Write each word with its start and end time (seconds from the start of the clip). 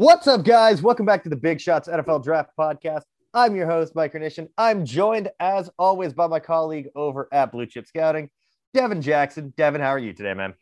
What's 0.00 0.26
up, 0.26 0.46
guys? 0.46 0.80
Welcome 0.80 1.04
back 1.04 1.22
to 1.24 1.28
the 1.28 1.36
Big 1.36 1.60
Shots 1.60 1.86
NFL 1.86 2.24
Draft 2.24 2.52
Podcast. 2.58 3.02
I'm 3.34 3.54
your 3.54 3.66
host, 3.66 3.94
Mike 3.94 4.14
Renician. 4.14 4.48
I'm 4.56 4.86
joined, 4.86 5.28
as 5.38 5.68
always, 5.78 6.14
by 6.14 6.26
my 6.26 6.40
colleague 6.40 6.88
over 6.96 7.28
at 7.30 7.52
Blue 7.52 7.66
Chip 7.66 7.86
Scouting, 7.86 8.30
Devin 8.72 9.02
Jackson. 9.02 9.52
Devin, 9.58 9.82
how 9.82 9.88
are 9.88 9.98
you 9.98 10.14
today, 10.14 10.32
man? 10.32 10.54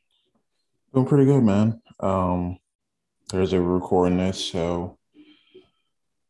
Doing 0.92 1.06
pretty 1.06 1.24
good, 1.24 1.44
man. 1.44 1.80
Um, 2.00 2.58
there's 3.30 3.52
a 3.52 3.60
recording 3.60 4.18
this, 4.18 4.44
so 4.44 4.98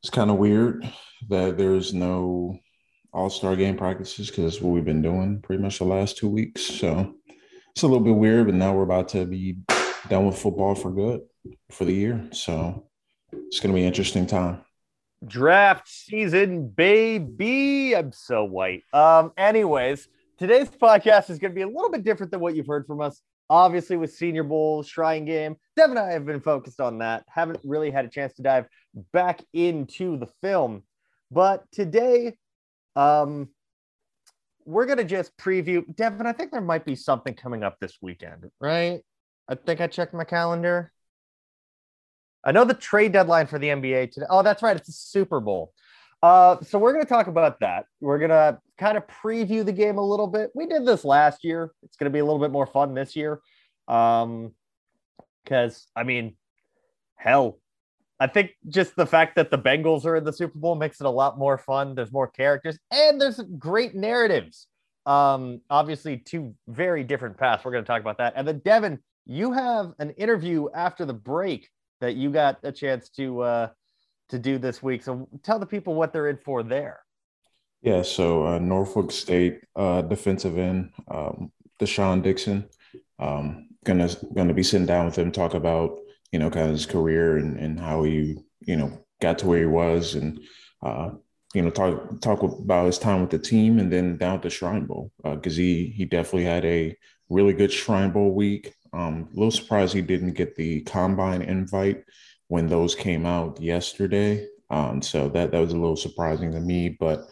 it's 0.02 0.10
kind 0.10 0.30
of 0.30 0.36
weird 0.36 0.86
that 1.30 1.56
there's 1.56 1.94
no 1.94 2.58
All 3.14 3.30
Star 3.30 3.56
game 3.56 3.78
practices 3.78 4.28
because 4.28 4.44
that's 4.44 4.62
what 4.62 4.74
we've 4.74 4.84
been 4.84 5.00
doing 5.00 5.40
pretty 5.40 5.62
much 5.62 5.78
the 5.78 5.86
last 5.86 6.18
two 6.18 6.28
weeks. 6.28 6.60
So 6.60 7.14
it's 7.70 7.84
a 7.84 7.86
little 7.86 8.04
bit 8.04 8.16
weird, 8.16 8.44
but 8.44 8.54
now 8.54 8.74
we're 8.74 8.82
about 8.82 9.08
to 9.10 9.24
be 9.24 9.56
done 10.10 10.27
with 10.27 10.36
football 10.36 10.74
for 10.74 10.90
good 10.90 11.22
for 11.70 11.86
the 11.86 11.94
year. 11.94 12.28
So 12.33 12.84
it's 13.32 13.60
going 13.60 13.74
to 13.74 13.80
be 13.80 13.86
interesting 13.86 14.26
time. 14.26 14.60
Draft 15.26 15.88
season, 15.88 16.68
baby. 16.68 17.94
I'm 17.96 18.12
so 18.12 18.44
white. 18.44 18.84
Um, 18.92 19.32
anyways, 19.36 20.08
today's 20.38 20.68
podcast 20.68 21.30
is 21.30 21.38
going 21.38 21.50
to 21.50 21.54
be 21.54 21.62
a 21.62 21.66
little 21.66 21.90
bit 21.90 22.04
different 22.04 22.30
than 22.30 22.40
what 22.40 22.54
you've 22.54 22.66
heard 22.66 22.86
from 22.86 23.00
us. 23.00 23.20
Obviously, 23.50 23.96
with 23.96 24.12
Senior 24.12 24.44
Bowl, 24.44 24.82
Shrine 24.82 25.24
Game, 25.24 25.56
Devin 25.74 25.96
and 25.96 26.06
I 26.06 26.12
have 26.12 26.26
been 26.26 26.40
focused 26.40 26.80
on 26.80 26.98
that. 26.98 27.24
Haven't 27.28 27.58
really 27.64 27.90
had 27.90 28.04
a 28.04 28.08
chance 28.08 28.34
to 28.34 28.42
dive 28.42 28.66
back 29.12 29.42
into 29.52 30.18
the 30.18 30.28
film, 30.42 30.82
but 31.30 31.64
today, 31.72 32.36
um, 32.94 33.48
we're 34.66 34.84
gonna 34.84 35.02
just 35.02 35.34
preview. 35.38 35.82
Devin, 35.96 36.26
I 36.26 36.32
think 36.32 36.52
there 36.52 36.60
might 36.60 36.84
be 36.84 36.94
something 36.94 37.32
coming 37.32 37.64
up 37.64 37.78
this 37.80 37.96
weekend, 38.02 38.50
right? 38.60 39.00
I 39.48 39.54
think 39.54 39.80
I 39.80 39.86
checked 39.86 40.12
my 40.12 40.24
calendar. 40.24 40.92
I 42.48 42.50
know 42.50 42.64
the 42.64 42.72
trade 42.72 43.12
deadline 43.12 43.46
for 43.46 43.58
the 43.58 43.68
NBA 43.68 44.10
today. 44.10 44.24
Oh, 44.30 44.42
that's 44.42 44.62
right. 44.62 44.74
It's 44.74 44.88
a 44.88 44.92
Super 44.92 45.38
Bowl. 45.38 45.74
Uh, 46.22 46.56
so 46.62 46.78
we're 46.78 46.94
going 46.94 47.05
to 47.05 47.08
talk 47.08 47.27
about 47.27 47.60
that. 47.60 47.84
We're 48.00 48.18
going 48.18 48.30
to 48.30 48.58
kind 48.78 48.96
of 48.96 49.06
preview 49.06 49.66
the 49.66 49.72
game 49.72 49.98
a 49.98 50.02
little 50.02 50.27
bit. 50.27 50.50
We 50.55 50.64
did 50.64 50.86
this 50.86 51.05
last 51.05 51.44
year. 51.44 51.72
It's 51.82 51.98
going 51.98 52.10
to 52.10 52.10
be 52.10 52.20
a 52.20 52.24
little 52.24 52.40
bit 52.40 52.50
more 52.50 52.66
fun 52.66 52.94
this 52.94 53.14
year. 53.14 53.40
Um, 53.86 54.52
because 55.44 55.88
I 55.94 56.05
mean, 56.05 56.36
hell, 57.16 57.58
I 58.18 58.28
think 58.28 58.52
just 58.66 58.96
the 58.96 59.06
fact 59.06 59.36
that 59.36 59.50
the 59.50 59.58
Bengals 59.58 60.06
are 60.06 60.16
in 60.16 60.24
the 60.24 60.33
Super 60.33 60.58
Bowl 60.58 60.74
makes 60.74 61.02
it 61.02 61.06
a 61.06 61.10
lot 61.10 61.38
more 61.38 61.58
fun. 61.58 61.94
There's 61.94 62.12
more 62.12 62.28
characters 62.28 62.78
and 62.90 63.20
there's 63.20 63.42
great 63.58 63.94
narratives. 63.94 64.68
Um, 65.05 65.60
obviously, 65.68 66.16
two 66.16 66.55
very 66.66 67.05
different 67.05 67.36
paths. 67.36 67.62
We're 67.62 67.72
going 67.72 67.84
to 67.84 67.88
talk 67.88 68.00
about 68.00 68.16
that. 68.18 68.33
And 68.36 68.48
then, 68.48 68.60
Devin, 68.64 69.00
you 69.27 69.52
have 69.52 69.92
an 69.98 70.12
interview 70.12 70.68
after 70.74 71.05
the 71.05 71.12
break 71.12 71.68
that 72.00 72.16
you 72.16 72.30
got 72.30 72.58
a 72.62 72.72
chance 72.72 73.08
to 73.10 73.41
uh, 73.41 73.68
to 74.28 74.38
do 74.38 74.58
this 74.58 74.82
week. 74.82 75.02
So 75.02 75.28
tell 75.42 75.58
the 75.58 75.66
people 75.66 75.95
what 75.95 76.12
they're 76.12 76.28
in 76.28 76.39
for 76.39 76.62
there. 76.62 77.00
Yeah, 77.83 78.02
so 78.02 78.46
uh, 78.46 78.58
Norfolk 78.58 79.12
State 79.12 79.61
uh, 79.77 80.02
defensive 80.02 80.58
end, 80.58 80.90
um, 81.08 81.52
De'Shaan 81.80 82.23
Dixon, 82.23 82.68
um, 83.20 83.68
gonna 83.84 84.11
gonna 84.34 84.55
be 84.55 84.64
sitting 84.64 84.86
down 84.86 85.06
with 85.06 85.17
him, 85.17 85.30
talk 85.30 85.55
about 85.55 85.98
you 86.33 86.39
know 86.39 86.50
kind 86.50 86.67
of 86.67 86.73
his 86.73 86.86
career 86.86 87.39
and, 87.39 87.56
and 87.56 87.78
how 87.78 88.02
he 88.02 88.36
you 88.61 88.77
know 88.77 89.05
got 89.20 89.39
to 89.39 89.46
where 89.46 89.61
he 89.61 89.67
was, 89.67 90.14
and 90.14 90.40
uh, 90.83 91.11
you 91.55 91.62
know 91.62 91.70
talk 91.70 92.20
talk 92.20 92.42
about 92.42 92.86
his 92.86 92.98
time 92.98 93.20
with 93.20 93.30
the 93.30 93.39
team, 93.39 93.78
and 93.78 93.92
then 93.92 94.17
down 94.17 94.36
at 94.36 94.42
the 94.42 94.50
Shrine 94.50 94.86
Bowl 94.86 95.12
because 95.23 95.56
uh, 95.56 95.61
he 95.61 95.94
he 95.96 96.05
definitely 96.05 96.44
had 96.44 96.64
a 96.64 96.96
really 97.28 97.52
good 97.52 97.73
Shrine 97.73 98.11
Bowl 98.11 98.34
week. 98.34 98.74
Um, 98.92 99.28
a 99.32 99.34
little 99.34 99.50
surprised 99.50 99.94
he 99.94 100.02
didn't 100.02 100.32
get 100.32 100.56
the 100.56 100.82
combine 100.82 101.42
invite 101.42 102.04
when 102.48 102.66
those 102.66 102.94
came 102.94 103.26
out 103.26 103.60
yesterday. 103.60 104.46
Um, 104.70 105.00
so 105.00 105.28
that 105.30 105.52
that 105.52 105.60
was 105.60 105.72
a 105.72 105.76
little 105.76 105.96
surprising 105.96 106.52
to 106.52 106.60
me. 106.60 106.90
But 106.90 107.28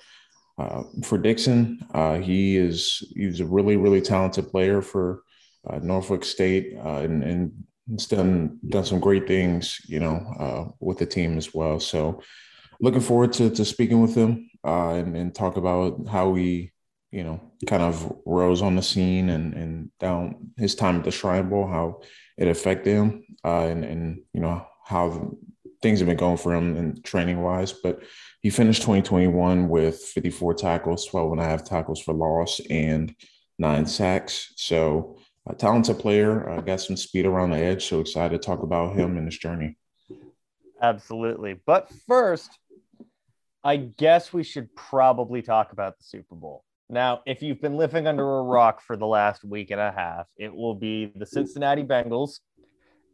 uh, 0.58 0.84
for 1.02 1.18
Dixon, 1.18 1.80
uh, 1.92 2.18
he 2.18 2.56
is 2.56 3.02
he's 3.14 3.40
a 3.40 3.46
really 3.46 3.76
really 3.76 4.00
talented 4.00 4.50
player 4.50 4.80
for 4.80 5.22
uh, 5.68 5.78
Norfolk 5.82 6.24
State, 6.24 6.76
uh, 6.82 6.98
and 6.98 7.22
and 7.22 7.52
he's 7.90 8.06
done 8.06 8.58
done 8.68 8.84
some 8.84 9.00
great 9.00 9.26
things, 9.26 9.80
you 9.86 10.00
know, 10.00 10.16
uh, 10.38 10.72
with 10.80 10.98
the 10.98 11.06
team 11.06 11.36
as 11.36 11.52
well. 11.52 11.78
So 11.80 12.22
looking 12.80 13.00
forward 13.00 13.32
to 13.34 13.50
to 13.50 13.64
speaking 13.64 14.00
with 14.00 14.14
him 14.14 14.50
uh, 14.64 14.94
and 14.94 15.16
and 15.16 15.34
talk 15.34 15.56
about 15.56 16.06
how 16.08 16.34
he 16.34 16.72
you 17.10 17.24
know, 17.24 17.40
kind 17.66 17.82
of 17.82 18.12
rose 18.26 18.62
on 18.62 18.76
the 18.76 18.82
scene 18.82 19.30
and 19.30 19.54
and 19.54 19.90
down 19.98 20.50
his 20.56 20.74
time 20.74 20.96
at 20.96 21.04
the 21.04 21.10
Shrine 21.10 21.48
Bowl, 21.48 21.66
how 21.66 22.00
it 22.36 22.48
affected 22.48 22.94
him, 22.94 23.24
uh, 23.44 23.66
and 23.66 23.84
and 23.84 24.22
you 24.32 24.40
know 24.40 24.66
how 24.84 25.36
things 25.82 26.00
have 26.00 26.08
been 26.08 26.16
going 26.16 26.36
for 26.36 26.54
him 26.54 26.76
and 26.76 27.04
training 27.04 27.42
wise. 27.42 27.72
But 27.72 28.02
he 28.40 28.50
finished 28.50 28.82
2021 28.82 29.68
with 29.68 30.00
54 30.00 30.54
tackles, 30.54 31.06
12 31.06 31.32
and 31.32 31.40
a 31.40 31.44
half 31.44 31.64
tackles 31.64 32.00
for 32.00 32.14
loss, 32.14 32.60
and 32.70 33.14
nine 33.58 33.86
sacks. 33.86 34.52
So 34.56 35.18
a 35.48 35.54
talented 35.54 35.98
player, 35.98 36.48
uh, 36.50 36.60
got 36.60 36.80
some 36.80 36.96
speed 36.96 37.26
around 37.26 37.50
the 37.50 37.58
edge. 37.58 37.86
So 37.86 38.00
excited 38.00 38.40
to 38.40 38.44
talk 38.44 38.62
about 38.62 38.96
him 38.96 39.16
and 39.16 39.26
his 39.26 39.38
journey. 39.38 39.76
Absolutely. 40.82 41.60
But 41.64 41.90
first, 42.06 42.58
I 43.64 43.76
guess 43.76 44.32
we 44.32 44.44
should 44.44 44.74
probably 44.74 45.42
talk 45.42 45.72
about 45.72 45.98
the 45.98 46.04
Super 46.04 46.34
Bowl. 46.34 46.64
Now, 46.88 47.22
if 47.26 47.42
you've 47.42 47.60
been 47.60 47.76
living 47.76 48.06
under 48.06 48.38
a 48.38 48.42
rock 48.42 48.80
for 48.80 48.97
the 48.97 49.06
last 49.06 49.44
week 49.44 49.70
and 49.70 49.80
a 49.80 49.91
half, 49.91 50.26
it 50.36 50.54
will 50.54 50.74
be 50.74 51.12
the 51.16 51.26
Cincinnati 51.26 51.82
Bengals 51.82 52.38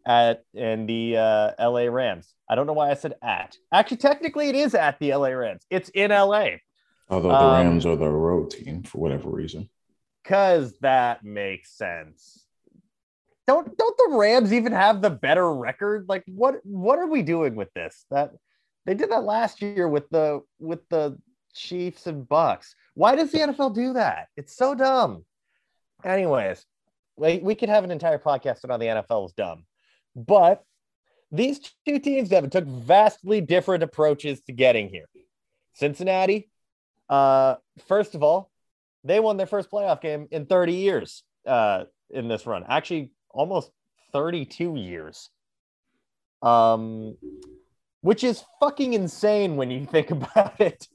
at 0.06 0.44
and 0.54 0.88
the 0.88 1.16
uh, 1.16 1.70
LA 1.70 1.84
Rams. 1.84 2.34
I 2.50 2.54
don't 2.54 2.66
know 2.66 2.74
why 2.74 2.90
I 2.90 2.94
said 2.94 3.14
at. 3.22 3.56
Actually, 3.72 3.96
technically, 3.98 4.48
it 4.48 4.54
is 4.54 4.74
at 4.74 4.98
the 4.98 5.14
LA 5.14 5.28
Rams. 5.28 5.64
It's 5.70 5.88
in 5.90 6.10
LA. 6.10 6.48
Although 7.08 7.28
the 7.28 7.34
um, 7.34 7.66
Rams 7.66 7.86
are 7.86 7.96
the 7.96 8.08
road 8.08 8.50
team 8.50 8.82
for 8.82 8.98
whatever 8.98 9.30
reason. 9.30 9.70
Because 10.22 10.76
that 10.80 11.24
makes 11.24 11.76
sense. 11.76 12.46
Don't 13.46 13.76
don't 13.76 13.96
the 13.96 14.16
Rams 14.16 14.52
even 14.52 14.72
have 14.72 15.00
the 15.00 15.10
better 15.10 15.52
record? 15.52 16.06
Like 16.08 16.24
what 16.26 16.56
what 16.62 16.98
are 16.98 17.08
we 17.08 17.22
doing 17.22 17.54
with 17.54 17.72
this? 17.74 18.04
That 18.10 18.32
they 18.84 18.94
did 18.94 19.10
that 19.10 19.24
last 19.24 19.62
year 19.62 19.88
with 19.88 20.08
the 20.10 20.42
with 20.58 20.80
the 20.90 21.18
Chiefs 21.54 22.06
and 22.06 22.28
Bucs. 22.28 22.74
Why 22.94 23.16
does 23.16 23.32
the 23.32 23.38
NFL 23.38 23.74
do 23.74 23.94
that? 23.94 24.28
It's 24.36 24.56
so 24.56 24.74
dumb. 24.74 25.24
Anyways, 26.04 26.64
we, 27.16 27.38
we 27.38 27.54
could 27.54 27.68
have 27.68 27.84
an 27.84 27.90
entire 27.90 28.18
podcast 28.18 28.68
on 28.68 28.80
the 28.80 28.86
NFL 28.86 29.26
is 29.26 29.32
dumb. 29.32 29.64
But 30.14 30.64
these 31.30 31.60
two 31.86 31.98
teams, 31.98 32.28
Devin, 32.28 32.50
took 32.50 32.66
vastly 32.66 33.40
different 33.40 33.82
approaches 33.82 34.40
to 34.42 34.52
getting 34.52 34.88
here. 34.88 35.06
Cincinnati, 35.74 36.50
uh, 37.08 37.56
first 37.86 38.14
of 38.14 38.22
all, 38.22 38.50
they 39.04 39.20
won 39.20 39.36
their 39.36 39.46
first 39.46 39.70
playoff 39.70 40.00
game 40.00 40.28
in 40.30 40.46
30 40.46 40.74
years 40.74 41.24
uh, 41.46 41.84
in 42.10 42.28
this 42.28 42.46
run. 42.46 42.64
Actually, 42.68 43.12
almost 43.30 43.70
32 44.12 44.76
years. 44.76 45.30
Um, 46.42 47.16
which 48.02 48.24
is 48.24 48.44
fucking 48.60 48.94
insane 48.94 49.56
when 49.56 49.70
you 49.70 49.86
think 49.86 50.10
about 50.10 50.60
it. 50.60 50.86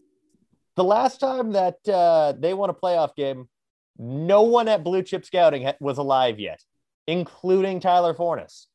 The 0.78 0.84
last 0.84 1.20
time 1.20 1.54
that 1.54 1.78
uh, 1.90 2.36
they 2.38 2.54
won 2.54 2.70
a 2.70 2.74
playoff 2.74 3.16
game, 3.16 3.50
no 3.98 4.44
one 4.44 4.68
at 4.68 4.84
Blue 4.84 5.02
Chip 5.02 5.26
Scouting 5.26 5.68
was 5.80 5.98
alive 5.98 6.40
yet, 6.40 6.62
including 7.08 7.80
Tyler 7.80 8.14
Forness. 8.14 8.68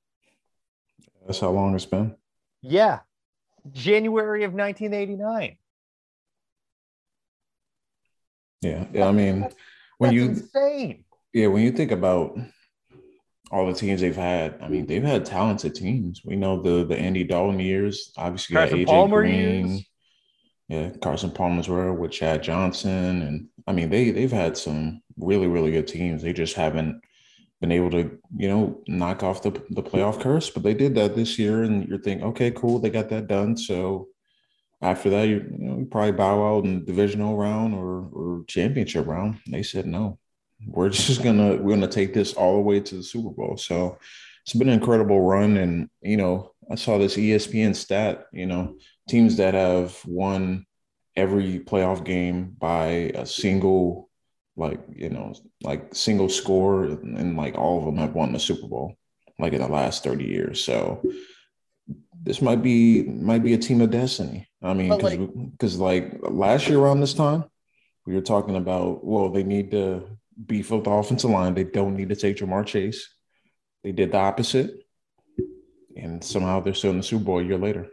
That's 1.24 1.38
how 1.38 1.50
long 1.50 1.76
it's 1.76 1.86
been. 1.86 2.16
Yeah, 2.60 2.98
January 3.70 4.42
of 4.42 4.52
1989. 4.52 5.56
Yeah, 8.62 8.84
yeah. 8.92 9.06
I 9.06 9.12
mean, 9.12 9.48
when 9.98 10.10
That's 10.10 10.12
you 10.12 10.24
insane. 10.24 11.04
Yeah, 11.32 11.46
when 11.46 11.62
you 11.62 11.70
think 11.70 11.92
about 11.92 12.36
all 13.52 13.66
the 13.68 13.74
teams 13.74 14.00
they've 14.00 14.16
had, 14.16 14.58
I 14.60 14.66
mean, 14.66 14.86
they've 14.86 15.04
had 15.04 15.24
talented 15.24 15.76
teams. 15.76 16.22
We 16.24 16.34
know 16.34 16.60
the 16.60 16.84
the 16.84 16.96
Andy 16.96 17.22
Dalton 17.22 17.60
years, 17.60 18.12
obviously 18.16 18.56
Carson 18.56 18.78
AJ 18.80 18.86
Palmer 18.86 19.22
Green. 19.22 19.68
years. 19.68 19.82
Yeah, 20.72 20.88
Carson 21.02 21.30
Palmer's 21.30 21.68
were 21.68 21.92
with 21.92 22.12
Chad 22.12 22.42
Johnson, 22.42 23.20
and 23.22 23.48
I 23.66 23.72
mean 23.72 23.90
they 23.90 24.10
they've 24.10 24.32
had 24.32 24.56
some 24.56 25.02
really 25.18 25.46
really 25.46 25.70
good 25.70 25.86
teams. 25.86 26.22
They 26.22 26.32
just 26.32 26.56
haven't 26.56 27.02
been 27.60 27.72
able 27.72 27.90
to, 27.90 28.18
you 28.36 28.48
know, 28.48 28.82
knock 28.88 29.22
off 29.22 29.42
the, 29.42 29.50
the 29.70 29.82
playoff 29.82 30.20
curse. 30.20 30.48
But 30.48 30.62
they 30.62 30.72
did 30.72 30.94
that 30.94 31.14
this 31.14 31.38
year, 31.38 31.62
and 31.62 31.86
you're 31.86 32.00
thinking, 32.00 32.26
okay, 32.28 32.50
cool, 32.50 32.78
they 32.78 32.88
got 32.88 33.10
that 33.10 33.28
done. 33.28 33.54
So 33.56 34.08
after 34.80 35.10
that, 35.10 35.28
you, 35.28 35.44
you 35.58 35.68
know, 35.68 35.86
probably 35.90 36.12
bow 36.12 36.56
out 36.56 36.64
in 36.64 36.86
divisional 36.86 37.36
round 37.36 37.74
or 37.74 38.08
or 38.12 38.44
championship 38.48 39.06
round. 39.06 39.40
They 39.46 39.62
said 39.62 39.86
no. 39.86 40.18
We're 40.66 40.88
just 41.08 41.22
gonna 41.22 41.56
we're 41.56 41.74
gonna 41.74 41.86
take 41.86 42.14
this 42.14 42.32
all 42.32 42.56
the 42.56 42.62
way 42.62 42.80
to 42.80 42.94
the 42.96 43.02
Super 43.02 43.30
Bowl. 43.30 43.58
So 43.58 43.98
it's 44.44 44.54
been 44.54 44.70
an 44.70 44.80
incredible 44.80 45.20
run, 45.20 45.58
and 45.58 45.90
you 46.00 46.16
know, 46.16 46.52
I 46.70 46.76
saw 46.76 46.96
this 46.96 47.16
ESPN 47.16 47.76
stat. 47.76 48.24
You 48.32 48.46
know, 48.46 48.76
teams 49.08 49.36
that 49.36 49.54
have 49.54 50.00
won 50.06 50.66
every 51.16 51.58
playoff 51.60 52.04
game 52.04 52.54
by 52.58 52.86
a 53.14 53.26
single 53.26 54.08
like 54.56 54.80
you 54.94 55.08
know 55.08 55.34
like 55.62 55.94
single 55.94 56.28
score 56.28 56.84
and, 56.84 57.36
like 57.36 57.56
all 57.56 57.78
of 57.78 57.84
them 57.84 57.96
have 57.96 58.14
won 58.14 58.32
the 58.32 58.38
super 58.38 58.66
bowl 58.66 58.96
like 59.38 59.52
in 59.52 59.60
the 59.60 59.68
last 59.68 60.04
30 60.04 60.24
years. 60.24 60.64
So 60.64 61.02
this 62.22 62.42
might 62.42 62.62
be 62.62 63.02
might 63.02 63.42
be 63.42 63.54
a 63.54 63.58
team 63.58 63.80
of 63.80 63.90
destiny. 63.90 64.48
I 64.62 64.74
mean 64.74 64.90
because 65.50 65.78
like, 65.78 66.12
like 66.20 66.30
last 66.30 66.68
year 66.68 66.78
around 66.78 67.00
this 67.00 67.14
time 67.14 67.44
we 68.06 68.14
were 68.14 68.20
talking 68.20 68.56
about 68.56 69.04
well 69.04 69.30
they 69.30 69.42
need 69.42 69.70
to 69.72 70.06
beef 70.46 70.72
up 70.72 70.84
the 70.84 70.90
offensive 70.90 71.30
line. 71.30 71.54
They 71.54 71.64
don't 71.64 71.96
need 71.96 72.08
to 72.10 72.16
take 72.16 72.36
ja'marr 72.36 72.66
chase. 72.66 73.08
They 73.82 73.92
did 73.92 74.12
the 74.12 74.18
opposite 74.18 74.86
and 75.96 76.22
somehow 76.22 76.60
they're 76.60 76.74
still 76.74 76.90
in 76.90 76.98
the 76.98 77.02
super 77.02 77.24
bowl 77.24 77.38
a 77.40 77.42
year 77.42 77.58
later 77.58 77.88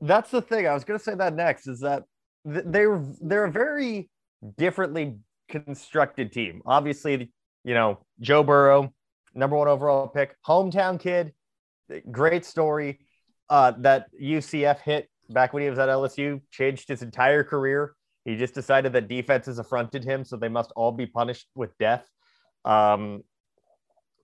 that's 0.00 0.30
the 0.30 0.42
thing 0.42 0.66
i 0.66 0.74
was 0.74 0.84
going 0.84 0.98
to 0.98 1.04
say 1.04 1.14
that 1.14 1.34
next 1.34 1.66
is 1.66 1.80
that 1.80 2.04
they're 2.44 3.02
they're 3.20 3.44
a 3.44 3.50
very 3.50 4.10
differently 4.56 5.16
constructed 5.48 6.32
team. 6.32 6.62
Obviously, 6.66 7.32
you 7.64 7.74
know, 7.74 7.98
Joe 8.20 8.42
Burrow, 8.42 8.92
number 9.34 9.56
one 9.56 9.68
overall 9.68 10.08
pick, 10.08 10.36
hometown 10.46 11.00
kid, 11.00 11.32
great 12.10 12.44
story. 12.44 13.00
Uh, 13.50 13.72
that 13.78 14.08
UCF 14.20 14.80
hit 14.80 15.08
back 15.30 15.54
when 15.54 15.62
he 15.62 15.70
was 15.70 15.78
at 15.78 15.88
LSU 15.88 16.40
changed 16.50 16.88
his 16.88 17.00
entire 17.00 17.42
career. 17.42 17.94
He 18.26 18.36
just 18.36 18.52
decided 18.52 18.92
that 18.92 19.08
defenses 19.08 19.58
affronted 19.58 20.04
him, 20.04 20.22
so 20.22 20.36
they 20.36 20.50
must 20.50 20.70
all 20.76 20.92
be 20.92 21.06
punished 21.06 21.48
with 21.54 21.70
death. 21.78 22.06
Um, 22.66 23.22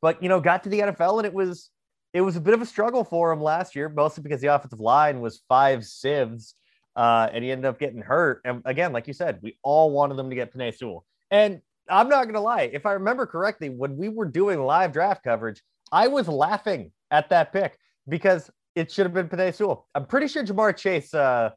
but 0.03 0.23
you 0.23 0.29
know, 0.29 0.41
got 0.41 0.63
to 0.65 0.69
the 0.69 0.81
NFL 0.81 1.19
and 1.19 1.27
it 1.27 1.33
was 1.33 1.71
it 2.15 2.21
was 2.21 2.37
a 2.37 2.41
bit 2.41 2.55
of 2.55 2.63
a 2.63 2.67
struggle 2.67 3.03
for 3.03 3.33
him 3.33 3.43
last 3.43 3.75
year, 3.75 3.89
mostly 3.89 4.23
because 4.23 4.41
the 4.41 4.47
offensive 4.47 4.79
line 4.79 5.21
was 5.21 5.43
five 5.49 5.85
sieves, 5.85 6.55
uh, 6.95 7.29
and 7.33 7.43
he 7.43 7.51
ended 7.51 7.67
up 7.67 7.79
getting 7.79 8.01
hurt. 8.01 8.41
And 8.45 8.63
again, 8.65 8.93
like 8.93 9.09
you 9.09 9.13
said, 9.13 9.41
we 9.43 9.59
all 9.65 9.91
wanted 9.91 10.17
them 10.17 10.31
to 10.31 10.37
get 10.37 10.55
Penei 10.55 10.73
Sewell. 10.73 11.05
And 11.33 11.61
I'm 11.91 12.09
not 12.09 12.23
going 12.23 12.35
to 12.35 12.41
lie, 12.41 12.71
if 12.73 12.87
I 12.87 12.93
remember 12.93 13.27
correctly, 13.27 13.69
when 13.69 13.97
we 13.97 14.09
were 14.09 14.27
doing 14.27 14.63
live 14.63 14.93
draft 14.93 15.25
coverage, 15.25 15.61
I 15.91 16.07
was 16.07 16.29
laughing 16.29 16.93
at 17.11 17.31
that 17.31 17.53
pick 17.53 17.77
because 18.09 18.49
it 18.77 18.93
should 18.93 19.07
have 19.07 19.13
been 19.15 19.29
Penei 19.29 19.53
Sewell. 19.53 19.89
I'm 19.95 20.07
pretty 20.07 20.29
sure 20.29 20.45
Ja'Marr 20.45 20.77
Chase, 20.77 21.13
uh, 21.13 21.51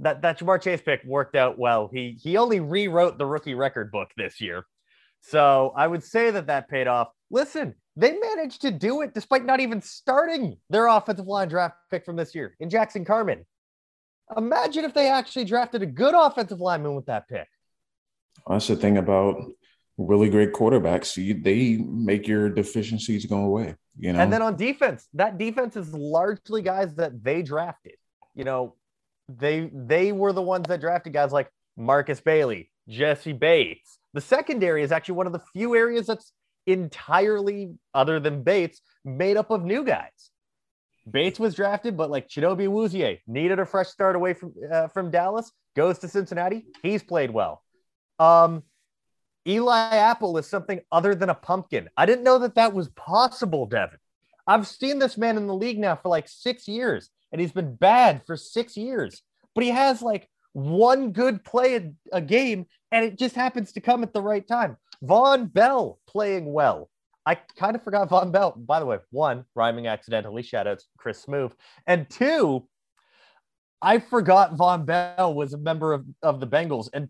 that, 0.00 0.22
that 0.22 0.38
Ja'Marr 0.38 0.62
Chase 0.62 0.80
pick 0.80 1.04
worked 1.04 1.36
out 1.36 1.58
well. 1.58 1.90
He, 1.92 2.18
he 2.22 2.38
only 2.38 2.60
rewrote 2.60 3.18
the 3.18 3.26
rookie 3.26 3.54
record 3.54 3.92
book 3.92 4.08
this 4.16 4.40
year. 4.40 4.64
So 5.20 5.74
I 5.76 5.86
would 5.86 6.02
say 6.02 6.30
that 6.30 6.46
that 6.46 6.70
paid 6.70 6.86
off. 6.86 7.08
Listen, 7.30 7.74
they 7.96 8.12
managed 8.18 8.60
to 8.62 8.70
do 8.70 9.00
it 9.02 9.14
despite 9.14 9.44
not 9.44 9.60
even 9.60 9.80
starting 9.80 10.58
their 10.68 10.86
offensive 10.86 11.26
line 11.26 11.48
draft 11.48 11.76
pick 11.90 12.04
from 12.04 12.16
this 12.16 12.34
year 12.34 12.54
in 12.60 12.68
Jackson 12.68 13.04
Carman. 13.04 13.44
Imagine 14.36 14.84
if 14.84 14.92
they 14.92 15.08
actually 15.08 15.44
drafted 15.44 15.82
a 15.82 15.86
good 15.86 16.14
offensive 16.14 16.60
lineman 16.60 16.94
with 16.94 17.06
that 17.06 17.28
pick. 17.28 17.48
That's 18.46 18.66
the 18.66 18.76
thing 18.76 18.98
about 18.98 19.40
really 19.96 20.28
great 20.28 20.52
quarterbacks. 20.52 21.16
You, 21.16 21.40
they 21.40 21.76
make 21.76 22.28
your 22.28 22.50
deficiencies 22.50 23.24
go 23.24 23.38
away. 23.38 23.76
You 23.98 24.12
know. 24.12 24.18
And 24.18 24.32
then 24.32 24.42
on 24.42 24.56
defense, 24.56 25.08
that 25.14 25.38
defense 25.38 25.76
is 25.76 25.92
largely 25.94 26.60
guys 26.62 26.94
that 26.96 27.24
they 27.24 27.42
drafted. 27.42 27.94
You 28.34 28.44
know, 28.44 28.74
they 29.28 29.70
they 29.72 30.12
were 30.12 30.32
the 30.32 30.42
ones 30.42 30.66
that 30.68 30.80
drafted 30.80 31.12
guys 31.12 31.32
like 31.32 31.50
Markus 31.76 32.20
Bailey, 32.20 32.70
Jessie 32.88 33.32
Bates. 33.32 33.98
The 34.12 34.20
secondary 34.20 34.82
is 34.82 34.92
actually 34.92 35.14
one 35.14 35.26
of 35.26 35.32
the 35.32 35.42
few 35.52 35.74
areas 35.74 36.06
that's 36.06 36.32
entirely, 36.66 37.74
other 37.94 38.20
than 38.20 38.42
Bates, 38.42 38.80
made 39.04 39.36
up 39.36 39.50
of 39.50 39.64
new 39.64 39.84
guys. 39.84 40.30
Bates 41.08 41.38
was 41.38 41.54
drafted, 41.54 41.96
but 41.96 42.10
like 42.10 42.28
Chidobe 42.28 42.66
Awuzie 42.66 43.20
needed 43.26 43.58
a 43.58 43.66
fresh 43.66 43.88
start 43.88 44.16
away 44.16 44.34
from 44.34 44.52
uh, 44.70 44.88
from 44.88 45.10
Dallas, 45.10 45.52
goes 45.76 46.00
to 46.00 46.08
Cincinnati. 46.08 46.66
He's 46.82 47.02
played 47.02 47.30
well. 47.30 47.62
Um, 48.18 48.64
Eli 49.46 49.78
Apple 49.78 50.36
is 50.38 50.48
something 50.48 50.80
other 50.90 51.14
than 51.14 51.30
a 51.30 51.34
pumpkin. 51.34 51.88
I 51.96 52.06
didn't 52.06 52.24
know 52.24 52.40
that 52.40 52.56
that 52.56 52.74
was 52.74 52.88
possible, 52.88 53.66
Devin. 53.66 53.98
I've 54.46 54.66
seen 54.66 54.98
this 54.98 55.16
man 55.16 55.36
in 55.36 55.46
the 55.46 55.54
league 55.54 55.78
now 55.78 55.94
for 55.94 56.08
like 56.08 56.28
six 56.28 56.66
years, 56.66 57.10
and 57.30 57.40
he's 57.40 57.52
been 57.52 57.76
bad 57.76 58.22
for 58.26 58.36
six 58.36 58.76
years, 58.76 59.22
but 59.54 59.62
he 59.62 59.70
has 59.70 60.02
like 60.02 60.28
one 60.56 61.12
good 61.12 61.44
play 61.44 61.76
a, 61.76 61.92
a 62.12 62.20
game, 62.20 62.66
and 62.90 63.04
it 63.04 63.18
just 63.18 63.34
happens 63.34 63.72
to 63.72 63.80
come 63.80 64.02
at 64.02 64.14
the 64.14 64.22
right 64.22 64.46
time. 64.48 64.78
Vonn 65.04 65.52
Bell 65.52 65.98
playing 66.08 66.50
well. 66.50 66.88
I 67.26 67.34
kind 67.58 67.76
of 67.76 67.82
forgot 67.82 68.08
Vonn 68.08 68.32
Bell. 68.32 68.52
By 68.56 68.80
the 68.80 68.86
way, 68.86 68.98
one, 69.10 69.44
rhyming 69.54 69.86
accidentally, 69.86 70.42
shout 70.42 70.66
out 70.66 70.78
to 70.78 70.84
Chris 70.96 71.26
Smoove. 71.26 71.52
And 71.86 72.08
two, 72.08 72.66
I 73.82 73.98
forgot 73.98 74.56
Vonn 74.56 74.86
Bell 74.86 75.34
was 75.34 75.52
a 75.52 75.58
member 75.58 75.92
of, 75.92 76.06
of 76.22 76.40
the 76.40 76.46
Bengals. 76.46 76.88
And 76.92 77.08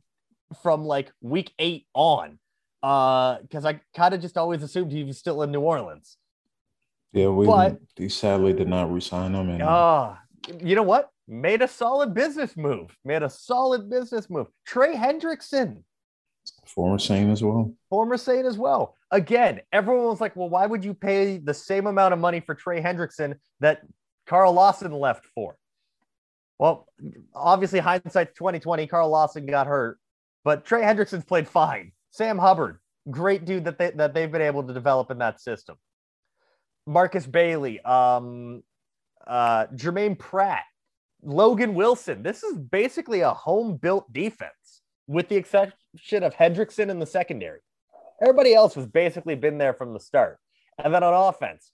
from 0.62 0.84
like 0.84 1.12
week 1.20 1.52
eight 1.58 1.86
on 1.94 2.38
because 2.80 3.64
uh, 3.64 3.68
I 3.68 3.80
kind 3.96 4.14
of 4.14 4.20
just 4.20 4.36
always 4.36 4.62
assumed 4.62 4.92
he 4.92 5.04
was 5.04 5.18
still 5.18 5.42
in 5.42 5.50
New 5.50 5.60
Orleans. 5.60 6.16
Yeah, 7.12 7.28
we 7.28 7.46
but, 7.46 7.78
he 7.96 8.08
sadly 8.08 8.52
did 8.52 8.68
not 8.68 8.92
resign 8.92 9.34
him. 9.34 9.50
And 9.50 9.62
uh, 9.62 10.14
you 10.60 10.74
know 10.74 10.82
what? 10.82 11.10
Made 11.28 11.62
a 11.62 11.68
solid 11.68 12.14
business 12.14 12.56
move. 12.56 12.96
Made 13.04 13.22
a 13.22 13.30
solid 13.30 13.90
business 13.90 14.30
move. 14.30 14.46
Trey 14.64 14.94
Hendrickson, 14.94 15.82
former 16.64 16.98
Saint 16.98 17.30
as 17.30 17.42
well. 17.42 17.74
Former 17.90 18.16
Saint 18.16 18.46
as 18.46 18.56
well. 18.56 18.96
Again, 19.10 19.60
everyone 19.72 20.06
was 20.06 20.20
like, 20.20 20.36
"Well, 20.36 20.48
why 20.48 20.66
would 20.66 20.84
you 20.84 20.94
pay 20.94 21.38
the 21.38 21.54
same 21.54 21.86
amount 21.86 22.14
of 22.14 22.20
money 22.20 22.40
for 22.40 22.54
Trey 22.54 22.80
Hendrickson 22.80 23.38
that 23.60 23.82
Carl 24.26 24.52
Lawson 24.52 24.92
left 24.92 25.26
for?" 25.34 25.56
Well, 26.58 26.86
obviously, 27.34 27.80
hindsight 27.80 28.34
2020, 28.34 28.86
Carl 28.86 29.10
Lawson 29.10 29.46
got 29.46 29.66
hurt. 29.66 29.98
But 30.44 30.64
Trey 30.64 30.82
Hendrickson's 30.82 31.24
played 31.24 31.48
fine. 31.48 31.92
Sam 32.12 32.38
Hubbard, 32.38 32.78
great 33.10 33.44
dude 33.44 33.64
that 33.64 33.78
they 33.78 33.90
that 33.90 34.14
they've 34.14 34.30
been 34.30 34.42
able 34.42 34.62
to 34.62 34.72
develop 34.72 35.10
in 35.10 35.18
that 35.18 35.40
system. 35.40 35.76
Markus 36.86 37.26
Bailey, 37.26 37.80
um, 37.80 38.62
uh, 39.26 39.66
Germaine 39.74 40.14
Pratt, 40.14 40.62
Logan 41.22 41.74
Wilson. 41.74 42.22
This 42.22 42.42
is 42.42 42.58
basically 42.58 43.20
a 43.20 43.32
home 43.32 43.76
built 43.76 44.12
defense, 44.12 44.82
with 45.06 45.28
the 45.28 45.36
exception 45.36 46.22
of 46.22 46.34
Hendrickson 46.34 46.88
in 46.88 46.98
the 46.98 47.06
secondary. 47.06 47.60
Everybody 48.20 48.54
else 48.54 48.74
has 48.74 48.86
basically 48.86 49.34
been 49.34 49.58
there 49.58 49.74
from 49.74 49.92
the 49.92 50.00
start. 50.00 50.38
And 50.82 50.94
then 50.94 51.02
on 51.02 51.28
offense, 51.28 51.70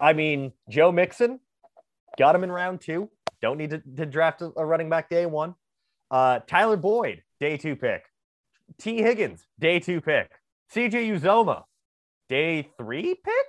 I 0.00 0.12
mean, 0.12 0.52
Joe 0.68 0.92
Mixon 0.92 1.40
got 2.18 2.34
him 2.34 2.44
in 2.44 2.52
round 2.52 2.80
two. 2.80 3.10
Don't 3.42 3.58
need 3.58 3.70
to, 3.70 3.82
to 3.96 4.06
draft 4.06 4.42
a 4.42 4.64
running 4.64 4.90
back 4.90 5.08
day 5.08 5.26
one. 5.26 5.54
Uh, 6.10 6.40
Tyler 6.46 6.76
Boyd, 6.76 7.22
day 7.38 7.56
two 7.56 7.76
pick. 7.76 8.04
Tee 8.78 9.02
Higgins, 9.02 9.44
day 9.58 9.80
two 9.80 10.00
pick. 10.00 10.30
CJ 10.74 11.18
Uzomah, 11.18 11.64
day 12.28 12.68
three 12.78 13.14
pick. 13.14 13.46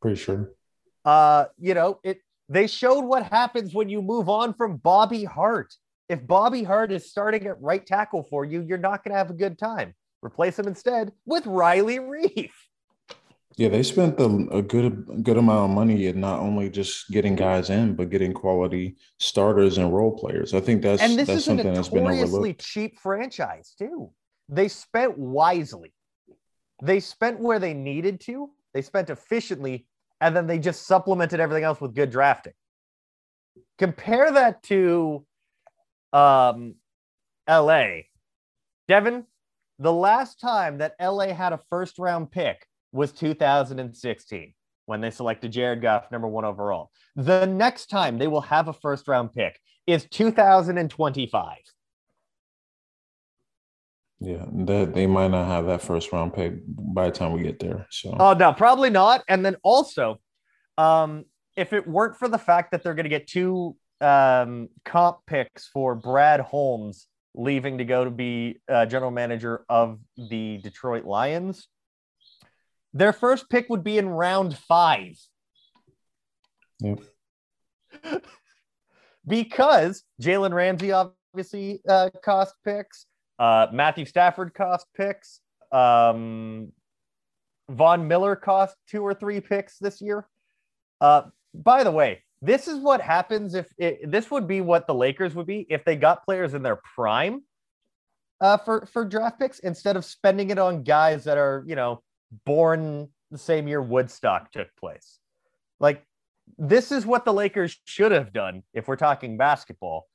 Pretty 0.00 0.16
sure. 0.16 0.52
Uh, 1.04 1.46
you 1.58 1.74
know, 1.74 2.00
it 2.02 2.20
they 2.48 2.66
showed 2.66 3.04
what 3.04 3.24
happens 3.24 3.74
when 3.74 3.88
you 3.88 4.02
move 4.02 4.28
on 4.28 4.54
from 4.54 4.76
Bobby 4.76 5.24
Hart. 5.24 5.74
If 6.08 6.26
Bobby 6.26 6.62
Hart 6.62 6.92
is 6.92 7.10
starting 7.10 7.46
at 7.46 7.60
right 7.60 7.84
tackle 7.84 8.24
for 8.30 8.44
you, 8.44 8.62
you're 8.62 8.78
not 8.78 9.02
going 9.02 9.12
to 9.12 9.18
have 9.18 9.30
a 9.30 9.34
good 9.34 9.58
time. 9.58 9.94
Replace 10.22 10.58
him 10.58 10.68
instead 10.68 11.12
with 11.24 11.44
Riley 11.46 11.98
Reiff. 11.98 12.52
Yeah, 13.56 13.70
they 13.70 13.82
spent 13.82 14.18
the, 14.18 14.48
a 14.52 14.60
good 14.60 15.06
good 15.22 15.38
amount 15.38 15.70
of 15.70 15.74
money 15.74 16.06
in 16.06 16.20
not 16.20 16.40
only 16.40 16.68
just 16.68 17.08
getting 17.10 17.34
guys 17.34 17.70
in, 17.70 17.94
but 17.94 18.10
getting 18.10 18.34
quality 18.34 18.96
starters 19.18 19.78
and 19.78 19.94
role 19.94 20.16
players. 20.16 20.52
I 20.52 20.60
think 20.60 20.82
that's 20.82 21.00
and 21.00 21.18
this 21.18 21.26
that's 21.26 21.38
is 21.38 21.44
something 21.46 21.66
a 21.66 21.72
that's 21.72 21.88
been 21.88 22.06
overlooked. 22.06 22.60
cheap 22.60 22.98
franchise 23.00 23.74
too. 23.78 24.12
They 24.50 24.68
spent 24.68 25.16
wisely. 25.16 25.94
They 26.82 27.00
spent 27.00 27.40
where 27.40 27.58
they 27.58 27.72
needed 27.72 28.20
to. 28.22 28.50
They 28.74 28.82
spent 28.82 29.08
efficiently, 29.08 29.86
and 30.20 30.36
then 30.36 30.46
they 30.46 30.58
just 30.58 30.86
supplemented 30.86 31.40
everything 31.40 31.64
else 31.64 31.80
with 31.80 31.94
good 31.94 32.10
drafting. 32.10 32.52
Compare 33.78 34.32
that 34.32 34.62
to 34.64 35.24
um, 36.12 36.74
LA. 37.48 38.02
Devin, 38.88 39.24
the 39.78 39.92
last 39.92 40.40
time 40.40 40.78
that 40.78 40.94
LA 41.00 41.34
had 41.34 41.52
a 41.52 41.60
first 41.68 41.98
round 41.98 42.30
pick 42.30 42.66
was 42.92 43.12
2016 43.12 44.54
when 44.86 45.00
they 45.00 45.10
selected 45.10 45.52
Jared 45.52 45.82
Goff 45.82 46.10
number 46.10 46.28
one 46.28 46.44
overall. 46.44 46.90
The 47.16 47.46
next 47.46 47.86
time 47.86 48.18
they 48.18 48.28
will 48.28 48.40
have 48.40 48.68
a 48.68 48.72
first 48.72 49.06
round 49.08 49.32
pick 49.32 49.60
is 49.86 50.06
2025. 50.10 51.56
Yeah, 54.18 54.46
that 54.50 54.94
they 54.94 55.06
might 55.06 55.28
not 55.28 55.46
have 55.46 55.66
that 55.66 55.82
first 55.82 56.10
round 56.10 56.32
pick 56.32 56.54
by 56.66 57.06
the 57.06 57.12
time 57.12 57.32
we 57.32 57.42
get 57.42 57.58
there. 57.58 57.86
So 57.90 58.16
Oh 58.18 58.32
no, 58.32 58.52
probably 58.52 58.88
not. 58.88 59.22
And 59.28 59.44
then 59.44 59.56
also, 59.62 60.20
um, 60.78 61.24
if 61.56 61.72
it 61.72 61.86
weren't 61.86 62.16
for 62.16 62.28
the 62.28 62.38
fact 62.38 62.70
that 62.70 62.82
they're 62.82 62.94
going 62.94 63.04
to 63.04 63.10
get 63.10 63.26
two 63.26 63.76
um, 64.00 64.68
comp 64.84 65.18
picks 65.26 65.68
for 65.68 65.94
Brad 65.94 66.40
Holmes 66.40 67.06
leaving 67.34 67.78
to 67.78 67.84
go 67.84 68.04
to 68.04 68.10
be 68.10 68.60
uh, 68.68 68.86
general 68.86 69.10
manager 69.10 69.64
of 69.68 69.98
the 70.16 70.58
Detroit 70.62 71.04
Lions, 71.04 71.68
their 72.94 73.12
first 73.12 73.50
pick 73.50 73.68
would 73.68 73.84
be 73.84 73.98
in 73.98 74.08
round 74.08 74.56
five. 74.56 75.18
Yep. 76.80 77.00
because 79.26 80.02
Jalen 80.20 80.52
Ramsey 80.52 80.92
obviously 80.92 81.82
uh, 81.88 82.10
cost 82.24 82.54
picks, 82.64 83.06
uh, 83.38 83.66
Matthew 83.72 84.04
Stafford 84.04 84.54
cost 84.54 84.86
picks, 84.96 85.40
um, 85.72 86.72
Von 87.68 88.06
Miller 88.06 88.36
cost 88.36 88.76
two 88.88 89.02
or 89.02 89.14
three 89.14 89.40
picks 89.40 89.78
this 89.78 90.00
year. 90.00 90.26
Uh, 91.00 91.22
by 91.54 91.84
the 91.84 91.90
way, 91.90 92.22
this 92.42 92.68
is 92.68 92.78
what 92.80 93.00
happens 93.00 93.54
if 93.54 93.68
it, 93.78 94.10
this 94.10 94.30
would 94.30 94.46
be 94.46 94.60
what 94.60 94.86
the 94.86 94.94
Lakers 94.94 95.34
would 95.34 95.46
be 95.46 95.66
if 95.68 95.84
they 95.84 95.96
got 95.96 96.24
players 96.24 96.54
in 96.54 96.62
their 96.62 96.80
prime 96.94 97.42
uh, 98.40 98.56
for 98.58 98.86
for 98.86 99.04
draft 99.04 99.38
picks 99.38 99.58
instead 99.60 99.96
of 99.96 100.04
spending 100.04 100.50
it 100.50 100.58
on 100.58 100.82
guys 100.82 101.24
that 101.24 101.38
are 101.38 101.64
you 101.66 101.76
know 101.76 102.02
born 102.44 103.08
the 103.30 103.38
same 103.38 103.66
year 103.66 103.82
Woodstock 103.82 104.52
took 104.52 104.68
place. 104.76 105.18
Like 105.80 106.04
this 106.58 106.92
is 106.92 107.04
what 107.04 107.24
the 107.24 107.32
Lakers 107.32 107.78
should 107.84 108.12
have 108.12 108.32
done 108.32 108.62
if 108.72 108.88
we're 108.88 108.96
talking 108.96 109.36
basketball. 109.36 110.06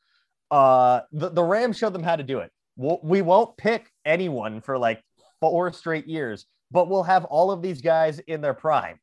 Uh, 0.49 1.01
the, 1.11 1.29
the 1.29 1.43
Rams 1.43 1.77
showed 1.77 1.93
them 1.93 2.03
how 2.03 2.15
to 2.15 2.23
do 2.23 2.39
it. 2.39 2.51
We'll, 2.81 2.99
we 3.03 3.21
won't 3.21 3.55
pick 3.57 3.91
anyone 4.05 4.59
for 4.59 4.75
like 4.75 5.03
four 5.39 5.71
straight 5.71 6.07
years, 6.07 6.47
but 6.71 6.89
we'll 6.89 7.03
have 7.03 7.25
all 7.25 7.51
of 7.51 7.61
these 7.61 7.79
guys 7.79 8.17
in 8.19 8.41
their 8.41 8.55
prime. 8.55 8.99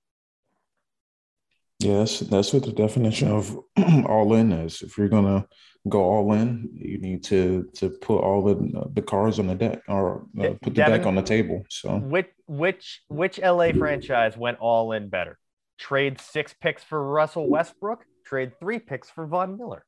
Yes, 1.78 2.18
that's 2.18 2.52
what 2.52 2.64
the 2.64 2.72
definition 2.72 3.30
of 3.30 3.56
all 4.06 4.34
in 4.34 4.50
is. 4.50 4.82
If 4.82 4.98
you're 4.98 5.08
gonna 5.08 5.46
go 5.88 6.02
all 6.02 6.32
in, 6.32 6.68
you 6.74 6.98
need 6.98 7.22
to 7.24 7.68
to 7.74 7.90
put 7.90 8.18
all 8.18 8.42
the 8.42 8.90
the 8.94 9.02
cards 9.02 9.38
on 9.38 9.46
the 9.46 9.54
deck 9.54 9.82
or 9.86 10.26
uh, 10.40 10.54
put 10.60 10.62
the 10.62 10.70
Devin, 10.70 10.98
deck 10.98 11.06
on 11.06 11.14
the 11.14 11.22
table. 11.22 11.62
So 11.70 11.98
which 11.98 12.30
which 12.48 13.02
which 13.06 13.38
LA 13.38 13.70
franchise 13.70 14.36
went 14.36 14.58
all 14.58 14.90
in 14.90 15.08
better? 15.08 15.38
Trade 15.78 16.20
six 16.20 16.52
picks 16.52 16.82
for 16.82 17.00
Russell 17.00 17.48
Westbrook. 17.48 18.04
Trade 18.26 18.58
three 18.58 18.80
picks 18.80 19.08
for 19.08 19.28
Von 19.28 19.56
Miller. 19.56 19.84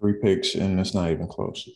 Three 0.00 0.14
picks, 0.22 0.54
and 0.54 0.80
it's 0.80 0.94
not 0.94 1.10
even 1.10 1.28
close. 1.28 1.68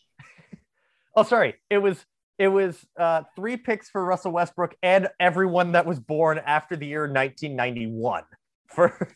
Oh, 1.15 1.23
sorry. 1.23 1.55
It 1.69 1.79
was 1.79 2.05
it 2.39 2.49
was 2.49 2.87
uh, 2.99 3.23
three 3.37 3.59
picks 3.59 3.91
for 3.91 4.03
Russell 4.03 4.33
Westbrook 4.33 4.75
and 4.83 5.09
everyone 5.21 5.73
that 5.73 5.85
was 5.85 6.01
born 6.01 6.39
after 6.39 6.75
the 6.75 6.87
year 6.87 7.03
1991 7.03 8.23
for 8.67 9.09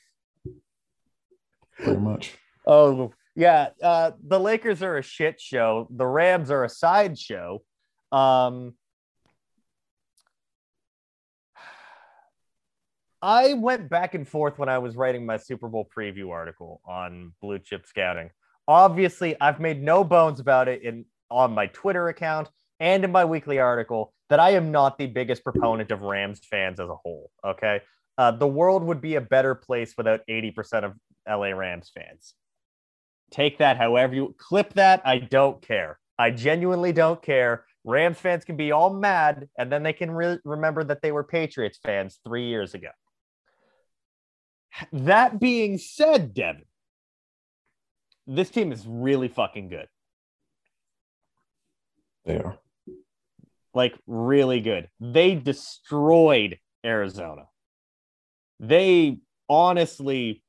pretty 1.78 2.00
much. 2.00 2.36
Oh 2.66 3.12
yeah, 3.34 3.70
uh, 3.82 4.12
the 4.26 4.38
Lakers 4.38 4.82
are 4.82 4.98
a 4.98 5.02
shit 5.02 5.40
show. 5.40 5.88
The 5.90 6.06
Rams 6.06 6.50
are 6.50 6.64
a 6.64 6.68
sideshow. 6.68 7.62
Um, 8.12 8.74
I 13.22 13.54
went 13.54 13.88
back 13.88 14.14
and 14.14 14.28
forth 14.28 14.58
when 14.58 14.68
I 14.68 14.78
was 14.78 14.96
writing 14.96 15.24
my 15.24 15.38
Super 15.38 15.68
Bowl 15.68 15.88
preview 15.96 16.30
article 16.30 16.82
on 16.84 17.32
Blue 17.40 17.58
Chip 17.58 17.86
Scouting. 17.86 18.28
Obviously, 18.68 19.34
I've 19.40 19.60
made 19.60 19.82
no 19.82 20.04
bones 20.04 20.40
about 20.40 20.68
it 20.68 20.82
in 20.82 21.06
on 21.30 21.52
my 21.52 21.66
Twitter 21.66 22.08
account 22.08 22.48
and 22.80 23.04
in 23.04 23.12
my 23.12 23.24
weekly 23.24 23.58
article 23.58 24.12
that 24.30 24.40
I 24.40 24.50
am 24.50 24.70
not 24.72 24.98
the 24.98 25.06
biggest 25.06 25.44
proponent 25.44 25.90
of 25.90 26.02
Rams 26.02 26.40
fans 26.48 26.80
as 26.80 26.88
a 26.88 26.94
whole. 26.94 27.30
Okay, 27.44 27.80
uh, 28.18 28.32
the 28.32 28.46
world 28.46 28.84
would 28.84 29.00
be 29.00 29.16
a 29.16 29.20
better 29.20 29.54
place 29.54 29.94
without 29.96 30.20
80% 30.28 30.84
of 30.84 30.94
LA 31.28 31.48
Rams 31.48 31.90
fans. 31.94 32.34
Take 33.30 33.58
that 33.58 33.76
however 33.76 34.14
you 34.14 34.34
clip 34.38 34.74
that. 34.74 35.02
I 35.04 35.18
don't 35.18 35.60
care. 35.60 35.98
I 36.18 36.30
genuinely 36.30 36.92
don't 36.92 37.20
care. 37.20 37.64
Rams 37.84 38.18
fans 38.18 38.44
can 38.44 38.56
be 38.56 38.72
all 38.72 38.94
mad 38.94 39.48
and 39.58 39.70
then 39.70 39.82
they 39.82 39.92
can 39.92 40.10
re- 40.10 40.38
remember 40.44 40.84
that 40.84 41.02
they 41.02 41.12
were 41.12 41.24
Patriots 41.24 41.78
fans 41.82 42.18
three 42.24 42.46
years 42.46 42.74
ago. 42.74 42.88
That 44.92 45.38
being 45.38 45.78
said, 45.78 46.34
Devin, 46.34 46.64
this 48.26 48.50
team 48.50 48.72
is 48.72 48.86
really 48.86 49.28
fucking 49.28 49.68
good. 49.68 49.86
They 52.24 52.38
are. 52.38 52.58
Like, 53.74 53.94
really 54.06 54.60
good. 54.60 54.88
They 55.00 55.34
destroyed 55.34 56.58
Arizona. 56.84 57.42
They 58.60 59.18
honestly 59.48 60.42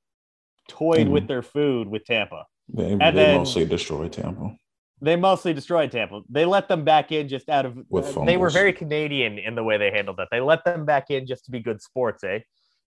toyed 0.69 1.07
mm. 1.07 1.11
with 1.11 1.27
their 1.27 1.41
food 1.41 1.87
with 1.87 2.05
Tampa. 2.05 2.45
They, 2.69 2.91
and 2.91 3.01
they 3.01 3.11
then, 3.11 3.37
mostly 3.37 3.65
destroyed 3.65 4.13
Tampa. 4.13 4.55
They 5.01 5.15
mostly 5.15 5.53
destroyed 5.53 5.91
Tampa. 5.91 6.21
They 6.29 6.45
let 6.45 6.67
them 6.67 6.83
back 6.83 7.11
in 7.11 7.27
just 7.27 7.49
out 7.49 7.65
of. 7.65 7.77
With 7.89 8.17
uh, 8.17 8.25
they 8.25 8.37
were 8.37 8.49
very 8.49 8.73
Canadian 8.73 9.37
in 9.37 9.55
the 9.55 9.63
way 9.63 9.77
they 9.77 9.91
handled 9.91 10.17
that. 10.17 10.29
They 10.31 10.39
let 10.39 10.63
them 10.63 10.85
back 10.85 11.11
in 11.11 11.27
just 11.27 11.45
to 11.45 11.51
be 11.51 11.59
good 11.59 11.81
sports, 11.81 12.23
eh? 12.23 12.39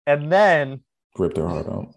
And 0.07 0.31
then 0.31 0.81
rip 1.17 1.35
their 1.35 1.47
heart 1.47 1.67
out. 1.67 1.93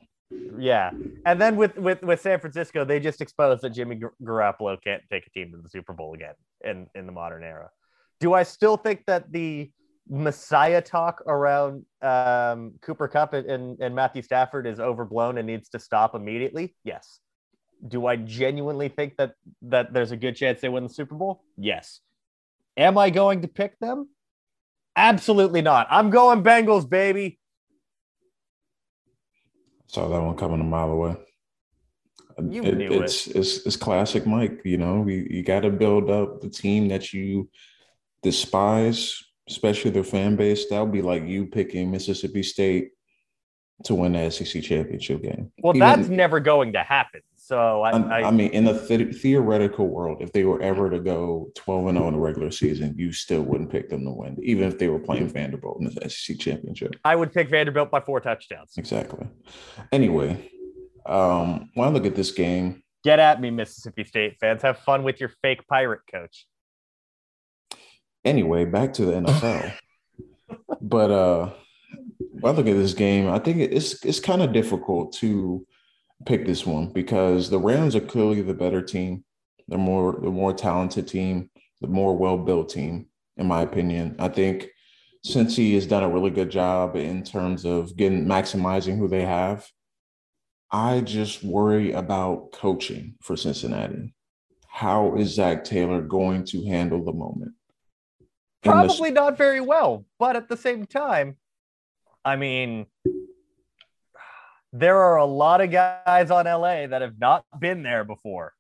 Yeah, 0.58 0.90
and 1.26 1.40
then 1.40 1.56
with 1.56 1.76
with 1.76 2.02
with 2.02 2.20
San 2.20 2.38
Francisco, 2.40 2.84
they 2.84 3.00
just 3.00 3.20
exposed 3.20 3.62
that 3.62 3.70
Jimmy 3.70 4.00
Garoppolo 4.22 4.80
can't 4.82 5.02
take 5.10 5.26
a 5.26 5.30
team 5.30 5.52
to 5.52 5.58
the 5.58 5.68
Super 5.68 5.92
Bowl 5.92 6.14
again 6.14 6.34
in 6.64 6.86
in 6.94 7.06
the 7.06 7.12
modern 7.12 7.42
era. 7.42 7.70
Do 8.20 8.34
I 8.34 8.44
still 8.44 8.76
think 8.76 9.04
that 9.06 9.32
the 9.32 9.70
messiah 10.08 10.82
talk 10.82 11.22
around 11.26 11.84
um, 12.02 12.74
Cooper 12.82 13.08
Kupp 13.08 13.32
and, 13.32 13.80
and 13.80 13.94
Matthew 13.94 14.22
Stafford 14.22 14.66
is 14.66 14.78
overblown 14.78 15.38
and 15.38 15.46
needs 15.46 15.68
to 15.70 15.78
stop 15.78 16.14
immediately? 16.14 16.74
Yes. 16.84 17.20
Do 17.86 18.06
I 18.06 18.16
genuinely 18.16 18.88
think 18.88 19.16
that 19.16 19.32
that 19.62 19.92
there's 19.92 20.12
a 20.12 20.16
good 20.16 20.36
chance 20.36 20.60
they 20.60 20.68
win 20.68 20.84
the 20.84 20.88
Super 20.88 21.14
Bowl? 21.14 21.42
Yes. 21.56 22.00
Am 22.76 22.96
I 22.98 23.10
going 23.10 23.42
to 23.42 23.48
pick 23.48 23.78
them? 23.78 24.08
Absolutely 24.96 25.62
not. 25.62 25.86
I'm 25.90 26.10
going 26.10 26.42
Bengals, 26.42 26.88
baby. 26.88 27.38
Saw 29.86 30.08
that 30.08 30.22
one 30.22 30.36
coming 30.36 30.60
a 30.60 30.64
mile 30.64 30.90
away. 30.90 31.16
You 32.42 32.64
it, 32.64 32.76
knew 32.76 33.02
it's, 33.02 33.28
it. 33.28 33.36
It's, 33.36 33.66
it's 33.66 33.76
classic 33.76 34.26
Mike. 34.26 34.60
You 34.64 34.78
know, 34.78 35.06
you, 35.06 35.26
you 35.30 35.42
got 35.42 35.60
to 35.60 35.70
build 35.70 36.10
up 36.10 36.40
the 36.40 36.48
team 36.48 36.88
that 36.88 37.12
you 37.12 37.48
despise 38.22 39.22
especially 39.48 39.90
their 39.90 40.04
fan 40.04 40.36
base, 40.36 40.66
that 40.68 40.80
would 40.80 40.92
be 40.92 41.02
like 41.02 41.24
you 41.24 41.46
picking 41.46 41.90
Mississippi 41.90 42.42
State 42.42 42.90
to 43.84 43.94
win 43.94 44.12
the 44.12 44.30
SEC 44.30 44.62
championship 44.62 45.22
game. 45.22 45.52
Well, 45.58 45.76
Even, 45.76 45.80
that's 45.80 46.08
never 46.08 46.40
going 46.40 46.72
to 46.74 46.82
happen. 46.82 47.20
So 47.46 47.82
I, 47.82 47.90
I, 47.90 48.28
I 48.28 48.30
mean, 48.30 48.50
in 48.52 48.64
the 48.64 48.72
th- 48.72 49.16
theoretical 49.16 49.86
world, 49.86 50.22
if 50.22 50.32
they 50.32 50.44
were 50.44 50.62
ever 50.62 50.88
to 50.88 50.98
go 50.98 51.50
12 51.56 51.88
and 51.88 51.98
0 51.98 52.08
in 52.08 52.14
the 52.14 52.18
regular 52.18 52.50
season, 52.50 52.94
you 52.96 53.12
still 53.12 53.42
wouldn't 53.42 53.68
pick 53.68 53.90
them 53.90 54.02
to 54.06 54.12
win, 54.12 54.38
even 54.42 54.66
if 54.66 54.78
they 54.78 54.88
were 54.88 54.98
playing 54.98 55.28
Vanderbilt 55.28 55.78
in 55.78 55.84
the 55.84 56.08
SEC 56.08 56.38
championship. 56.38 56.96
I 57.04 57.14
would 57.14 57.34
pick 57.34 57.50
Vanderbilt 57.50 57.90
by 57.90 58.00
four 58.00 58.20
touchdowns. 58.20 58.72
Exactly. 58.78 59.28
Anyway, 59.92 60.50
um, 61.04 61.68
when 61.74 61.86
I 61.86 61.90
look 61.90 62.06
at 62.06 62.14
this 62.14 62.30
game, 62.30 62.82
get 63.04 63.18
at 63.18 63.42
me, 63.42 63.50
Mississippi 63.50 64.04
State 64.04 64.38
fans. 64.40 64.62
Have 64.62 64.78
fun 64.78 65.02
with 65.02 65.20
your 65.20 65.30
fake 65.42 65.68
pirate 65.68 66.00
coach. 66.10 66.46
Anyway, 68.24 68.64
back 68.64 68.94
to 68.94 69.04
the 69.04 69.12
NFL. 69.12 69.74
but 70.80 71.10
uh 71.10 71.50
when 72.40 72.54
I 72.54 72.56
look 72.56 72.66
at 72.66 72.76
this 72.76 72.94
game, 72.94 73.28
I 73.28 73.38
think 73.38 73.58
it's 73.58 74.02
it's 74.02 74.20
kind 74.20 74.40
of 74.40 74.54
difficult 74.54 75.12
to 75.14 75.66
pick 76.24 76.46
this 76.46 76.66
one 76.66 76.92
because 76.92 77.50
the 77.50 77.58
Rams 77.58 77.94
are 77.94 78.00
clearly 78.00 78.42
the 78.42 78.54
better 78.54 78.82
team. 78.82 79.24
The 79.68 79.78
more 79.78 80.12
the 80.12 80.30
more 80.30 80.52
talented 80.52 81.08
team, 81.08 81.50
the 81.80 81.86
more 81.86 82.16
well-built 82.16 82.68
team, 82.68 83.06
in 83.36 83.46
my 83.46 83.62
opinion. 83.62 84.16
I 84.18 84.28
think 84.28 84.68
Cincy 85.26 85.74
has 85.74 85.86
done 85.86 86.02
a 86.02 86.08
really 86.08 86.30
good 86.30 86.50
job 86.50 86.96
in 86.96 87.22
terms 87.22 87.64
of 87.64 87.96
getting 87.96 88.26
maximizing 88.26 88.98
who 88.98 89.08
they 89.08 89.22
have. 89.22 89.66
I 90.70 91.00
just 91.00 91.42
worry 91.42 91.92
about 91.92 92.52
coaching 92.52 93.14
for 93.22 93.36
Cincinnati. 93.36 94.14
How 94.68 95.14
is 95.16 95.34
Zac 95.34 95.64
Taylor 95.64 96.02
going 96.02 96.44
to 96.46 96.66
handle 96.66 97.04
the 97.04 97.12
moment? 97.12 97.52
Probably 98.62 99.10
this... 99.10 99.14
not 99.14 99.38
very 99.38 99.60
well, 99.60 100.04
but 100.18 100.36
at 100.36 100.48
the 100.48 100.56
same 100.56 100.84
time, 100.84 101.36
I 102.24 102.36
mean, 102.36 102.86
there 104.74 104.98
are 104.98 105.18
a 105.18 105.24
lot 105.24 105.60
of 105.60 105.70
guys 105.70 106.32
on 106.32 106.46
LA 106.46 106.88
that 106.88 107.00
have 107.00 107.18
not 107.18 107.44
been 107.58 107.84
there 107.84 108.02
before. 108.02 108.52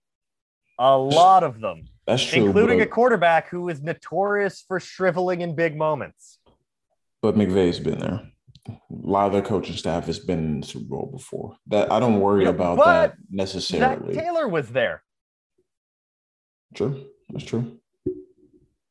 A 0.78 0.96
lot 0.96 1.42
of 1.42 1.60
them. 1.60 1.88
That's 2.06 2.24
true. 2.24 2.46
Including 2.46 2.78
but... 2.78 2.86
a 2.86 2.90
quarterback 2.90 3.48
who 3.48 3.68
is 3.68 3.82
notorious 3.82 4.64
for 4.66 4.78
shriveling 4.78 5.40
in 5.40 5.56
big 5.56 5.76
moments. 5.76 6.38
But 7.20 7.34
McVay's 7.34 7.80
been 7.80 7.98
there. 7.98 8.30
A 8.68 8.76
lot 8.88 9.26
of 9.26 9.32
their 9.32 9.42
coaching 9.42 9.76
staff 9.76 10.06
has 10.06 10.20
been 10.20 10.38
in 10.38 10.60
the 10.60 10.66
Super 10.66 10.86
Bowl 10.86 11.10
before. 11.12 11.56
That 11.66 11.90
I 11.90 11.98
don't 11.98 12.20
worry 12.20 12.44
yeah, 12.44 12.50
about 12.50 12.78
that 12.84 13.14
necessarily. 13.28 14.14
Zac 14.14 14.24
Taylor 14.24 14.48
was 14.48 14.68
there. 14.68 15.02
True. 16.74 17.06
That's 17.30 17.44
true. 17.44 17.78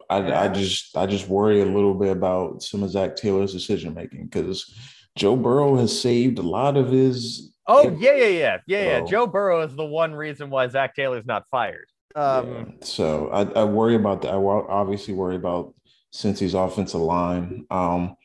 I, 0.10 0.46
I 0.46 0.48
just 0.50 0.96
I 0.98 1.06
just 1.06 1.30
worry 1.30 1.62
a 1.62 1.66
little 1.66 1.94
bit 1.94 2.12
about 2.12 2.62
some 2.62 2.84
of 2.84 2.92
Zac 2.92 3.16
Taylor's 3.16 3.54
decision 3.54 3.94
making 3.94 4.26
because 4.26 4.74
Joe 5.16 5.36
Burrow 5.36 5.78
has 5.78 6.00
saved 6.00 6.40
a 6.40 6.44
lot 6.44 6.78
of 6.78 6.90
his. 6.90 7.52
Oh 7.68 7.90
yeah, 7.98 8.16
yeah, 8.16 8.28
yeah, 8.28 8.58
yeah, 8.68 8.84
yeah. 8.84 9.02
Joe 9.06 9.28
Burrow 9.28 9.62
is 9.62 9.76
the 9.76 9.86
one 9.86 10.14
reason 10.14 10.50
why 10.50 10.68
Zac 10.68 10.96
Taylor's 10.96 11.26
not 11.26 11.44
fired. 11.52 11.88
Um, 12.16 12.48
yeah. 12.48 12.66
So 12.82 13.30
I, 13.30 13.42
I 13.62 13.64
worry 13.64 13.96
about 13.96 14.22
that. 14.24 14.34
I 14.34 14.38
obviously 14.38 15.14
worry 15.14 15.36
about 15.36 15.74
Cincy's 16.14 16.54
offensive 16.54 17.02
line. 17.02 17.66
Um, 17.70 18.16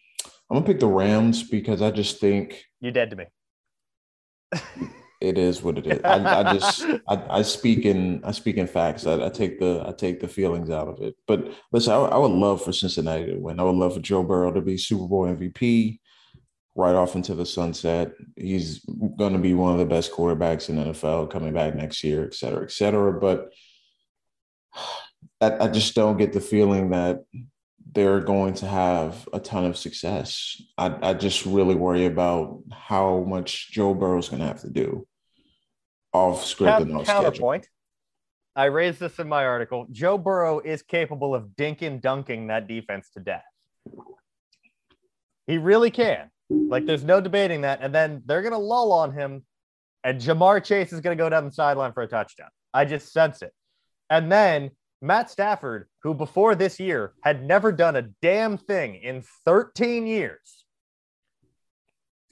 I'm 0.50 0.57
gonna 0.57 0.66
pick 0.66 0.80
the 0.80 0.87
Rams 0.87 1.42
because 1.42 1.83
I 1.83 1.90
just 1.90 2.21
think 2.21 2.64
you're 2.80 2.92
dead 2.92 3.11
to 3.11 3.16
me. 3.16 3.25
it 5.21 5.37
is 5.37 5.62
what 5.62 5.78
it 5.78 5.87
is. 5.87 6.00
I, 6.04 6.40
I 6.40 6.54
just 6.54 6.85
I, 7.09 7.38
I, 7.38 7.42
speak 7.42 7.85
in 7.85 8.23
I 8.25 8.33
speak 8.33 8.57
in 8.57 8.66
facts. 8.66 9.07
I, 9.07 9.26
I, 9.26 9.28
take 9.28 9.59
the 9.59 9.85
I 9.87 9.92
take 9.92 10.21
the 10.21 10.28
feelings 10.28 10.71
out 10.71 10.88
of 10.88 11.00
it. 11.02 11.16
But 11.26 11.52
listen, 11.73 11.92
I, 11.92 11.97
I, 11.97 12.16
would 12.16 12.30
love 12.30 12.62
for 12.62 12.73
Cincinnati 12.73 13.26
to 13.26 13.37
win. 13.37 13.61
I 13.61 13.64
would 13.64 13.76
love 13.76 13.95
for 13.95 14.00
Joe 14.00 14.23
Burrow 14.23 14.52
to 14.52 14.61
be 14.61 14.78
Super 14.78 15.07
Bowl 15.07 15.26
MVP, 15.26 15.99
right 16.79 16.95
off 16.95 17.17
into 17.17 17.35
the 17.35 17.45
sunset. 17.45 18.13
He's 18.37 18.81
going 19.19 19.33
to 19.33 19.39
be 19.41 19.53
one 19.53 19.73
of 19.73 19.81
the 19.81 19.85
best 19.85 20.13
quarterbacks 20.13 20.69
in 20.69 20.77
NFL 20.77 21.29
coming 21.29 21.53
back 21.53 21.75
next 21.75 22.05
year, 22.05 22.25
et 22.25 22.35
cetera, 22.35 22.63
et 22.63 22.71
cetera. 22.71 23.13
But 23.21 23.53
I, 25.41 25.65
I 25.65 25.69
just 25.69 25.97
don't 25.97 26.17
get 26.17 26.33
the 26.33 26.41
feeling 26.41 26.91
that 26.91 27.25
they're 27.93 28.21
going 28.21 28.55
to 28.55 28.67
have 28.67 29.29
a 29.33 29.41
ton 29.41 29.65
of 29.65 29.77
success. 29.77 30.63
I, 30.79 30.97
I 31.03 31.15
just 31.15 31.45
really 31.45 31.75
worry 31.75 32.07
about 32.07 32.63
how 32.71 33.25
much 33.29 33.73
Joe 33.73 33.93
Burrow's 33.93 34.29
going 34.29 34.41
to 34.41 34.47
have 34.47 34.61
to 34.61 34.71
do 34.71 35.05
off 36.13 36.45
script 36.45 36.81
and 36.81 36.97
off 36.97 37.07
counterpoint. 37.07 37.65
Schedule. 37.65 37.75
I 38.55 38.65
raised 38.67 39.01
this 39.01 39.19
in 39.19 39.29
my 39.29 39.45
article. 39.45 39.89
Joe 39.91 40.17
Burrow 40.17 40.61
is 40.61 40.83
capable 40.83 41.35
of 41.35 41.49
dinking 41.59 42.01
dunking 42.01 42.49
that 42.49 42.69
defense 42.69 43.11
to 43.15 43.21
death. 43.21 43.45
He 45.49 45.59
really 45.59 45.91
can. 45.91 46.31
Like, 46.50 46.87
there's 46.87 47.05
no 47.05 47.21
debating 47.21 47.62
that. 47.62 47.81
And 47.83 47.95
then 47.95 48.23
they're 48.26 48.43
to 48.52 48.59
lull 48.59 48.93
on 48.93 49.12
him, 49.12 49.45
and 50.05 50.21
Ja'Marr 50.21 50.64
Chase 50.64 50.93
is 50.93 51.00
to 51.17 51.23
go 51.23 51.28
down 51.28 51.45
the 51.45 51.52
sideline 51.52 51.93
for 51.93 52.02
a 52.02 52.07
touchdown. 52.07 52.49
I 52.73 52.85
just 52.85 53.12
sense 53.12 53.43
it. 53.43 53.52
And 54.11 54.31
then 54.31 54.71
Matt 55.00 55.31
Stafford, 55.31 55.88
who 56.02 56.14
before 56.14 56.55
this 56.55 56.81
year 56.81 57.12
had 57.23 57.45
never 57.45 57.71
done 57.73 57.97
a 57.97 58.02
damn 58.23 58.59
thing 58.59 58.97
in 58.97 59.23
13 59.45 60.07
years, 60.07 60.64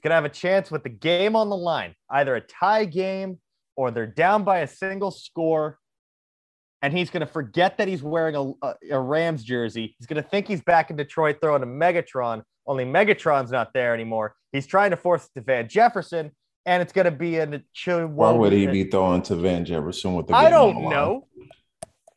is 0.01 0.09
to 0.11 0.15
have 0.15 0.25
a 0.25 0.29
chance 0.29 0.69
with 0.69 0.83
the 0.83 0.89
game 0.89 1.35
on 1.35 1.49
the 1.49 1.57
line, 1.57 1.95
either 2.09 2.35
a 2.35 2.41
tie 2.41 2.85
game 2.85 3.39
or 3.75 3.91
they're 3.91 4.05
down 4.05 4.43
by 4.43 4.59
a 4.59 4.67
single 4.67 5.11
score. 5.11 5.77
And 6.81 6.95
he's 6.95 7.09
going 7.09 7.21
to 7.21 7.31
forget 7.31 7.77
that 7.77 7.87
he's 7.87 8.03
wearing 8.03 8.35
a, 8.35 8.51
a, 8.65 8.73
a 8.91 8.99
Rams 8.99 9.43
jersey. 9.43 9.95
He's 9.97 10.07
going 10.07 10.21
to 10.21 10.27
think 10.27 10.47
he's 10.47 10.61
back 10.61 10.89
in 10.89 10.95
Detroit 10.95 11.37
throwing 11.41 11.63
a 11.63 11.65
Megatron, 11.65 12.43
only 12.67 12.85
Megatron's 12.85 13.51
not 13.51 13.73
there 13.73 13.93
anymore. 13.93 14.35
He's 14.51 14.67
trying 14.67 14.91
to 14.91 14.97
force 14.97 15.25
it 15.25 15.39
to 15.39 15.41
Van 15.41 15.67
Jefferson, 15.67 16.31
and 16.65 16.81
it's 16.81 16.93
going 16.93 17.05
to 17.05 17.11
be 17.11 17.37
in 17.37 17.51
the. 17.51 18.07
Why 18.07 18.31
would 18.31 18.53
he 18.53 18.67
be 18.67 18.83
throwing 18.83 19.21
to 19.23 19.35
Van 19.35 19.65
Jefferson 19.65 20.15
with 20.15 20.27
the? 20.27 20.35
I 20.35 20.49
don't 20.49 20.89
know. 20.89 21.27
Because 21.35 21.49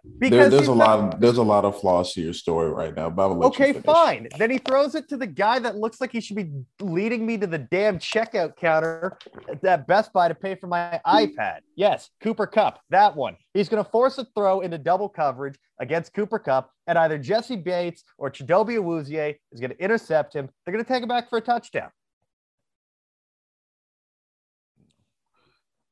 there, 0.04 0.48
there's 0.48 0.68
a 0.68 0.74
not, 0.74 0.76
lot 0.76 1.14
of 1.14 1.20
there's 1.20 1.36
a 1.36 1.42
lot 1.42 1.64
of 1.64 1.80
flaws 1.80 2.12
to 2.14 2.20
your 2.20 2.32
story 2.32 2.70
right 2.70 2.94
now. 2.94 3.10
But 3.10 3.30
okay, 3.30 3.72
fine. 3.72 4.28
Then 4.38 4.50
he 4.50 4.58
throws 4.58 4.94
it 4.94 5.08
to 5.08 5.16
the 5.16 5.26
guy 5.26 5.58
that 5.58 5.76
looks 5.76 6.00
like 6.00 6.12
he 6.12 6.20
should 6.20 6.36
be 6.36 6.50
leading 6.80 7.26
me 7.26 7.38
to 7.38 7.46
the 7.46 7.58
damn 7.58 7.98
checkout 7.98 8.56
counter 8.56 9.18
at 9.64 9.86
Best 9.86 10.12
Buy 10.12 10.28
to 10.28 10.34
pay 10.34 10.54
for 10.54 10.66
my 10.66 11.00
iPad. 11.06 11.58
Yes, 11.76 12.10
Cooper 12.20 12.46
Kupp, 12.46 12.80
that 12.90 13.16
one. 13.16 13.36
He's 13.54 13.68
going 13.68 13.82
to 13.82 13.90
force 13.90 14.18
a 14.18 14.26
throw 14.34 14.60
into 14.60 14.78
double 14.78 15.08
coverage 15.08 15.56
against 15.80 16.14
Cooper 16.14 16.38
Kupp, 16.38 16.70
and 16.86 16.98
either 16.98 17.18
Jessie 17.18 17.56
Bates 17.56 18.04
or 18.18 18.30
Chidobe 18.30 18.76
Awuzie 18.76 19.36
is 19.52 19.60
going 19.60 19.70
to 19.70 19.82
intercept 19.82 20.34
him. 20.34 20.48
They're 20.64 20.72
going 20.72 20.84
to 20.84 20.88
take 20.88 21.02
him 21.02 21.08
back 21.08 21.28
for 21.30 21.38
a 21.38 21.42
touchdown. 21.42 21.90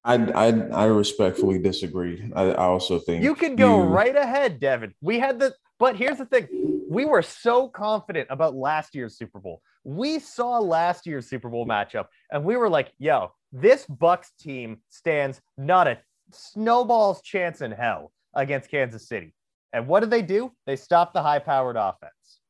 I, 0.08 0.14
I 0.14 0.48
I 0.72 0.84
respectfully 0.86 1.58
disagree. 1.58 2.32
I, 2.34 2.44
I 2.44 2.64
also 2.64 2.98
think 2.98 3.22
you 3.22 3.34
can 3.34 3.56
go 3.56 3.82
you... 3.82 3.88
right 3.88 4.16
ahead, 4.16 4.58
Devin. 4.58 4.94
We 5.02 5.18
had 5.18 5.38
the, 5.38 5.54
but 5.78 5.96
here's 5.96 6.18
the 6.18 6.24
thing: 6.24 6.48
we 6.88 7.04
were 7.04 7.22
so 7.22 7.68
confident 7.68 8.28
about 8.30 8.54
last 8.54 8.94
year's 8.94 9.18
Super 9.18 9.38
Bowl. 9.38 9.60
We 9.84 10.18
saw 10.18 10.58
last 10.58 11.06
year's 11.06 11.28
Super 11.28 11.50
Bowl 11.50 11.66
matchup, 11.66 12.06
and 12.32 12.42
we 12.42 12.56
were 12.56 12.70
like, 12.70 12.90
"Yo, 12.98 13.32
this 13.52 13.86
Bucs 13.86 14.30
team 14.40 14.78
stands 14.88 15.42
not 15.58 15.86
a 15.86 15.98
snowball's 16.32 17.20
chance 17.22 17.60
in 17.60 17.70
hell 17.70 18.10
against 18.34 18.70
Kansas 18.70 19.06
City." 19.06 19.34
And 19.74 19.86
what 19.86 20.00
did 20.00 20.10
they 20.10 20.22
do? 20.22 20.52
They 20.66 20.76
stopped 20.76 21.12
the 21.12 21.22
high-powered 21.22 21.76
offense. 21.76 22.40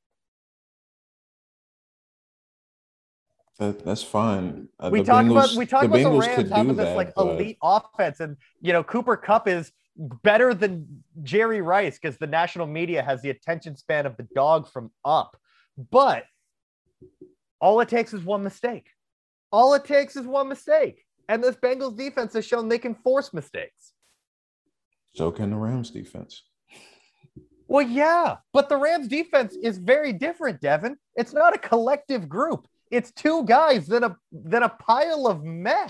That, 3.58 3.84
that's 3.84 4.04
fine. 4.04 4.68
Uh, 4.78 4.90
we 4.92 5.02
talked 5.02 5.28
about 5.28 5.52
we 5.54 5.66
talked 5.66 5.86
about 5.86 5.98
the 5.98 6.10
Rams 6.10 6.50
having 6.50 6.76
this 6.76 6.86
that, 6.86 6.96
like 6.96 7.14
but... 7.14 7.26
elite 7.26 7.58
offense, 7.60 8.20
and 8.20 8.36
you 8.60 8.72
know 8.72 8.84
Cooper 8.84 9.16
Kupp 9.16 9.48
is 9.48 9.72
better 9.96 10.54
than 10.54 11.02
Jerry 11.24 11.60
Rice 11.60 11.98
because 12.00 12.16
the 12.18 12.28
national 12.28 12.68
media 12.68 13.02
has 13.02 13.20
the 13.20 13.30
attention 13.30 13.76
span 13.76 14.06
of 14.06 14.16
the 14.16 14.28
dog 14.34 14.68
from 14.70 14.92
up. 15.04 15.36
But 15.90 16.24
all 17.60 17.80
it 17.80 17.88
takes 17.88 18.14
is 18.14 18.22
one 18.22 18.44
mistake. 18.44 18.90
All 19.50 19.74
it 19.74 19.84
takes 19.84 20.14
is 20.14 20.24
one 20.24 20.48
mistake, 20.48 21.04
and 21.28 21.42
this 21.42 21.56
Bengals 21.56 21.96
defense 21.96 22.34
has 22.34 22.44
shown 22.46 22.68
they 22.68 22.78
can 22.78 22.94
force 22.94 23.34
mistakes. 23.34 23.92
So 25.16 25.32
can 25.32 25.50
the 25.50 25.56
Rams 25.56 25.90
defense. 25.90 26.44
Well, 27.66 27.86
yeah, 27.86 28.36
but 28.52 28.68
the 28.68 28.76
Rams 28.76 29.08
defense 29.08 29.56
is 29.60 29.78
very 29.78 30.12
different, 30.12 30.60
Devin. 30.60 30.96
It's 31.16 31.32
not 31.32 31.56
a 31.56 31.58
collective 31.58 32.28
group. 32.28 32.68
It's 32.90 33.12
two 33.12 33.44
guys 33.44 33.86
than 33.86 34.04
a 34.04 34.16
than 34.32 34.62
a 34.62 34.68
pile 34.68 35.26
of 35.26 35.44
meh. 35.44 35.88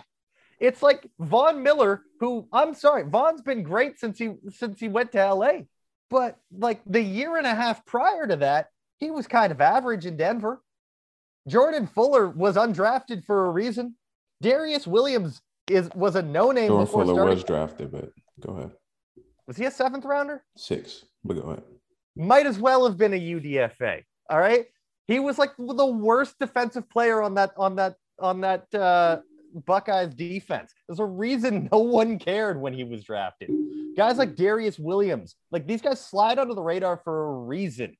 It's 0.61 0.83
like 0.83 1.07
Von 1.21 1.63
Miller, 1.63 2.03
who 2.21 2.49
I'm 2.53 2.75
sorry, 2.75 3.05
Von's 3.05 3.43
been 3.43 3.63
great 3.63 3.99
since 3.99 4.19
he 4.19 4.35
since 4.51 4.81
he 4.81 4.89
went 4.89 5.13
to 5.13 5.35
LA. 5.35 5.53
But 6.11 6.39
like 6.51 6.81
the 6.87 7.03
year 7.03 7.37
and 7.37 7.47
a 7.47 7.55
half 7.55 7.85
prior 7.87 8.27
to 8.27 8.37
that, 8.37 8.69
he 8.99 9.11
was 9.11 9.27
kind 9.27 9.53
of 9.53 9.61
average 9.61 10.07
in 10.07 10.17
Denver. 10.17 10.63
Jordan 11.47 11.87
Fuller 11.87 12.29
was 12.29 12.57
undrafted 12.57 13.25
for 13.25 13.47
a 13.47 13.51
reason. 13.51 13.97
Darious 14.43 14.87
Williams 14.87 15.41
is 15.69 15.89
was 15.95 16.17
a 16.17 16.23
no-name. 16.23 16.69
Jordan 16.69 16.87
Fuller 16.87 17.15
starting. 17.15 17.35
was 17.35 17.45
drafted, 17.45 17.93
but 17.93 18.11
go 18.41 18.55
ahead. 18.55 18.73
Was 19.47 19.57
he 19.57 19.65
a 19.65 19.71
seventh 19.71 20.05
rounder? 20.05 20.45
Six, 20.57 21.05
but 21.25 21.35
go 21.35 21.43
ahead. 21.51 21.63
Might 22.17 22.47
as 22.47 22.59
well 22.59 22.87
have 22.87 22.99
been 22.99 23.15
a 23.15 23.21
UDFA. 23.21 24.03
All 24.29 24.39
right. 24.39 24.67
He 25.09 25.19
was 25.19 25.39
like 25.39 25.57
the 25.59 25.87
worst 25.87 26.39
defensive 26.39 26.89
player 26.89 27.23
on 27.23 27.35
that 27.35 27.53
on 27.57 27.77
that 27.77 27.97
on 28.21 28.43
that 28.43 28.73
uh, 28.75 29.21
Buckeyes 29.67 30.15
defense. 30.15 30.73
There's 30.87 31.01
a 31.01 31.05
reason 31.05 31.69
no 31.73 31.79
one 31.79 32.19
cared 32.19 32.61
when 32.61 32.75
he 32.75 32.85
was 32.85 33.03
drafted. 33.03 33.51
Guys 33.97 34.19
like 34.19 34.37
Darious 34.37 34.79
Williams, 34.79 35.35
like 35.51 35.67
these 35.67 35.83
guys 35.83 36.05
slide 36.05 36.39
under 36.39 36.55
the 36.55 36.63
radar 36.63 37.01
for 37.03 37.29
a 37.29 37.39
reason. 37.41 37.97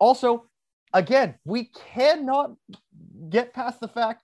Also, 0.00 0.48
again, 0.92 1.34
we 1.44 1.70
cannot 1.92 2.54
get 3.28 3.54
past 3.54 3.80
the 3.80 3.88
fact 3.88 4.22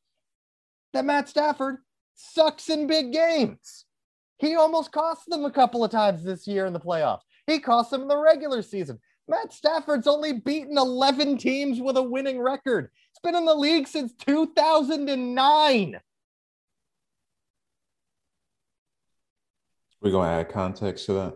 that 0.95 1.05
Matt 1.05 1.29
Stafford 1.29 1.77
sucks 2.15 2.69
in 2.71 2.87
big 2.87 3.13
games. 3.13 3.85
He 4.39 4.57
almost 4.57 4.91
cost 4.91 5.29
them 5.29 5.45
a 5.45 5.51
couple 5.51 5.85
of 5.85 5.91
times 5.91 6.25
this 6.25 6.47
year 6.47 6.65
in 6.65 6.73
the 6.73 6.81
playoffs. 6.81 7.21
He 7.47 7.59
cost 7.61 7.91
them 7.91 8.03
in 8.03 8.09
the 8.09 8.17
regular 8.17 8.63
season. 8.63 8.99
Matt 9.31 9.53
Stafford's 9.53 10.09
only 10.09 10.33
beaten 10.33 10.77
11 10.77 11.39
teams 11.39 11.81
with 11.81 11.97
a 11.97 12.03
winning 12.03 12.41
record. 12.41 12.91
He's 13.13 13.21
been 13.23 13.37
in 13.37 13.45
the 13.45 13.55
league 13.55 13.87
since 13.87 14.13
2009. 14.27 16.01
We're 20.03 20.11
going 20.11 20.29
to 20.29 20.35
add 20.35 20.49
context 20.49 21.07
to 21.07 21.13
that? 21.13 21.35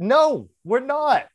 No, 0.00 0.48
we're 0.64 0.80
not. 0.80 1.26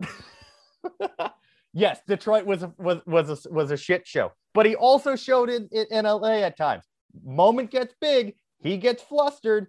yes, 1.72 2.00
Detroit 2.08 2.44
was 2.44 2.64
a, 2.64 2.72
was 2.76 2.98
was 3.06 3.46
a, 3.46 3.52
was 3.52 3.70
a 3.70 3.76
shit 3.76 4.04
show, 4.04 4.32
but 4.52 4.66
he 4.66 4.74
also 4.74 5.14
showed 5.14 5.48
in, 5.48 5.68
in, 5.70 5.86
in 5.90 6.04
LA 6.06 6.38
at 6.38 6.56
times. 6.56 6.84
Moment 7.24 7.70
gets 7.70 7.94
big, 8.00 8.34
he 8.60 8.78
gets 8.78 9.00
flustered. 9.00 9.68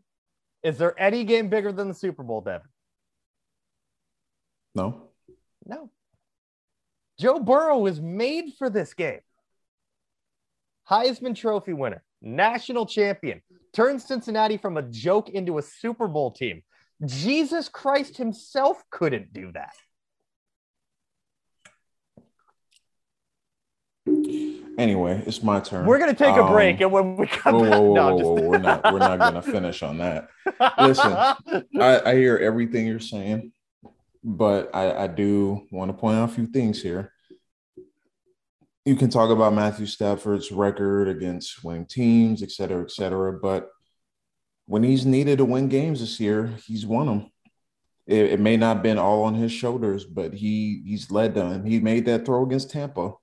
Is 0.64 0.80
there 0.80 1.00
any 1.00 1.24
game 1.24 1.50
bigger 1.50 1.72
than 1.72 1.90
the 1.90 1.94
Super 1.94 2.24
Bowl, 2.24 2.42
Devin? 2.42 2.68
No. 4.76 5.10
No. 5.66 5.90
Joe 7.20 7.40
Burrow 7.40 7.80
was 7.80 8.02
made 8.02 8.54
for 8.58 8.70
this 8.70 8.94
game. 8.94 9.20
Heisman 10.90 11.36
Trophy 11.36 11.74
winner, 11.74 12.04
national 12.22 12.86
champion, 12.86 13.42
turned 13.72 14.02
Cincinnati 14.02 14.58
from 14.58 14.78
a 14.78 14.82
joke 14.82 15.30
into 15.30 15.58
a 15.58 15.62
Super 15.62 16.08
Bowl 16.08 16.32
team. 16.32 16.64
Jesus 17.06 17.70
Christ 17.70 18.18
himself 18.18 18.84
couldn't 18.90 19.34
do 19.34 19.52
that. 19.54 19.74
Anyway, 24.78 25.24
it's 25.28 25.44
my 25.44 25.60
turn. 25.60 25.86
We're 25.86 26.00
gonna 26.00 26.14
take 26.14 26.36
um, 26.36 26.48
a 26.48 26.52
break, 26.52 26.82
and 26.82 26.92
when 26.92 27.16
we 27.16 27.28
come 27.28 27.56
whoa, 27.56 27.62
back, 27.62 27.80
whoa, 27.80 27.94
no, 27.94 28.16
whoa, 28.16 28.42
we're 28.42 28.58
not. 28.58 28.84
We're 28.92 29.00
not 29.00 29.20
gonna 29.20 29.42
finish 29.42 29.84
on 29.84 30.00
that. 30.00 30.30
Listen, 30.80 31.14
I, 31.80 32.02
I 32.06 32.16
hear 32.16 32.38
everything 32.38 32.88
you're 32.88 33.00
saying. 33.00 33.52
But 34.24 34.74
I, 34.74 35.04
I 35.04 35.08
do 35.08 35.68
want 35.72 35.90
to 35.90 35.98
point 35.98 36.18
out 36.18 36.30
a 36.30 36.34
few 36.34 36.48
things 36.48 36.82
here. 36.82 37.12
You 38.86 38.96
can 38.96 39.10
talk 39.10 39.30
about 39.30 39.54
Matthew 39.54 39.86
Stafford's 39.86 40.52
record 40.52 41.08
against 41.08 41.64
winning 41.64 41.86
teams, 41.86 42.44
et 42.44 42.52
cetera, 42.52 42.84
et 42.84 42.92
cetera. 42.92 43.34
But 43.34 43.70
when 44.66 44.84
he's 44.84 45.06
needed 45.06 45.38
to 45.38 45.46
win 45.46 45.70
games 45.70 46.00
this 46.00 46.20
year, 46.20 46.54
he's 46.66 46.86
won 46.86 47.08
them. 47.08 47.32
It, 48.06 48.34
it 48.34 48.40
may 48.40 48.58
not 48.58 48.76
have 48.76 48.84
been 48.84 48.98
all 48.98 49.24
on 49.24 49.36
his 49.36 49.52
shoulders, 49.52 50.04
but 50.04 50.34
he 50.34 50.84
he's 50.86 51.12
led 51.12 51.34
them. 51.36 51.66
He 51.66 51.80
made 51.80 52.06
that 52.06 52.26
throw 52.26 52.44
against 52.44 52.72
Tampa. 52.72 53.14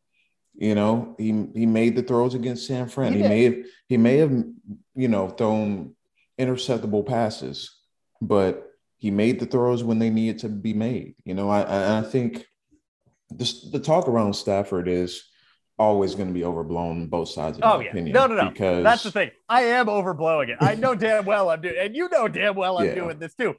You 0.55 0.75
know, 0.75 1.15
he 1.19 1.47
he 1.55 1.67
made 1.67 1.97
the 1.97 2.03
throws 2.03 2.35
against 2.35 2.67
San 2.67 2.89
Fran. 2.89 3.13
He, 3.13 3.23
he 3.23 3.29
may 3.29 3.45
have 3.45 3.57
he 3.89 3.97
may 3.97 4.17
have 4.19 4.33
you 4.95 5.09
know 5.09 5.29
thrown 5.29 5.95
interceptable 6.39 7.07
passes, 7.07 7.71
but 8.23 8.70
he 9.01 9.11
made 9.11 9.41
the 9.41 9.47
throws 9.47 9.83
when 9.83 9.99
they 9.99 10.11
needed 10.11 10.39
to 10.41 10.49
be 10.49 10.75
made. 10.75 11.17
You 11.25 11.35
know, 11.35 11.51
I 11.51 11.99
I 11.99 12.03
think 12.03 12.47
this, 13.31 13.69
the 13.71 13.81
talk 13.81 14.07
around 14.07 14.35
Stafford 14.35 14.87
is 14.87 15.25
always 15.79 16.15
going 16.15 16.29
to 16.29 16.35
be 16.35 16.45
overblown 16.45 17.07
both 17.07 17.31
sides 17.31 17.57
of 17.57 17.65
oh, 17.65 17.81
yeah. 17.81 17.89
opinion. 17.89 18.13
No, 18.13 18.27
no, 18.27 18.35
no. 18.35 18.51
Because 18.51 18.85
that's 18.85 19.03
the 19.03 19.11
thing. 19.11 19.31
I 19.49 19.63
am 19.63 19.87
overblowing 19.87 20.51
it. 20.51 20.59
I 20.61 20.75
know 20.75 20.95
damn 20.95 21.25
well 21.25 21.49
I'm 21.49 21.63
doing, 21.63 21.77
and 21.79 21.97
you 21.97 22.09
know 22.11 22.29
damn 22.29 22.55
well 22.55 22.79
I'm 22.79 22.87
yeah. 22.87 22.95
doing 22.95 23.19
this 23.19 23.35
too. 23.35 23.57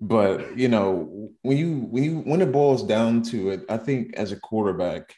But 0.00 0.58
you 0.58 0.68
know, 0.68 1.30
when 1.42 1.56
you 1.56 1.86
when 1.90 2.04
you 2.04 2.18
when 2.18 2.42
it 2.42 2.52
boils 2.52 2.82
down 2.82 3.22
to 3.24 3.50
it, 3.50 3.64
I 3.68 3.76
think 3.76 4.14
as 4.16 4.32
a 4.32 4.36
quarterback, 4.36 5.14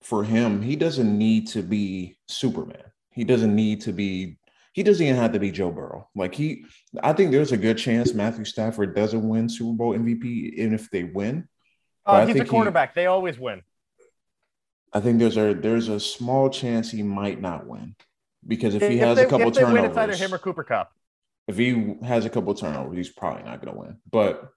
for 0.00 0.22
him, 0.22 0.62
he 0.62 0.76
doesn't 0.76 1.18
need 1.18 1.48
to 1.48 1.62
be 1.62 2.16
Superman. 2.28 2.84
He 3.10 3.24
doesn't 3.24 3.54
need 3.54 3.80
to 3.82 3.92
be. 3.92 4.38
He 4.74 4.82
doesn't 4.82 5.06
even 5.06 5.20
have 5.20 5.32
to 5.32 5.38
be 5.38 5.52
Joe 5.52 5.70
Burrow. 5.70 6.08
Like 6.16 6.34
he, 6.34 6.66
I 7.00 7.12
think 7.12 7.30
there's 7.30 7.52
a 7.52 7.56
good 7.56 7.78
chance 7.78 8.12
Matthew 8.12 8.44
Stafford 8.44 8.94
doesn't 8.94 9.26
win 9.26 9.48
Super 9.48 9.72
Bowl 9.72 9.96
MVP, 9.96 10.24
even 10.24 10.74
if 10.74 10.90
they 10.90 11.04
win. 11.04 11.48
Oh, 12.04 12.26
he's 12.26 12.40
a 12.40 12.44
quarterback. 12.44 12.92
He, 12.92 13.00
they 13.00 13.06
always 13.06 13.38
win. 13.38 13.62
I 14.92 14.98
think 14.98 15.20
there's 15.20 15.36
a 15.36 15.54
there's 15.54 15.88
a 15.88 16.00
small 16.00 16.50
chance 16.50 16.90
he 16.90 17.04
might 17.04 17.40
not 17.40 17.68
win 17.68 17.94
because 18.44 18.74
if, 18.74 18.82
if 18.82 18.90
he 18.90 18.98
has 18.98 19.16
they, 19.16 19.24
a 19.24 19.28
couple 19.28 19.48
if 19.48 19.54
turnovers, 19.54 19.74
win, 19.74 19.84
it's 19.84 19.96
either 19.96 20.16
him 20.16 20.34
or 20.34 20.38
Cooper 20.38 20.64
Kupp. 20.64 20.92
If 21.46 21.56
he 21.56 21.94
has 22.02 22.24
a 22.24 22.30
couple 22.30 22.52
turnovers, 22.54 22.96
he's 22.96 23.08
probably 23.10 23.44
not 23.44 23.64
going 23.64 23.74
to 23.74 23.80
win. 23.80 23.98
But 24.10 24.48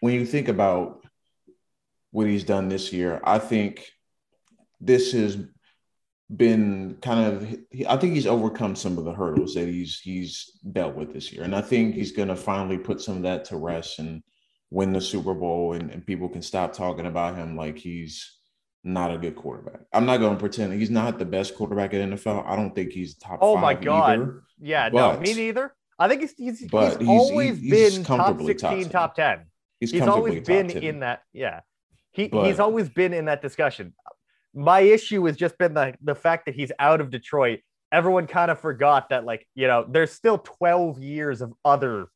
when 0.00 0.14
you 0.14 0.26
think 0.26 0.48
about 0.48 1.04
what 2.10 2.26
he's 2.26 2.44
done 2.44 2.68
this 2.68 2.92
year, 2.92 3.20
I 3.22 3.38
think 3.38 3.88
this 4.80 5.12
has 5.12 5.38
been 6.36 6.96
kind 7.02 7.26
of 7.26 7.56
I 7.88 7.96
think 7.96 8.14
he's 8.14 8.26
overcome 8.26 8.76
some 8.76 8.98
of 8.98 9.04
the 9.04 9.12
hurdles 9.12 9.54
that 9.54 9.68
he's 9.68 10.00
he's 10.00 10.50
dealt 10.72 10.94
with 10.94 11.12
this 11.12 11.32
year. 11.32 11.42
And 11.44 11.54
I 11.54 11.60
think 11.60 11.94
he's 11.94 12.12
going 12.12 12.28
to 12.28 12.36
finally 12.36 12.78
put 12.78 13.00
some 13.00 13.16
of 13.16 13.22
that 13.22 13.44
to 13.46 13.56
rest 13.56 13.98
and 13.98 14.22
win 14.70 14.92
the 14.92 15.00
Super 15.00 15.34
Bowl 15.34 15.74
and, 15.74 15.90
and 15.90 16.06
people 16.06 16.28
can 16.28 16.42
stop 16.42 16.72
talking 16.72 17.06
about 17.06 17.36
him 17.36 17.56
like 17.56 17.78
he's 17.78 18.38
not 18.82 19.12
a 19.12 19.18
good 19.18 19.34
quarterback. 19.34 19.80
I'm 19.92 20.04
not 20.04 20.18
going 20.18 20.34
to 20.34 20.40
pretend 20.40 20.72
he's 20.74 20.90
not 20.90 21.18
the 21.18 21.24
best 21.24 21.54
quarterback 21.54 21.94
at 21.94 22.08
NFL. 22.08 22.46
I 22.46 22.56
don't 22.56 22.74
think 22.74 22.92
he's 22.92 23.16
top. 23.16 23.38
Oh 23.40 23.56
my 23.56 23.74
god! 23.74 24.20
Either, 24.20 24.42
yeah, 24.60 24.90
but, 24.90 25.14
no, 25.14 25.20
me 25.20 25.34
neither. 25.34 25.74
I 25.98 26.08
think 26.08 26.20
he's 26.20 26.34
he's, 26.36 26.58
he's, 26.60 26.70
he's 26.70 27.08
always 27.08 27.58
he's, 27.58 27.70
been 27.94 28.04
top 28.04 28.40
16, 28.40 28.88
top 28.90 29.14
10. 29.14 29.46
He's, 29.80 29.90
he's 29.90 30.02
always 30.02 30.46
been 30.46 30.68
10. 30.68 30.82
in 30.82 31.00
that. 31.00 31.22
Yeah, 31.32 31.60
he 32.12 32.28
but, 32.28 32.46
he's 32.46 32.60
always 32.60 32.88
been 32.88 33.12
in 33.12 33.24
that 33.26 33.40
discussion. 33.40 33.94
My 34.54 34.80
issue 34.80 35.24
has 35.26 35.36
just 35.36 35.58
been 35.58 35.74
the 35.74 35.94
the 36.02 36.14
fact 36.14 36.46
that 36.46 36.54
he's 36.54 36.72
out 36.78 37.00
of 37.00 37.10
Detroit. 37.10 37.60
Everyone 37.92 38.26
kind 38.26 38.50
of 38.50 38.60
forgot 38.60 39.10
that, 39.10 39.24
like 39.24 39.46
you 39.54 39.66
know, 39.66 39.84
there's 39.88 40.12
still 40.12 40.38
12 40.38 41.00
years 41.00 41.40
of 41.40 41.52
other 41.64 42.06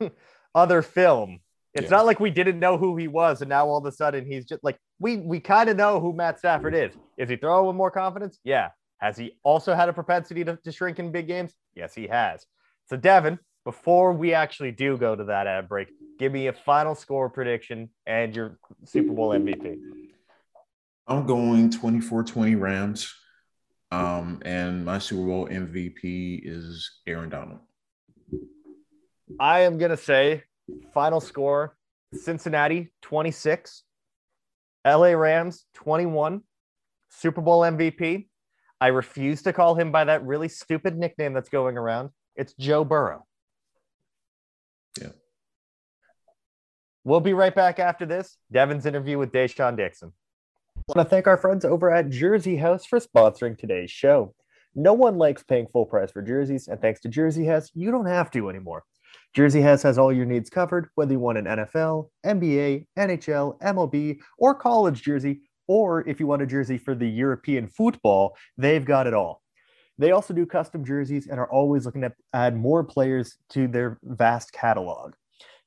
other 0.54 0.82
film 0.82 1.40
it's 1.74 1.84
yeah. 1.84 1.98
not 1.98 2.06
like 2.06 2.18
we 2.18 2.30
didn't 2.30 2.58
know 2.58 2.76
who 2.76 2.96
he 2.96 3.06
was, 3.06 3.42
and 3.42 3.48
now 3.48 3.66
all 3.66 3.78
of 3.78 3.86
a 3.86 3.92
sudden 3.92 4.26
he's 4.26 4.44
just 4.44 4.64
like 4.64 4.76
we 4.98 5.18
we 5.18 5.38
kind 5.38 5.70
of 5.70 5.76
know 5.76 6.00
who 6.00 6.12
Matt 6.12 6.38
Stafford 6.38 6.74
is. 6.74 6.92
Is 7.16 7.28
he 7.28 7.36
throwing 7.36 7.66
with 7.66 7.76
more 7.76 7.90
confidence? 7.90 8.38
Yeah. 8.44 8.70
Has 8.98 9.16
he 9.16 9.38
also 9.44 9.74
had 9.74 9.88
a 9.88 9.92
propensity 9.92 10.44
to, 10.44 10.58
to 10.62 10.72
shrink 10.72 10.98
in 10.98 11.10
big 11.10 11.26
games? 11.26 11.54
Yes, 11.74 11.94
he 11.94 12.06
has. 12.08 12.44
So 12.86 12.96
Devin, 12.96 13.38
before 13.64 14.12
we 14.12 14.34
actually 14.34 14.72
do 14.72 14.98
go 14.98 15.16
to 15.16 15.24
that 15.24 15.46
ad 15.46 15.68
break, 15.68 15.88
give 16.18 16.32
me 16.32 16.48
a 16.48 16.52
final 16.52 16.94
score 16.94 17.30
prediction 17.30 17.88
and 18.04 18.36
your 18.36 18.58
Super 18.84 19.12
Bowl 19.12 19.30
MVP. 19.30 19.78
I'm 21.10 21.26
going 21.26 21.70
24-20 21.70 22.58
Rams. 22.58 23.12
Um, 23.90 24.40
and 24.44 24.84
my 24.84 25.00
Super 25.00 25.26
Bowl 25.26 25.48
MVP 25.48 26.40
is 26.44 26.88
Aaron 27.04 27.28
Donald. 27.28 27.58
I 29.40 29.60
am 29.60 29.76
gonna 29.76 29.96
say 29.96 30.44
Final 30.94 31.20
score 31.20 31.76
Cincinnati 32.14 32.92
26, 33.02 33.82
LA 34.86 35.08
Rams 35.08 35.66
21, 35.74 36.42
Super 37.10 37.40
Bowl 37.40 37.62
MVP. 37.62 38.28
I 38.80 38.86
refuse 38.88 39.42
to 39.42 39.52
call 39.52 39.74
him 39.74 39.90
by 39.90 40.04
that 40.04 40.24
really 40.24 40.48
stupid 40.48 40.96
nickname 40.96 41.32
that's 41.32 41.48
going 41.48 41.76
around. 41.76 42.10
It's 42.36 42.54
Joe 42.54 42.84
Burrow. 42.84 43.26
Yeah. 45.00 45.08
We'll 47.02 47.20
be 47.20 47.34
right 47.34 47.54
back 47.54 47.80
after 47.80 48.06
this. 48.06 48.36
Devin's 48.52 48.86
interview 48.86 49.18
with 49.18 49.32
De'Shaan 49.32 49.76
Dixon. 49.76 50.12
I 50.90 50.98
want 50.98 51.08
to 51.08 51.14
thank 51.14 51.28
our 51.28 51.36
friends 51.36 51.64
over 51.64 51.88
at 51.88 52.10
Jersey 52.10 52.56
House 52.56 52.84
for 52.84 52.98
sponsoring 52.98 53.56
today's 53.56 53.92
show. 53.92 54.34
No 54.74 54.92
one 54.92 55.18
likes 55.18 55.44
paying 55.44 55.68
full 55.68 55.86
price 55.86 56.10
for 56.10 56.20
jerseys, 56.20 56.66
and 56.66 56.80
thanks 56.80 56.98
to 57.02 57.08
Jersey 57.08 57.44
House, 57.44 57.70
you 57.74 57.92
don't 57.92 58.06
have 58.06 58.28
to 58.32 58.50
anymore. 58.50 58.82
Jersey 59.32 59.60
House 59.60 59.84
has 59.84 59.98
all 59.98 60.12
your 60.12 60.26
needs 60.26 60.50
covered, 60.50 60.88
whether 60.96 61.12
you 61.12 61.20
want 61.20 61.38
an 61.38 61.44
NFL, 61.44 62.08
NBA, 62.26 62.86
NHL, 62.98 63.60
MLB, 63.60 64.18
or 64.36 64.52
college 64.52 65.00
jersey, 65.00 65.42
or 65.68 66.08
if 66.08 66.18
you 66.18 66.26
want 66.26 66.42
a 66.42 66.46
jersey 66.46 66.76
for 66.76 66.96
the 66.96 67.08
European 67.08 67.68
football, 67.68 68.34
they've 68.58 68.84
got 68.84 69.06
it 69.06 69.14
all. 69.14 69.42
They 69.96 70.10
also 70.10 70.34
do 70.34 70.44
custom 70.44 70.84
jerseys 70.84 71.28
and 71.28 71.38
are 71.38 71.52
always 71.52 71.86
looking 71.86 72.02
to 72.02 72.12
add 72.32 72.56
more 72.56 72.82
players 72.82 73.36
to 73.50 73.68
their 73.68 74.00
vast 74.02 74.52
catalog. 74.52 75.14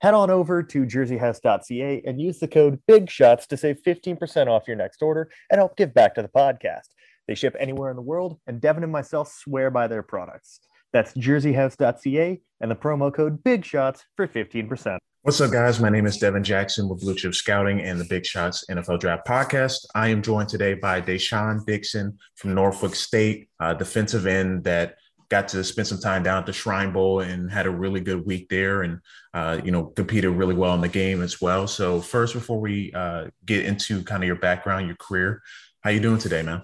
Head 0.04 0.14
on 0.14 0.30
over 0.30 0.62
to 0.62 0.86
jerseyhouse.ca 0.86 2.02
and 2.06 2.20
use 2.20 2.38
the 2.38 2.48
code 2.50 2.78
BIGSHOTS 2.92 3.48
to 3.48 3.56
save 3.56 3.82
15% 3.84 4.48
off 4.48 4.68
your 4.68 4.76
next 4.76 5.02
order 5.02 5.32
and 5.50 5.60
help 5.60 5.78
give 5.78 5.94
back 5.94 6.14
to 6.16 6.22
the 6.22 6.28
podcast. 6.28 6.90
They 7.26 7.36
ship 7.36 7.56
anywhere 7.58 7.90
in 7.90 7.96
the 7.96 8.02
world, 8.02 8.38
and 8.46 8.60
Devin 8.60 8.84
and 8.84 8.92
myself 8.92 9.32
swear 9.32 9.72
by 9.72 9.88
their 9.88 10.04
products. 10.04 10.60
That's 10.92 11.14
jerseyhouse.ca 11.14 12.42
and 12.60 12.70
the 12.70 12.76
promo 12.76 13.14
code 13.14 13.46
Big 13.46 13.64
Shots 13.64 14.04
for 14.18 14.28
15%. 14.28 14.98
What's 15.22 15.40
up, 15.40 15.52
guys? 15.52 15.80
My 15.80 15.88
name 15.88 16.06
is 16.06 16.18
Devin 16.18 16.44
Jackson 16.44 16.90
with 16.90 17.00
Blue 17.00 17.16
Chip 17.16 17.34
Scouting 17.34 17.80
and 17.80 17.98
the 17.98 18.04
Big 18.04 18.26
Shots 18.26 18.66
NFL 18.70 19.00
Draft 19.00 19.26
Podcast. 19.26 19.86
I 19.96 20.10
am 20.10 20.22
joined 20.22 20.50
today 20.50 20.74
by 20.74 21.00
De'Shaan 21.00 21.66
Dixon 21.66 22.18
from 22.36 22.54
Norfolk 22.54 22.94
State, 22.94 23.48
uh, 23.62 23.74
defensive 23.74 24.28
end 24.28 24.66
that 24.66 24.98
got 25.34 25.48
to 25.48 25.64
spend 25.64 25.88
some 25.88 26.00
time 26.00 26.22
down 26.22 26.38
at 26.38 26.46
the 26.46 26.54
Shrine 26.54 26.94
Bowl 26.94 27.22
and 27.22 27.52
had 27.52 27.66
a 27.66 27.72
really 27.72 28.00
good 28.00 28.24
week 28.24 28.50
there 28.50 28.84
and, 28.84 29.00
uh, 29.34 29.60
you 29.66 29.72
know, 29.72 29.86
competed 29.86 30.30
really 30.30 30.54
well 30.54 30.76
in 30.76 30.82
the 30.82 30.88
game 30.88 31.24
as 31.24 31.42
well. 31.42 31.66
So 31.66 32.02
first, 32.02 32.36
before 32.36 32.60
we 32.60 32.94
uh, 32.94 33.30
get 33.44 33.66
into 33.66 34.04
kind 34.04 34.22
of 34.22 34.28
your 34.28 34.36
background, 34.36 34.86
your 34.86 34.96
career, 34.98 35.42
how 35.82 35.90
you 35.90 36.00
doing 36.00 36.20
today, 36.20 36.44
man? 36.44 36.62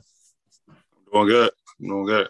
Doing 1.12 1.28
good. 1.28 1.52
Doing 1.82 2.06
good 2.06 2.28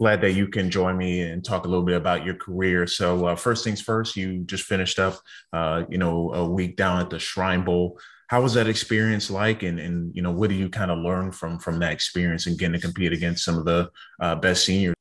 glad 0.00 0.20
that 0.20 0.32
you 0.32 0.48
can 0.48 0.70
join 0.70 0.96
me 0.96 1.20
and 1.20 1.44
talk 1.44 1.64
a 1.64 1.68
little 1.68 1.84
bit 1.84 1.96
about 1.96 2.24
your 2.24 2.34
career. 2.34 2.84
So, 2.84 3.26
uh, 3.26 3.36
first 3.36 3.62
things 3.62 3.80
first, 3.80 4.16
you 4.16 4.40
just 4.40 4.64
finished 4.64 4.98
up, 4.98 5.20
uh, 5.52 5.84
you 5.88 5.98
know, 5.98 6.34
a 6.34 6.44
week 6.44 6.76
down 6.76 7.00
at 7.00 7.10
the 7.10 7.20
Shrine 7.20 7.64
Bowl. 7.64 8.00
How 8.26 8.42
was 8.42 8.54
that 8.54 8.66
experience 8.66 9.30
like, 9.30 9.62
and 9.62 9.78
and 9.78 10.12
you 10.12 10.20
know, 10.20 10.32
what 10.32 10.50
do 10.50 10.56
you 10.56 10.68
kind 10.68 10.90
of 10.90 10.98
learn 10.98 11.30
from 11.30 11.60
from 11.60 11.78
that 11.78 11.92
experience 11.92 12.48
and 12.48 12.58
getting 12.58 12.72
to 12.72 12.80
compete 12.80 13.12
against 13.12 13.44
some 13.44 13.56
of 13.56 13.64
the 13.64 13.88
uh, 14.20 14.34
best 14.34 14.64
seniors? 14.64 14.93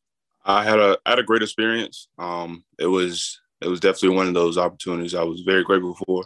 I 0.45 0.63
had 0.63 0.79
a 0.79 0.97
I 1.05 1.11
had 1.11 1.19
a 1.19 1.23
great 1.23 1.41
experience. 1.41 2.07
Um, 2.17 2.63
it 2.77 2.87
was 2.87 3.39
it 3.61 3.67
was 3.67 3.79
definitely 3.79 4.17
one 4.17 4.27
of 4.27 4.33
those 4.33 4.57
opportunities 4.57 5.15
I 5.15 5.23
was 5.23 5.41
very 5.41 5.63
grateful 5.63 5.95
for. 6.05 6.25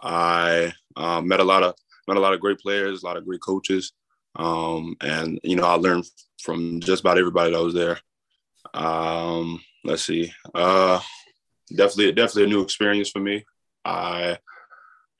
I 0.00 0.72
uh, 0.96 1.20
met 1.20 1.40
a 1.40 1.44
lot 1.44 1.62
of 1.62 1.74
met 2.08 2.16
a 2.16 2.20
lot 2.20 2.32
of 2.32 2.40
great 2.40 2.58
players, 2.58 3.02
a 3.02 3.06
lot 3.06 3.16
of 3.16 3.26
great 3.26 3.42
coaches, 3.42 3.92
um, 4.36 4.96
and 5.00 5.38
you 5.42 5.56
know 5.56 5.66
I 5.66 5.74
learned 5.74 6.06
from 6.42 6.80
just 6.80 7.00
about 7.00 7.18
everybody 7.18 7.52
that 7.52 7.62
was 7.62 7.74
there. 7.74 8.00
Um, 8.74 9.62
let's 9.84 10.04
see. 10.04 10.32
Uh, 10.54 11.00
definitely, 11.76 12.12
definitely 12.12 12.44
a 12.44 12.54
new 12.54 12.62
experience 12.62 13.10
for 13.10 13.20
me. 13.20 13.44
I, 13.84 14.38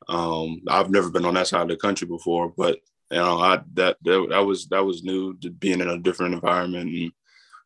um, 0.09 0.62
I've 0.68 0.90
never 0.90 1.11
been 1.11 1.25
on 1.25 1.35
that 1.35 1.49
side 1.49 1.62
of 1.62 1.68
the 1.68 1.77
country 1.77 2.07
before, 2.07 2.53
but 2.57 2.79
you 3.11 3.18
know, 3.18 3.38
I 3.38 3.61
that 3.75 3.99
that, 4.03 4.27
that 4.31 4.40
was 4.40 4.68
that 4.68 4.85
was 4.85 5.03
new 5.03 5.37
to 5.38 5.51
being 5.51 5.81
in 5.81 5.88
a 5.88 5.99
different 5.99 6.35
environment 6.35 6.90
and 6.90 7.12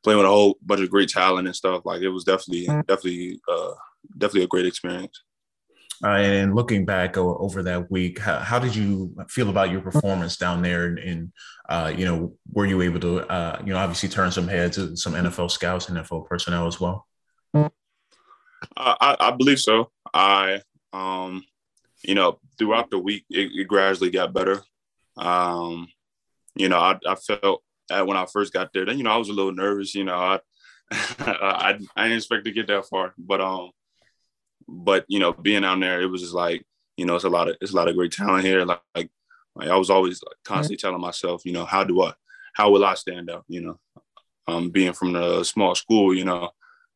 playing 0.02 0.18
with 0.18 0.26
a 0.26 0.30
whole 0.30 0.56
bunch 0.62 0.80
of 0.80 0.90
great 0.90 1.08
talent 1.08 1.46
and 1.46 1.56
stuff. 1.56 1.82
Like 1.84 2.02
it 2.02 2.08
was 2.08 2.24
definitely, 2.24 2.66
definitely, 2.66 3.40
uh, 3.48 3.72
definitely 4.16 4.44
a 4.44 4.48
great 4.48 4.66
experience. 4.66 5.22
Uh, 6.04 6.08
and 6.08 6.54
looking 6.54 6.84
back 6.84 7.16
over 7.16 7.62
that 7.62 7.90
week, 7.90 8.18
how, 8.18 8.38
how, 8.38 8.58
did 8.58 8.76
you 8.76 9.16
feel 9.30 9.48
about 9.48 9.70
your 9.70 9.80
performance 9.80 10.36
down 10.36 10.60
there? 10.60 10.86
And, 10.86 11.32
uh, 11.70 11.92
you 11.96 12.04
know, 12.04 12.34
were 12.52 12.66
you 12.66 12.82
able 12.82 13.00
to, 13.00 13.20
uh, 13.30 13.62
you 13.64 13.72
know, 13.72 13.78
obviously 13.78 14.10
turn 14.10 14.30
some 14.30 14.46
heads, 14.46 14.76
some 15.02 15.14
NFL 15.14 15.50
scouts, 15.50 15.88
and 15.88 15.96
NFL 15.96 16.26
personnel 16.26 16.66
as 16.66 16.78
well? 16.78 17.06
I, 18.76 19.16
I 19.18 19.30
believe 19.30 19.58
so. 19.58 19.90
I 20.12 20.60
Um, 20.92 21.44
you 22.02 22.14
know, 22.14 22.40
throughout 22.58 22.90
the 22.90 22.98
week, 22.98 23.24
it, 23.30 23.50
it 23.52 23.68
gradually 23.68 24.10
got 24.10 24.32
better. 24.32 24.62
Um, 25.16 25.88
you 26.54 26.68
know, 26.68 26.78
I, 26.78 26.98
I 27.06 27.14
felt 27.14 27.62
that 27.88 28.06
when 28.06 28.16
I 28.16 28.26
first 28.26 28.52
got 28.52 28.72
there, 28.72 28.84
then 28.84 28.98
you 28.98 29.04
know, 29.04 29.10
I 29.10 29.16
was 29.16 29.28
a 29.28 29.32
little 29.34 29.52
nervous. 29.52 29.94
You 29.94 30.04
know, 30.04 30.16
I 30.16 30.40
I, 30.90 31.78
I 31.96 32.02
didn't 32.04 32.18
expect 32.18 32.44
to 32.44 32.52
get 32.52 32.68
that 32.68 32.86
far, 32.86 33.14
but 33.18 33.40
um, 33.40 33.70
but 34.68 35.04
you 35.08 35.18
know, 35.18 35.32
being 35.32 35.62
down 35.62 35.80
there, 35.80 36.00
it 36.00 36.06
was 36.06 36.22
just 36.22 36.34
like 36.34 36.64
you 36.96 37.04
know, 37.04 37.14
it's 37.14 37.24
a 37.24 37.28
lot 37.28 37.48
of 37.48 37.56
it's 37.60 37.72
a 37.72 37.76
lot 37.76 37.88
of 37.88 37.96
great 37.96 38.12
talent 38.12 38.44
here. 38.44 38.64
Like, 38.64 38.80
like, 38.94 39.10
like 39.54 39.68
I 39.68 39.76
was 39.76 39.90
always 39.90 40.22
like 40.22 40.36
constantly 40.44 40.76
telling 40.76 41.00
myself, 41.00 41.44
you 41.44 41.52
know, 41.52 41.64
how 41.64 41.84
do 41.84 42.02
I, 42.02 42.12
how 42.54 42.70
will 42.70 42.84
I 42.84 42.94
stand 42.94 43.30
out? 43.30 43.44
You 43.48 43.62
know, 43.62 43.80
um, 44.48 44.70
being 44.70 44.92
from 44.92 45.12
the 45.12 45.44
small 45.44 45.74
school, 45.74 46.14
you 46.14 46.24
know, 46.24 46.50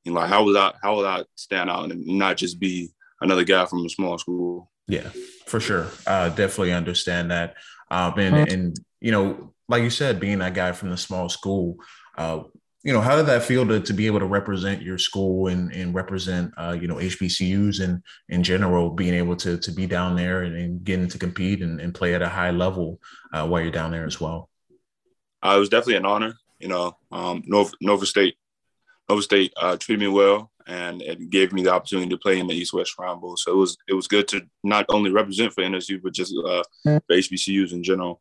you 0.05 0.12
know, 0.12 0.20
like 0.20 0.29
how 0.29 0.44
will 0.44 0.57
I 0.57 0.72
how 0.83 0.96
will 0.96 1.07
I 1.07 1.24
stand 1.35 1.70
out 1.70 1.90
and 1.90 2.07
not 2.07 2.37
just 2.37 2.59
be 2.59 2.90
another 3.20 3.44
guy 3.44 3.66
from 3.66 3.85
a 3.85 3.88
small 3.88 4.18
school? 4.18 4.70
Yeah, 4.88 5.11
for 5.46 5.61
sure. 5.61 5.88
Uh, 6.07 6.31
definitely 6.31 6.72
understand 6.72 7.31
that. 7.31 7.57
Um, 7.90 8.18
and 8.18 8.50
and 8.50 8.81
you 9.00 9.12
know, 9.12 9.53
like 9.70 9.83
you 9.83 9.90
said, 9.90 10.20
being 10.20 10.38
that 10.40 10.54
guy 10.54 10.72
from 10.72 10.90
the 10.90 10.96
small 10.96 11.28
school, 11.28 11.76
uh, 12.18 12.42
you 12.83 12.92
know, 12.92 13.00
how 13.00 13.16
did 13.16 13.26
that 13.26 13.44
feel 13.44 13.66
to, 13.68 13.78
to 13.80 13.92
be 13.92 14.06
able 14.06 14.18
to 14.18 14.26
represent 14.26 14.83
your 14.83 14.98
school 14.98 15.46
and, 15.46 15.70
and 15.72 15.94
represent, 15.94 16.52
uh, 16.56 16.76
you 16.78 16.88
know, 16.88 16.96
HBCUs 16.96 17.80
and 17.83 18.02
in 18.28 18.42
general, 18.42 18.90
being 18.90 19.14
able 19.14 19.37
to, 19.37 19.59
to 19.59 19.70
be 19.70 19.87
down 19.87 20.16
there 20.16 20.42
and, 20.42 20.56
and 20.56 20.83
getting 20.83 21.06
to 21.09 21.18
compete 21.18 21.62
and, 21.62 21.80
and 21.80 21.94
play 21.94 22.14
at 22.14 22.22
a 22.22 22.28
high 22.28 22.50
level 22.50 22.98
uh, 23.33 23.46
while 23.46 23.62
you're 23.62 23.70
down 23.70 23.90
there 23.90 24.06
as 24.06 24.20
well? 24.20 24.48
Uh, 25.42 25.54
it 25.56 25.61
was 25.61 25.68
definitely 25.68 25.96
an 25.96 26.06
honor. 26.06 26.35
You 26.59 26.68
know, 26.68 26.96
um, 27.12 27.42
Nova, 27.46 27.70
Nova 27.80 28.06
State, 28.06 28.37
Nova 29.09 29.22
State 29.22 29.52
uh, 29.61 29.76
treated 29.76 30.00
me 30.00 30.09
well 30.09 30.50
and 30.66 31.02
it 31.02 31.30
gave 31.30 31.52
me 31.52 31.62
the 31.62 31.72
opportunity 31.72 32.09
to 32.09 32.18
play 32.18 32.38
in 32.38 32.46
the 32.46 32.54
East 32.54 32.72
West 32.72 32.96
Bowl. 32.96 33.37
So 33.37 33.52
it 33.52 33.56
was 33.56 33.76
it 33.88 33.94
was 33.94 34.09
good 34.09 34.26
to 34.28 34.42
not 34.62 34.87
only 34.88 35.11
represent 35.11 35.52
for 35.52 35.62
NSU 35.62 36.00
but 36.02 36.12
just 36.12 36.35
uh, 36.37 36.62
for 36.83 37.00
HBCUs 37.11 37.72
in 37.72 37.83
general. 37.83 38.20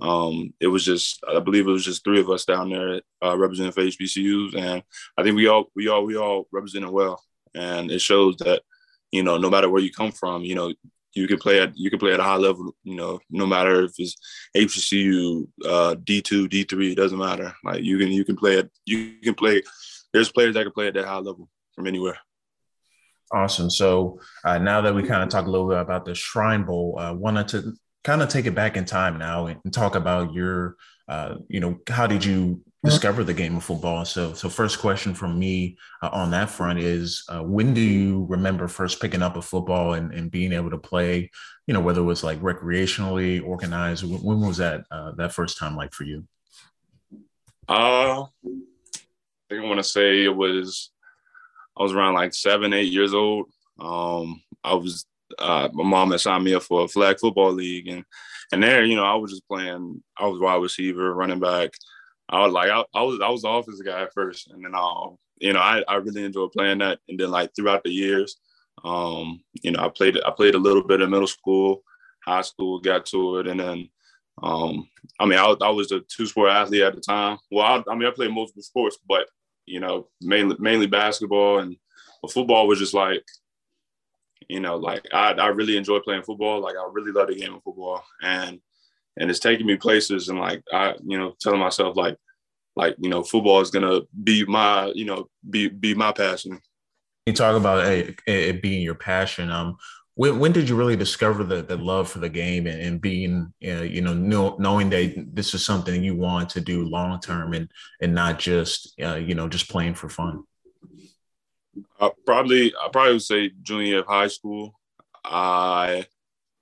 Um, 0.00 0.54
it 0.60 0.68
was 0.68 0.84
just 0.84 1.22
I 1.28 1.40
believe 1.40 1.66
it 1.66 1.72
was 1.72 1.84
just 1.84 2.04
three 2.04 2.20
of 2.20 2.30
us 2.30 2.44
down 2.44 2.70
there 2.70 3.00
uh, 3.24 3.36
representing 3.36 3.72
for 3.72 3.82
HBCUs, 3.82 4.56
and 4.56 4.82
I 5.16 5.22
think 5.22 5.36
we 5.36 5.48
all 5.48 5.66
we 5.74 5.88
all 5.88 6.04
we 6.04 6.16
all 6.16 6.46
represented 6.52 6.90
well, 6.90 7.22
and 7.54 7.90
it 7.90 8.00
shows 8.00 8.36
that 8.38 8.62
you 9.10 9.22
know 9.22 9.38
no 9.38 9.50
matter 9.50 9.68
where 9.68 9.82
you 9.82 9.90
come 9.90 10.12
from, 10.12 10.44
you 10.44 10.54
know 10.54 10.72
you 11.14 11.26
can 11.26 11.38
play 11.38 11.60
at 11.60 11.76
you 11.76 11.90
can 11.90 11.98
play 11.98 12.12
at 12.12 12.20
a 12.20 12.24
high 12.24 12.36
level. 12.36 12.74
You 12.84 12.94
know, 12.94 13.20
no 13.30 13.46
matter 13.46 13.84
if 13.84 13.92
it's 13.98 14.16
HBCU, 14.56 15.48
uh, 15.66 15.96
D 16.04 16.22
two, 16.22 16.48
D 16.48 16.64
three, 16.64 16.92
it 16.92 16.96
doesn't 16.96 17.18
matter. 17.18 17.54
Like 17.64 17.82
you 17.82 17.98
can 17.98 18.08
you 18.08 18.24
can 18.24 18.36
play 18.36 18.58
at 18.58 18.68
you 18.86 19.14
can 19.22 19.34
play. 19.34 19.62
There's 20.12 20.32
players 20.32 20.54
that 20.54 20.62
can 20.62 20.72
play 20.72 20.88
at 20.88 20.94
that 20.94 21.06
high 21.06 21.18
level 21.18 21.48
from 21.74 21.86
anywhere. 21.86 22.18
Awesome. 23.32 23.68
So 23.68 24.20
uh, 24.44 24.58
now 24.58 24.80
that 24.80 24.94
we 24.94 25.02
kind 25.02 25.22
of 25.22 25.28
talk 25.28 25.46
a 25.46 25.50
little 25.50 25.68
bit 25.68 25.78
about 25.78 26.04
the 26.04 26.14
Shrine 26.14 26.64
Bowl, 26.64 26.98
uh, 26.98 27.12
wanted 27.12 27.48
to 27.48 27.74
kind 28.04 28.22
of 28.22 28.28
take 28.28 28.46
it 28.46 28.54
back 28.54 28.76
in 28.76 28.84
time 28.84 29.18
now 29.18 29.46
and, 29.46 29.60
talk 29.72 29.94
about 29.94 30.32
your, 30.32 30.76
uh, 31.08 31.36
you 31.48 31.60
know, 31.60 31.78
how 31.88 32.06
did 32.06 32.24
you 32.24 32.62
discover 32.84 33.24
the 33.24 33.34
game 33.34 33.56
of 33.56 33.64
football? 33.64 34.04
So, 34.04 34.32
so 34.32 34.48
first 34.48 34.78
question 34.78 35.14
from 35.14 35.38
me 35.38 35.76
uh, 36.02 36.10
on 36.12 36.30
that 36.30 36.48
front 36.48 36.78
is, 36.78 37.24
uh, 37.28 37.42
when 37.42 37.74
do 37.74 37.80
you 37.80 38.26
remember 38.28 38.68
first 38.68 39.00
picking 39.00 39.22
up 39.22 39.36
a 39.36 39.42
football 39.42 39.94
and, 39.94 40.12
and, 40.12 40.30
being 40.30 40.52
able 40.52 40.70
to 40.70 40.78
play? 40.78 41.30
You 41.66 41.74
know, 41.74 41.80
whether 41.80 42.00
it 42.00 42.04
was 42.04 42.24
like 42.24 42.40
recreationally 42.40 43.44
organized. 43.44 44.04
When 44.04 44.40
was 44.40 44.56
that 44.58 44.84
uh, 44.90 45.12
that 45.16 45.32
first 45.32 45.58
time 45.58 45.76
like 45.76 45.92
for 45.92 46.04
you? 46.04 46.26
Uh, 47.68 48.22
I 48.22 48.26
think 49.50 49.62
I 49.62 49.66
want 49.66 49.78
to 49.78 49.84
say 49.84 50.24
it 50.24 50.34
was 50.34 50.90
I 51.78 51.82
was 51.82 51.92
around 51.92 52.14
like 52.14 52.34
seven, 52.34 52.72
eight 52.72 52.92
years 52.92 53.14
old. 53.14 53.46
Um, 53.78 54.42
I 54.64 54.74
was 54.74 55.06
uh, 55.38 55.68
my 55.72 55.84
mom 55.84 56.10
had 56.10 56.20
signed 56.20 56.44
me 56.44 56.54
up 56.54 56.62
for 56.62 56.84
a 56.84 56.88
flag 56.88 57.18
football 57.18 57.52
league, 57.52 57.88
and 57.88 58.04
and 58.52 58.62
there, 58.62 58.84
you 58.84 58.96
know, 58.96 59.04
I 59.04 59.14
was 59.14 59.30
just 59.30 59.46
playing. 59.48 60.02
I 60.16 60.26
was 60.26 60.40
wide 60.40 60.62
receiver, 60.62 61.14
running 61.14 61.40
back. 61.40 61.70
I 62.28 62.44
was 62.44 62.52
like, 62.52 62.70
I, 62.70 62.84
I 62.94 63.02
was 63.02 63.20
I 63.22 63.28
was 63.28 63.42
the 63.42 63.48
offensive 63.48 63.86
guy 63.86 64.02
at 64.02 64.12
first, 64.12 64.50
and 64.50 64.64
then 64.64 64.74
I, 64.74 65.08
you 65.38 65.52
know, 65.52 65.60
I, 65.60 65.82
I 65.88 65.96
really 65.96 66.24
enjoyed 66.24 66.52
playing 66.52 66.78
that. 66.78 66.98
And 67.08 67.18
then 67.18 67.30
like 67.30 67.50
throughout 67.54 67.84
the 67.84 67.90
years, 67.90 68.36
um, 68.84 69.40
you 69.62 69.70
know, 69.70 69.80
I 69.80 69.88
played 69.88 70.18
I 70.24 70.30
played 70.30 70.54
a 70.54 70.58
little 70.58 70.82
bit 70.82 71.00
in 71.00 71.10
middle 71.10 71.26
school, 71.26 71.82
high 72.24 72.42
school, 72.42 72.80
got 72.80 73.06
to 73.06 73.38
it, 73.38 73.48
and 73.48 73.60
then 73.60 73.88
um, 74.42 74.88
I 75.18 75.26
mean, 75.26 75.38
I, 75.38 75.54
I 75.60 75.70
was 75.70 75.90
a 75.92 76.00
two 76.00 76.26
sport 76.26 76.50
athlete 76.50 76.82
at 76.82 76.94
the 76.94 77.00
time. 77.00 77.38
Well, 77.50 77.66
I, 77.66 77.90
I 77.90 77.94
mean, 77.94 78.08
I 78.08 78.12
played 78.12 78.32
multiple 78.32 78.62
sports, 78.62 78.98
but 79.08 79.26
you 79.66 79.80
know, 79.80 80.08
mainly 80.20 80.56
mainly 80.58 80.86
basketball 80.86 81.58
and 81.58 81.76
football 82.30 82.66
was 82.66 82.78
just 82.78 82.94
like, 82.94 83.24
you 84.48 84.60
know, 84.60 84.76
like 84.76 85.06
I, 85.12 85.32
I 85.32 85.48
really 85.48 85.76
enjoy 85.76 86.00
playing 86.00 86.22
football. 86.22 86.60
Like 86.60 86.76
I 86.76 86.88
really 86.90 87.12
love 87.12 87.28
the 87.28 87.34
game 87.34 87.54
of 87.54 87.62
football, 87.62 88.04
and 88.22 88.60
and 89.16 89.30
it's 89.30 89.40
taking 89.40 89.66
me 89.66 89.76
places. 89.76 90.28
And 90.28 90.38
like 90.38 90.62
I, 90.72 90.94
you 91.04 91.18
know, 91.18 91.34
telling 91.40 91.60
myself 91.60 91.96
like, 91.96 92.16
like 92.76 92.96
you 92.98 93.10
know, 93.10 93.22
football 93.22 93.60
is 93.60 93.70
gonna 93.70 94.00
be 94.24 94.44
my, 94.46 94.92
you 94.94 95.04
know, 95.04 95.28
be 95.48 95.68
be 95.68 95.94
my 95.94 96.12
passion. 96.12 96.60
You 97.26 97.34
talk 97.34 97.56
about 97.56 97.86
it, 97.86 98.18
it 98.26 98.62
being 98.62 98.82
your 98.82 98.94
passion. 98.94 99.50
Um, 99.50 99.76
when, 100.14 100.40
when 100.40 100.50
did 100.50 100.68
you 100.68 100.74
really 100.74 100.96
discover 100.96 101.44
the, 101.44 101.62
the 101.62 101.76
love 101.76 102.10
for 102.10 102.18
the 102.18 102.28
game 102.28 102.66
and, 102.66 102.80
and 102.80 103.00
being 103.00 103.52
uh, 103.64 103.82
you 103.82 104.00
know 104.00 104.14
know, 104.14 104.56
knowing 104.58 104.90
that 104.90 105.28
this 105.32 105.54
is 105.54 105.64
something 105.64 106.02
you 106.02 106.16
want 106.16 106.48
to 106.50 106.60
do 106.60 106.84
long 106.84 107.20
term 107.20 107.52
and 107.52 107.70
and 108.00 108.14
not 108.14 108.38
just 108.38 108.94
uh, 109.00 109.14
you 109.14 109.34
know 109.34 109.46
just 109.46 109.68
playing 109.70 109.94
for 109.94 110.08
fun 110.08 110.42
probably 112.26 112.72
i 112.82 112.88
probably 112.92 113.12
would 113.12 113.22
say 113.22 113.50
junior 113.62 113.86
year 113.86 114.00
of 114.00 114.06
high 114.06 114.28
school 114.28 114.74
i 115.24 116.06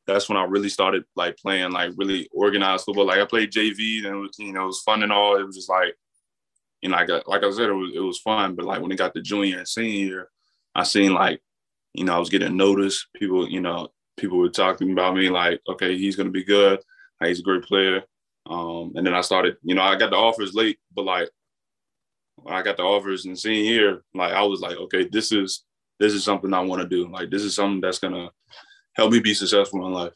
that's 0.07 0.29
when 0.29 0.38
i 0.38 0.44
really 0.44 0.68
started 0.68 1.05
like 1.14 1.37
playing 1.37 1.70
like 1.72 1.92
really 1.96 2.29
organized 2.33 2.85
football 2.85 3.07
like 3.07 3.20
i 3.20 3.24
played 3.24 3.52
jv 3.52 4.05
and 4.05 4.14
it 4.14 4.18
was 4.18 4.37
you 4.38 4.52
know 4.52 4.64
it 4.64 4.66
was 4.66 4.83
fun 4.83 5.02
and 5.02 5.12
all 5.12 5.37
it 5.37 5.46
was 5.46 5.57
just 5.57 5.68
like 5.70 5.94
you 6.83 6.88
know 6.88 6.96
like, 6.96 7.09
like 7.26 7.42
i 7.42 7.50
said 7.50 7.68
it 7.68 7.74
was, 7.74 7.92
it 7.94 8.00
was 8.00 8.18
fun 8.20 8.55
but 8.55 8.64
like 8.64 8.81
when 8.81 8.92
it 8.92 8.98
got 8.98 9.14
to 9.14 9.22
junior 9.22 9.59
and 9.59 9.68
senior 9.68 10.07
year 10.07 10.31
i 10.74 10.83
seen 10.83 11.12
like 11.12 11.40
you 11.96 12.05
know, 12.05 12.14
I 12.14 12.18
was 12.18 12.29
getting 12.29 12.57
noticed. 12.57 13.07
People, 13.14 13.48
you 13.48 13.61
know, 13.61 13.88
people 14.16 14.38
were 14.38 14.50
talking 14.50 14.92
about 14.92 15.14
me 15.14 15.31
like, 15.31 15.61
okay, 15.68 15.96
he's 15.96 16.14
gonna 16.14 16.31
be 16.31 16.44
good. 16.44 16.81
he's 17.24 17.40
a 17.40 17.42
great 17.42 17.62
player. 17.62 18.02
Um, 18.48 18.92
and 18.94 19.05
then 19.05 19.14
I 19.14 19.22
started, 19.22 19.57
you 19.62 19.74
know, 19.74 19.83
I 19.83 19.96
got 19.96 20.11
the 20.11 20.16
offers 20.16 20.55
late, 20.55 20.79
but 20.94 21.05
like 21.05 21.31
when 22.37 22.55
I 22.55 22.62
got 22.62 22.77
the 22.77 22.83
offers 22.83 23.25
and 23.25 23.38
seeing 23.38 23.64
here, 23.64 24.03
like 24.14 24.33
I 24.33 24.42
was 24.42 24.61
like, 24.61 24.77
okay, 24.77 25.09
this 25.11 25.33
is 25.33 25.64
this 25.99 26.12
is 26.12 26.25
something 26.25 26.53
I 26.53 26.61
want 26.61 26.83
to 26.83 26.88
do. 26.88 27.09
Like 27.09 27.31
this 27.31 27.42
is 27.42 27.55
something 27.55 27.81
that's 27.81 27.99
gonna 27.99 28.31
help 28.94 29.12
me 29.12 29.20
be 29.20 29.35
successful 29.35 29.87
in 29.87 29.92
life. 29.92 30.12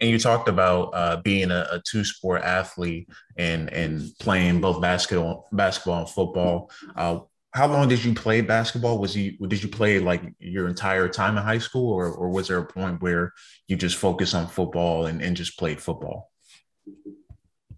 And 0.00 0.10
you 0.10 0.18
talked 0.18 0.48
about 0.48 0.90
uh, 0.92 1.16
being 1.22 1.50
a, 1.50 1.66
a, 1.70 1.82
two 1.88 2.04
sport 2.04 2.42
athlete 2.42 3.08
and 3.36 3.72
and 3.72 4.10
playing 4.18 4.60
both 4.60 4.80
basketball, 4.80 5.48
basketball 5.52 6.00
and 6.00 6.10
football. 6.10 6.70
Uh, 6.96 7.20
how 7.52 7.68
long 7.68 7.88
did 7.88 8.04
you 8.04 8.12
play 8.14 8.40
basketball? 8.40 8.98
Was 8.98 9.16
you 9.16 9.36
did 9.46 9.62
you 9.62 9.68
play 9.68 10.00
like 10.00 10.22
your 10.40 10.68
entire 10.68 11.08
time 11.08 11.36
in 11.36 11.42
high 11.42 11.58
school, 11.58 11.92
or 11.92 12.10
or 12.12 12.28
was 12.28 12.48
there 12.48 12.58
a 12.58 12.66
point 12.66 13.00
where 13.00 13.32
you 13.68 13.76
just 13.76 13.96
focused 13.96 14.34
on 14.34 14.48
football 14.48 15.06
and, 15.06 15.22
and 15.22 15.36
just 15.36 15.58
played 15.58 15.80
football? 15.80 16.32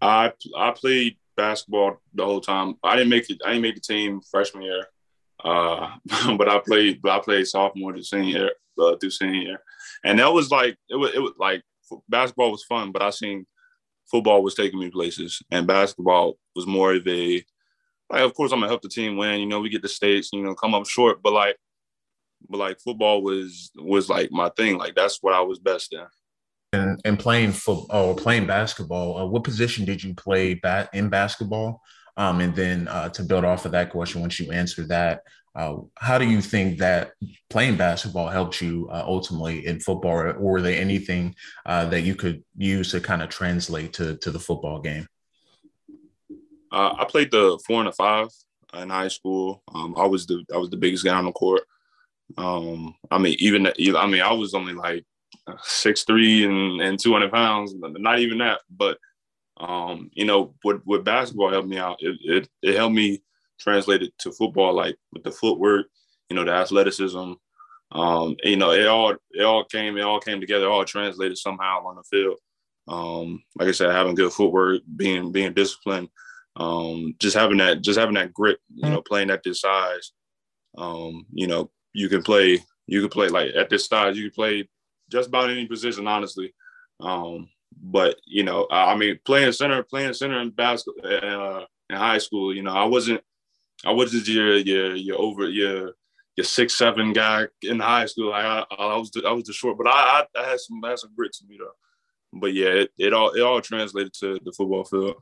I 0.01 0.33
I 0.57 0.71
played 0.71 1.17
basketball 1.37 2.01
the 2.13 2.25
whole 2.25 2.41
time. 2.41 2.75
I 2.83 2.97
didn't 2.97 3.09
make 3.09 3.29
it. 3.29 3.39
I 3.45 3.49
didn't 3.49 3.61
make 3.61 3.75
the 3.75 3.81
team 3.81 4.19
freshman 4.29 4.63
year, 4.63 4.85
uh, 5.43 5.91
but 6.37 6.49
I 6.49 6.59
played. 6.59 7.01
But 7.01 7.11
I 7.11 7.19
played 7.19 7.47
sophomore 7.47 7.93
to 7.93 8.03
senior 8.03 8.49
uh, 8.77 8.97
through 8.97 9.11
senior 9.11 9.41
year, 9.41 9.63
and 10.03 10.19
that 10.19 10.33
was 10.33 10.51
like 10.51 10.75
it 10.89 10.95
was. 10.95 11.11
It 11.13 11.19
was 11.19 11.33
like 11.39 11.63
basketball 12.09 12.51
was 12.51 12.63
fun, 12.63 12.91
but 12.91 13.01
I 13.01 13.11
seen 13.11 13.45
football 14.11 14.43
was 14.43 14.55
taking 14.55 14.79
me 14.79 14.89
places, 14.89 15.41
and 15.51 15.67
basketball 15.67 16.37
was 16.55 16.67
more 16.67 16.93
of 16.93 17.07
a 17.07 17.45
like 18.09 18.21
of 18.21 18.33
course 18.33 18.51
I'm 18.51 18.59
gonna 18.59 18.69
help 18.69 18.81
the 18.81 18.89
team 18.89 19.17
win. 19.17 19.39
You 19.39 19.45
know, 19.45 19.61
we 19.61 19.69
get 19.69 19.81
the 19.81 19.87
states, 19.87 20.29
you 20.33 20.43
know, 20.43 20.55
come 20.55 20.73
up 20.73 20.87
short, 20.87 21.21
but 21.21 21.33
like, 21.33 21.57
but 22.49 22.57
like 22.57 22.79
football 22.79 23.21
was 23.21 23.71
was 23.75 24.09
like 24.09 24.31
my 24.31 24.49
thing. 24.49 24.77
Like 24.77 24.95
that's 24.95 25.21
what 25.21 25.33
I 25.33 25.41
was 25.41 25.59
best 25.59 25.93
in. 25.93 26.05
And 26.77 27.01
and 27.05 27.19
playing 27.19 27.51
football 27.51 28.11
or 28.11 28.15
playing 28.15 28.47
basketball, 28.47 29.17
uh, 29.17 29.25
what 29.25 29.43
position 29.43 29.85
did 29.85 30.03
you 30.03 30.13
play 30.13 30.53
bat 30.53 30.89
in 30.93 31.09
basketball? 31.09 31.81
Um, 32.15 32.41
and 32.41 32.55
then 32.55 32.87
uh, 32.87 33.09
to 33.09 33.23
build 33.23 33.45
off 33.45 33.65
of 33.65 33.71
that 33.73 33.91
question, 33.91 34.21
once 34.21 34.39
you 34.39 34.51
answer 34.51 34.83
that, 34.87 35.21
uh, 35.55 35.77
how 35.97 36.17
do 36.17 36.25
you 36.25 36.41
think 36.41 36.77
that 36.79 37.13
playing 37.49 37.77
basketball 37.77 38.29
helped 38.29 38.61
you 38.61 38.87
uh, 38.91 39.03
ultimately 39.05 39.65
in 39.65 39.79
football, 39.79 40.11
or 40.11 40.33
were 40.39 40.61
there 40.61 40.79
anything 40.79 41.35
uh, 41.65 41.85
that 41.85 42.01
you 42.01 42.15
could 42.15 42.43
use 42.57 42.91
to 42.91 42.99
kind 42.99 43.21
of 43.21 43.29
translate 43.29 43.93
to 43.93 44.17
to 44.17 44.31
the 44.31 44.39
football 44.39 44.79
game? 44.79 45.07
Uh, 46.71 46.93
I 46.99 47.05
played 47.05 47.31
the 47.31 47.59
four 47.65 47.79
and 47.79 47.89
a 47.89 47.91
five 47.91 48.29
in 48.75 48.89
high 48.89 49.07
school. 49.07 49.63
Um, 49.73 49.95
I 49.97 50.05
was 50.05 50.27
the 50.27 50.43
I 50.53 50.57
was 50.57 50.69
the 50.69 50.77
biggest 50.77 51.03
guy 51.03 51.17
on 51.17 51.25
the 51.25 51.31
court. 51.31 51.63
Um, 52.37 52.93
I 53.09 53.17
mean, 53.17 53.35
even 53.39 53.67
I 53.67 54.07
mean, 54.07 54.21
I 54.21 54.33
was 54.33 54.53
only 54.53 54.73
like 54.73 55.05
six 55.61 56.03
three 56.03 56.45
and, 56.45 56.81
and 56.81 56.99
two 56.99 57.13
hundred 57.13 57.31
pounds. 57.31 57.73
Not 57.75 58.19
even 58.19 58.39
that, 58.39 58.61
but 58.69 58.97
um, 59.57 60.09
you 60.13 60.25
know, 60.25 60.53
what 60.61 60.81
what 60.85 61.03
basketball 61.03 61.51
helped 61.51 61.67
me 61.67 61.77
out. 61.77 61.97
It, 61.99 62.17
it 62.23 62.49
it 62.61 62.75
helped 62.75 62.95
me 62.95 63.21
translate 63.59 64.03
it 64.03 64.13
to 64.19 64.31
football, 64.31 64.73
like 64.73 64.95
with 65.13 65.23
the 65.23 65.31
footwork, 65.31 65.87
you 66.29 66.35
know, 66.35 66.45
the 66.45 66.51
athleticism, 66.51 67.33
um, 67.91 68.35
you 68.43 68.57
know, 68.57 68.71
it 68.71 68.87
all 68.87 69.15
it 69.31 69.43
all 69.43 69.63
came 69.63 69.97
it 69.97 70.01
all 70.01 70.19
came 70.19 70.39
together, 70.39 70.67
all 70.67 70.85
translated 70.85 71.37
somehow 71.37 71.85
on 71.85 71.95
the 71.95 72.03
field. 72.03 72.37
Um, 72.87 73.43
like 73.57 73.67
I 73.67 73.71
said, 73.71 73.91
having 73.91 74.15
good 74.15 74.31
footwork, 74.31 74.81
being 74.95 75.31
being 75.31 75.53
disciplined, 75.53 76.09
um, 76.55 77.15
just 77.19 77.35
having 77.35 77.57
that 77.57 77.81
just 77.81 77.99
having 77.99 78.15
that 78.15 78.33
grit, 78.33 78.59
you 78.73 78.89
know, 78.89 79.01
playing 79.01 79.29
at 79.29 79.43
this 79.43 79.61
size. 79.61 80.11
Um, 80.77 81.25
you 81.33 81.47
know, 81.47 81.71
you 81.93 82.09
can 82.09 82.21
play 82.21 82.59
you 82.87 83.01
can 83.01 83.09
play 83.09 83.29
like 83.29 83.55
at 83.55 83.69
this 83.69 83.87
size, 83.87 84.17
you 84.17 84.25
can 84.25 84.35
play 84.35 84.69
just 85.09 85.29
about 85.29 85.49
any 85.49 85.65
position, 85.65 86.07
honestly. 86.07 86.53
Um, 86.99 87.49
but 87.81 88.17
you 88.25 88.43
know, 88.43 88.67
I 88.71 88.95
mean, 88.95 89.19
playing 89.25 89.51
center, 89.51 89.83
playing 89.83 90.13
center 90.13 90.39
in 90.41 90.49
basketball 90.49 91.05
uh, 91.05 91.65
in 91.89 91.95
high 91.95 92.17
school, 92.17 92.53
you 92.53 92.63
know, 92.63 92.73
I 92.73 92.85
wasn't, 92.85 93.21
I 93.85 93.91
wasn't 93.91 94.27
your 94.27 94.57
your 94.57 94.95
your 94.95 95.19
over 95.19 95.47
your 95.49 95.93
your 96.35 96.43
six 96.43 96.75
seven 96.75 97.13
guy 97.13 97.47
in 97.61 97.79
high 97.79 98.05
school. 98.05 98.33
I 98.33 98.65
I, 98.71 98.97
was 98.97 99.11
the, 99.11 99.23
I 99.27 99.31
was 99.31 99.43
the 99.45 99.53
short, 99.53 99.77
but 99.77 99.87
I, 99.87 99.91
I, 100.35 100.39
I 100.39 100.49
had 100.49 100.59
some 100.59 100.81
had 100.83 100.99
some 100.99 101.13
grit 101.15 101.33
to 101.33 101.45
me 101.47 101.57
though. 101.59 102.39
But 102.39 102.53
yeah, 102.53 102.67
it, 102.67 102.91
it 102.97 103.13
all 103.13 103.31
it 103.31 103.41
all 103.41 103.61
translated 103.61 104.13
to 104.19 104.39
the 104.43 104.51
football 104.51 104.83
field. 104.83 105.15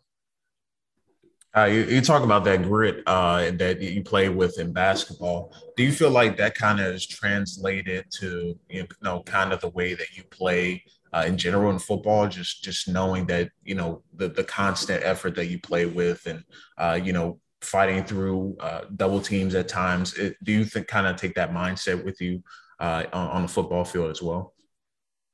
Uh, 1.55 1.65
you, 1.65 1.83
you, 1.85 2.01
talk 2.01 2.23
about 2.23 2.43
that 2.43 2.63
grit 2.63 3.01
uh, 3.07 3.49
that 3.51 3.79
you 3.79 4.03
play 4.03 4.27
with 4.27 4.59
in 4.59 4.73
basketball. 4.73 5.53
Do 5.77 5.83
you 5.83 5.91
feel 5.93 6.09
like 6.09 6.35
that 6.35 6.53
kind 6.53 6.81
of 6.81 6.93
is 6.93 7.07
translated 7.07 8.05
to 8.19 8.59
you 8.69 8.87
know 9.01 9.21
kind 9.23 9.53
of 9.53 9.61
the 9.61 9.69
way 9.69 9.93
that 9.93 10.17
you 10.17 10.23
play 10.25 10.83
uh, 11.13 11.23
in 11.25 11.37
general 11.37 11.71
in 11.71 11.79
football? 11.79 12.27
Just 12.27 12.61
just 12.61 12.89
knowing 12.89 13.25
that 13.27 13.51
you 13.63 13.75
know 13.75 14.03
the 14.13 14.27
the 14.27 14.43
constant 14.43 15.01
effort 15.03 15.35
that 15.35 15.45
you 15.45 15.57
play 15.59 15.85
with, 15.85 16.25
and 16.25 16.43
uh, 16.77 16.99
you 17.01 17.13
know 17.13 17.39
fighting 17.61 18.03
through 18.03 18.57
uh, 18.59 18.81
double 18.93 19.21
teams 19.21 19.55
at 19.55 19.69
times. 19.69 20.13
It, 20.15 20.35
do 20.43 20.51
you 20.51 20.65
think 20.65 20.87
kind 20.87 21.07
of 21.07 21.15
take 21.15 21.35
that 21.35 21.51
mindset 21.51 22.03
with 22.03 22.19
you 22.19 22.43
uh, 22.81 23.05
on, 23.13 23.29
on 23.29 23.41
the 23.43 23.47
football 23.47 23.85
field 23.85 24.11
as 24.11 24.21
well? 24.21 24.53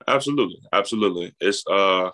Absolutely, 0.08 0.60
absolutely. 0.72 1.34
It's 1.40 1.66
uh, 1.68 2.12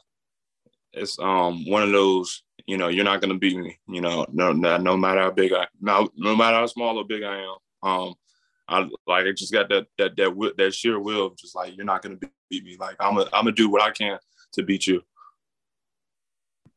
it's 0.97 1.17
um 1.19 1.65
one 1.69 1.83
of 1.83 1.91
those 1.91 2.43
you 2.67 2.77
know, 2.77 2.89
you're 2.89 3.05
not 3.05 3.21
gonna 3.21 3.38
beat 3.38 3.57
me. 3.57 3.79
You 3.88 4.01
know, 4.01 4.25
no, 4.31 4.51
no, 4.51 4.77
no 4.77 4.97
matter 4.97 5.21
how 5.21 5.31
big 5.31 5.53
I, 5.53 5.67
no, 5.81 6.10
no 6.17 6.36
matter 6.36 6.57
how 6.57 6.65
small 6.65 6.97
or 6.97 7.05
big 7.05 7.23
I 7.23 7.38
am. 7.38 7.89
Um, 7.89 8.15
I 8.67 8.79
like 9.07 9.25
I 9.25 9.31
just 9.31 9.53
got 9.53 9.69
that 9.69 9.88
that 9.97 10.17
that 10.17 10.53
that 10.57 10.73
sheer 10.73 10.99
will 10.99 11.29
just 11.39 11.55
like 11.55 11.75
you're 11.75 11.86
not 11.86 12.01
gonna 12.01 12.17
beat 12.49 12.65
me. 12.65 12.75
Like 12.77 12.97
I'm 12.99 13.17
a, 13.17 13.21
I'm 13.31 13.45
gonna 13.45 13.53
do 13.53 13.69
what 13.69 13.81
I 13.81 13.91
can 13.91 14.19
to 14.53 14.63
beat 14.63 14.86
you 14.86 15.01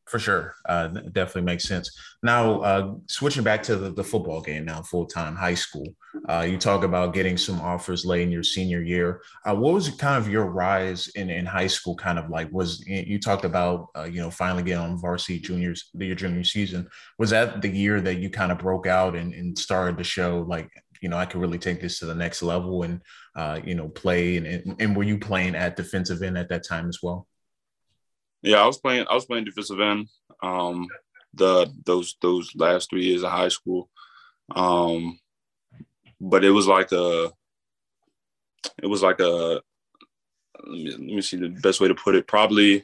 for 0.07 0.19
sure. 0.19 0.55
Uh, 0.67 0.87
definitely 0.87 1.43
makes 1.43 1.63
sense. 1.63 1.89
Now, 2.23 2.59
uh, 2.61 2.93
switching 3.07 3.43
back 3.43 3.63
to 3.63 3.75
the, 3.75 3.91
the 3.91 4.03
football 4.03 4.41
game 4.41 4.65
now, 4.65 4.81
full 4.81 5.05
time 5.05 5.35
high 5.35 5.53
school. 5.53 5.87
Uh, 6.27 6.45
you 6.47 6.57
talk 6.57 6.83
about 6.83 7.13
getting 7.13 7.37
some 7.37 7.61
offers 7.61 8.05
late 8.05 8.21
in 8.21 8.31
your 8.31 8.43
senior 8.43 8.81
year. 8.81 9.21
Uh, 9.45 9.55
what 9.55 9.73
was 9.73 9.89
kind 9.89 10.17
of 10.17 10.29
your 10.29 10.45
rise 10.45 11.07
in, 11.09 11.29
in 11.29 11.45
high 11.45 11.67
school? 11.67 11.95
Kind 11.95 12.19
of 12.19 12.29
like 12.29 12.51
was 12.51 12.83
you 12.85 13.19
talked 13.19 13.45
about 13.45 13.87
uh, 13.95 14.03
you 14.03 14.21
know 14.21 14.29
finally 14.29 14.63
getting 14.63 14.83
on 14.83 14.99
varsity 14.99 15.39
juniors 15.39 15.89
your 15.93 16.15
junior 16.15 16.43
season. 16.43 16.89
Was 17.17 17.29
that 17.29 17.61
the 17.61 17.69
year 17.69 18.01
that 18.01 18.15
you 18.15 18.29
kind 18.29 18.51
of 18.51 18.59
broke 18.59 18.87
out 18.87 19.15
and, 19.15 19.33
and 19.33 19.57
started 19.57 19.97
to 19.97 20.03
show 20.03 20.45
like 20.47 20.69
you 21.01 21.09
know 21.09 21.17
I 21.17 21.25
could 21.25 21.41
really 21.41 21.59
take 21.59 21.79
this 21.79 21.99
to 21.99 22.05
the 22.05 22.15
next 22.15 22.43
level 22.43 22.83
and 22.83 23.01
uh, 23.35 23.61
you 23.63 23.75
know 23.75 23.87
play 23.87 24.37
and, 24.37 24.75
and 24.79 24.95
were 24.95 25.03
you 25.03 25.17
playing 25.17 25.55
at 25.55 25.77
defensive 25.77 26.21
end 26.21 26.37
at 26.37 26.49
that 26.49 26.67
time 26.67 26.89
as 26.89 26.99
well? 27.01 27.27
Yeah, 28.41 28.61
I 28.61 28.65
was 28.65 28.77
playing. 28.77 29.05
I 29.09 29.13
was 29.13 29.25
playing 29.25 29.45
defensive 29.45 29.79
end. 29.79 30.07
Um, 30.41 30.87
the 31.33 31.71
those 31.85 32.15
those 32.21 32.51
last 32.55 32.89
three 32.89 33.05
years 33.05 33.23
of 33.23 33.31
high 33.31 33.49
school, 33.49 33.89
um, 34.55 35.19
but 36.19 36.43
it 36.43 36.49
was 36.49 36.67
like 36.67 36.91
a, 36.91 37.31
it 38.81 38.87
was 38.87 39.03
like 39.03 39.19
a. 39.19 39.61
Let 40.63 40.77
me, 40.77 40.91
let 40.91 40.99
me 40.99 41.21
see 41.21 41.37
the 41.37 41.49
best 41.49 41.81
way 41.81 41.87
to 41.87 41.95
put 41.95 42.15
it. 42.15 42.27
Probably, 42.27 42.83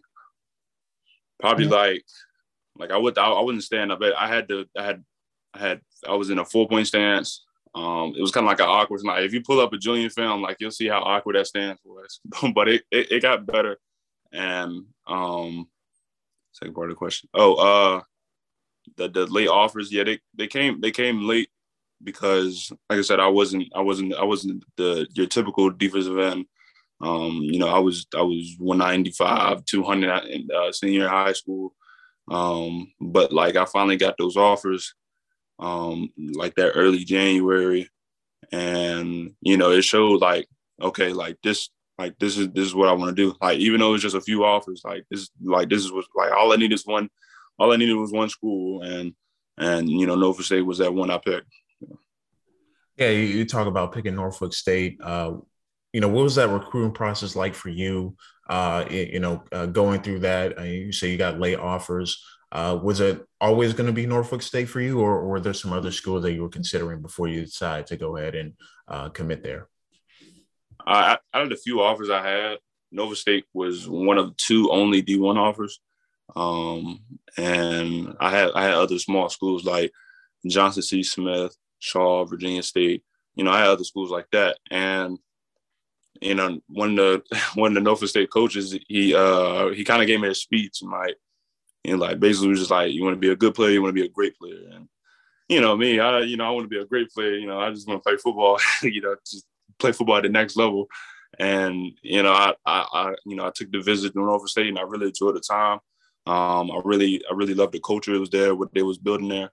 probably 1.39 1.65
mm-hmm. 1.65 1.73
like, 1.73 2.05
like 2.77 2.91
I 2.91 2.97
would 2.97 3.17
I, 3.17 3.29
I 3.29 3.41
wouldn't 3.41 3.63
stand 3.63 3.91
up. 3.91 3.99
I 4.01 4.27
had 4.27 4.47
to. 4.49 4.65
I 4.77 4.83
had. 4.83 5.03
I 5.53 5.59
had. 5.59 5.81
I 6.07 6.15
was 6.15 6.29
in 6.29 6.39
a 6.39 6.45
four 6.45 6.67
point 6.67 6.87
stance. 6.87 7.43
Um, 7.75 8.15
it 8.17 8.21
was 8.21 8.31
kind 8.31 8.45
of 8.45 8.49
like 8.49 8.59
an 8.59 8.67
awkward. 8.67 9.03
Like 9.03 9.23
if 9.23 9.33
you 9.33 9.41
pull 9.41 9.59
up 9.59 9.73
a 9.73 9.77
Julian 9.77 10.09
film, 10.09 10.41
like 10.41 10.57
you'll 10.59 10.71
see 10.71 10.87
how 10.87 11.01
awkward 11.01 11.35
that 11.35 11.47
stance 11.47 11.79
was. 11.83 12.19
but 12.55 12.67
it, 12.67 12.83
it, 12.91 13.11
it 13.11 13.21
got 13.21 13.45
better. 13.45 13.77
And 14.31 14.85
um, 15.07 15.67
second 16.53 16.73
part 16.73 16.89
of 16.89 16.95
the 16.95 16.97
question. 16.97 17.29
Oh, 17.33 17.55
uh, 17.55 18.01
the 18.95 19.09
the 19.09 19.25
late 19.27 19.49
offers. 19.49 19.91
Yeah, 19.91 20.03
they 20.03 20.19
they 20.35 20.47
came 20.47 20.81
they 20.81 20.91
came 20.91 21.27
late 21.27 21.49
because, 22.03 22.71
like 22.89 22.99
I 22.99 23.01
said, 23.01 23.19
I 23.19 23.27
wasn't 23.27 23.71
I 23.75 23.81
wasn't 23.81 24.13
I 24.15 24.23
wasn't 24.23 24.63
the 24.77 25.07
your 25.13 25.27
typical 25.27 25.69
defensive 25.69 26.17
end. 26.17 26.45
Um, 27.01 27.39
you 27.41 27.59
know, 27.59 27.67
I 27.67 27.79
was 27.79 28.07
I 28.15 28.21
was 28.21 28.55
195, 28.57 29.65
200 29.65 30.25
in 30.25 30.47
uh, 30.55 30.71
senior 30.71 31.07
high 31.07 31.33
school. 31.33 31.73
Um, 32.29 32.91
but 32.99 33.31
like 33.31 33.55
I 33.55 33.65
finally 33.65 33.97
got 33.97 34.15
those 34.17 34.35
offers, 34.35 34.93
um, 35.59 36.09
like 36.17 36.55
that 36.55 36.71
early 36.71 37.05
January, 37.05 37.89
and 38.51 39.33
you 39.41 39.57
know, 39.57 39.71
it 39.71 39.83
showed 39.83 40.21
like 40.21 40.47
okay, 40.81 41.13
like 41.13 41.37
this 41.43 41.69
like 41.97 42.17
this 42.19 42.37
is 42.37 42.49
this 42.49 42.65
is 42.65 42.75
what 42.75 42.89
I 42.89 42.93
want 42.93 43.15
to 43.15 43.23
do. 43.23 43.35
Like 43.41 43.59
even 43.59 43.79
though 43.79 43.93
it's 43.93 44.03
just 44.03 44.15
a 44.15 44.21
few 44.21 44.45
offers, 44.45 44.81
like 44.85 45.05
this 45.09 45.29
like 45.43 45.69
this 45.69 45.83
is 45.83 45.91
what 45.91 46.05
like 46.15 46.31
all 46.31 46.53
I 46.53 46.57
need 46.57 46.73
is 46.73 46.85
one. 46.85 47.09
All 47.59 47.73
I 47.73 47.77
needed 47.77 47.95
was 47.95 48.11
one 48.11 48.29
school, 48.29 48.83
and 48.83 49.13
and 49.57 49.89
you 49.89 50.05
know 50.05 50.15
Norfolk 50.15 50.45
State 50.45 50.61
was 50.61 50.77
that 50.77 50.93
one 50.93 51.09
I 51.09 51.17
picked. 51.17 51.51
Yeah, 52.97 53.09
you, 53.09 53.25
you 53.25 53.45
talk 53.45 53.67
about 53.67 53.93
picking 53.93 54.15
Norfolk 54.15 54.53
State. 54.53 54.99
Uh, 55.01 55.37
you 55.93 56.01
know, 56.01 56.07
what 56.07 56.23
was 56.23 56.35
that 56.35 56.49
recruiting 56.49 56.93
process 56.93 57.35
like 57.35 57.55
for 57.55 57.69
you? 57.69 58.15
Uh, 58.49 58.85
you 58.89 59.19
know, 59.19 59.43
uh, 59.51 59.65
going 59.65 60.01
through 60.01 60.19
that, 60.19 60.57
uh, 60.59 60.63
you 60.63 60.91
say 60.91 61.11
you 61.11 61.17
got 61.17 61.39
late 61.39 61.59
offers. 61.59 62.23
Uh, 62.51 62.79
was 62.81 63.01
it 63.01 63.25
always 63.41 63.73
going 63.73 63.87
to 63.87 63.93
be 63.93 64.05
Norfolk 64.05 64.41
State 64.41 64.69
for 64.69 64.79
you, 64.79 64.99
or, 64.99 65.19
or 65.19 65.27
were 65.27 65.39
there 65.39 65.53
some 65.53 65.73
other 65.73 65.91
schools 65.91 66.23
that 66.23 66.33
you 66.33 66.41
were 66.41 66.49
considering 66.49 67.01
before 67.01 67.27
you 67.27 67.41
decided 67.41 67.87
to 67.87 67.97
go 67.97 68.17
ahead 68.17 68.35
and 68.35 68.53
uh, 68.87 69.09
commit 69.09 69.43
there? 69.43 69.67
Out 70.87 71.19
of 71.33 71.49
the 71.49 71.55
few 71.57 71.81
offers 71.81 72.09
I 72.09 72.25
had, 72.25 72.57
Nova 72.91 73.15
State 73.15 73.45
was 73.53 73.87
one 73.89 74.17
of 74.17 74.35
two 74.37 74.71
only 74.71 75.03
D1 75.03 75.37
offers. 75.37 75.79
Um, 76.35 76.99
and 77.37 78.15
I 78.19 78.31
had 78.31 78.51
I 78.53 78.63
had 78.63 78.73
other 78.73 78.99
small 78.99 79.29
schools 79.29 79.65
like 79.65 79.91
Johnson 80.45 80.83
C. 80.83 81.03
Smith, 81.03 81.55
Shaw, 81.79 82.25
Virginia 82.25 82.63
State. 82.63 83.03
You 83.35 83.43
know, 83.43 83.51
I 83.51 83.59
had 83.59 83.69
other 83.69 83.83
schools 83.83 84.11
like 84.11 84.27
that. 84.31 84.57
And 84.71 85.19
you 86.21 86.35
know, 86.35 86.59
one 86.67 86.91
of 86.91 86.95
the 86.97 87.37
one 87.55 87.71
of 87.71 87.75
the 87.75 87.81
Nova 87.81 88.07
State 88.07 88.31
coaches, 88.31 88.77
he 88.87 89.15
uh 89.15 89.69
he 89.69 89.83
kind 89.83 90.01
of 90.01 90.07
gave 90.07 90.19
me 90.19 90.29
a 90.29 90.35
speech 90.35 90.81
and 90.81 90.91
like, 90.91 91.15
know, 91.85 91.97
like 91.97 92.19
basically 92.19 92.49
was 92.49 92.59
just 92.59 92.71
like, 92.71 92.91
you 92.91 93.03
want 93.03 93.15
to 93.15 93.19
be 93.19 93.31
a 93.31 93.35
good 93.35 93.55
player, 93.55 93.71
you 93.71 93.81
want 93.81 93.95
to 93.95 94.01
be 94.01 94.05
a 94.05 94.11
great 94.11 94.37
player. 94.37 94.69
And 94.73 94.87
you 95.47 95.61
know, 95.61 95.77
me, 95.77 95.99
I 95.99 96.21
you 96.21 96.37
know, 96.37 96.45
I 96.45 96.51
want 96.51 96.65
to 96.65 96.69
be 96.69 96.79
a 96.79 96.85
great 96.85 97.09
player. 97.09 97.35
You 97.35 97.47
know, 97.47 97.59
I 97.59 97.71
just 97.71 97.87
want 97.87 98.03
to 98.03 98.09
play 98.09 98.17
football. 98.17 98.59
you 98.83 99.01
know, 99.01 99.15
just 99.25 99.45
play 99.79 99.91
football 99.91 100.17
at 100.17 100.23
the 100.23 100.29
next 100.29 100.55
level. 100.55 100.87
And 101.39 101.91
you 102.01 102.23
know, 102.23 102.31
I, 102.31 102.53
I, 102.65 102.85
I 102.93 103.15
you 103.25 103.35
know, 103.35 103.45
I 103.45 103.51
took 103.53 103.71
the 103.71 103.81
visit 103.81 104.13
to 104.13 104.19
Norfolk 104.19 104.49
State, 104.49 104.69
and 104.69 104.79
I 104.79 104.83
really 104.83 105.07
enjoyed 105.07 105.35
the 105.35 105.39
time. 105.41 105.79
Um, 106.25 106.71
I 106.71 106.81
really, 106.83 107.21
I 107.29 107.33
really 107.33 107.53
loved 107.53 107.73
the 107.73 107.79
culture 107.79 108.13
that 108.13 108.19
was 108.19 108.29
there, 108.29 108.55
what 108.55 108.73
they 108.73 108.83
was 108.83 108.97
building 108.97 109.29
there, 109.29 109.49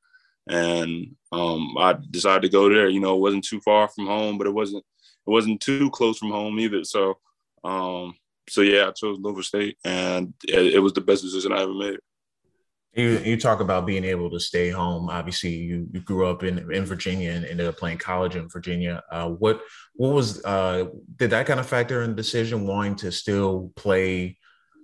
and 0.48 1.14
um, 1.32 1.76
I 1.78 1.96
decided 2.10 2.42
to 2.42 2.48
go 2.48 2.68
there. 2.68 2.88
You 2.88 3.00
know, 3.00 3.14
it 3.16 3.20
wasn't 3.20 3.44
too 3.44 3.60
far 3.60 3.88
from 3.88 4.06
home, 4.06 4.38
but 4.38 4.46
it 4.46 4.54
wasn't, 4.54 4.84
it 5.26 5.30
wasn't 5.30 5.60
too 5.60 5.90
close 5.90 6.18
from 6.18 6.30
home 6.30 6.58
either. 6.58 6.84
So, 6.84 7.18
um, 7.62 8.14
so 8.48 8.62
yeah, 8.62 8.88
I 8.88 8.90
chose 8.92 9.18
Norfolk 9.18 9.44
State, 9.44 9.78
and 9.84 10.34
it, 10.48 10.74
it 10.74 10.78
was 10.80 10.92
the 10.92 11.00
best 11.00 11.22
decision 11.22 11.52
I 11.52 11.62
ever 11.62 11.74
made. 11.74 11.98
You, 12.96 13.18
you 13.24 13.36
talk 13.36 13.60
about 13.60 13.86
being 13.86 14.04
able 14.04 14.30
to 14.30 14.38
stay 14.38 14.70
home. 14.70 15.10
Obviously, 15.10 15.50
you, 15.50 15.88
you 15.92 16.00
grew 16.00 16.26
up 16.26 16.44
in, 16.44 16.58
in 16.72 16.84
Virginia 16.84 17.32
and 17.32 17.44
ended 17.44 17.66
up 17.66 17.76
playing 17.76 17.98
college 17.98 18.36
in 18.36 18.48
Virginia. 18.48 19.02
Uh, 19.10 19.30
what 19.30 19.60
what 19.94 20.12
was 20.12 20.44
uh, 20.44 20.86
did 21.16 21.30
that 21.30 21.46
kind 21.46 21.58
of 21.58 21.66
factor 21.66 22.02
in 22.02 22.10
the 22.10 22.16
decision 22.16 22.66
wanting 22.66 22.96
to 22.96 23.10
still 23.10 23.72
play 23.74 24.38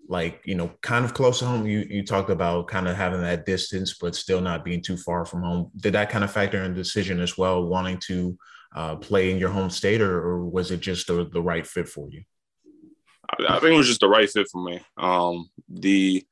like 0.08 0.40
you 0.44 0.56
know 0.56 0.72
kind 0.82 1.04
of 1.04 1.14
close 1.14 1.38
to 1.38 1.46
home? 1.46 1.66
You 1.66 1.86
you 1.88 2.04
talked 2.04 2.30
about 2.30 2.66
kind 2.66 2.88
of 2.88 2.96
having 2.96 3.20
that 3.20 3.46
distance, 3.46 3.96
but 4.00 4.16
still 4.16 4.40
not 4.40 4.64
being 4.64 4.82
too 4.82 4.96
far 4.96 5.24
from 5.24 5.42
home. 5.42 5.70
Did 5.76 5.92
that 5.92 6.10
kind 6.10 6.24
of 6.24 6.32
factor 6.32 6.62
in 6.64 6.72
the 6.72 6.78
decision 6.78 7.20
as 7.20 7.38
well, 7.38 7.64
wanting 7.64 7.98
to 8.06 8.36
uh, 8.74 8.96
play 8.96 9.30
in 9.30 9.38
your 9.38 9.50
home 9.50 9.70
state, 9.70 10.00
or, 10.00 10.18
or 10.18 10.44
was 10.44 10.70
it 10.70 10.80
just 10.80 11.06
the, 11.06 11.28
the 11.32 11.42
right 11.42 11.66
fit 11.66 11.88
for 11.88 12.08
you? 12.10 12.22
I 13.48 13.58
think 13.60 13.72
it 13.72 13.76
was 13.76 13.86
just 13.86 14.00
the 14.00 14.08
right 14.08 14.28
fit 14.28 14.48
for 14.50 14.62
me. 14.62 14.80
Um, 14.96 15.48
the 15.68 16.24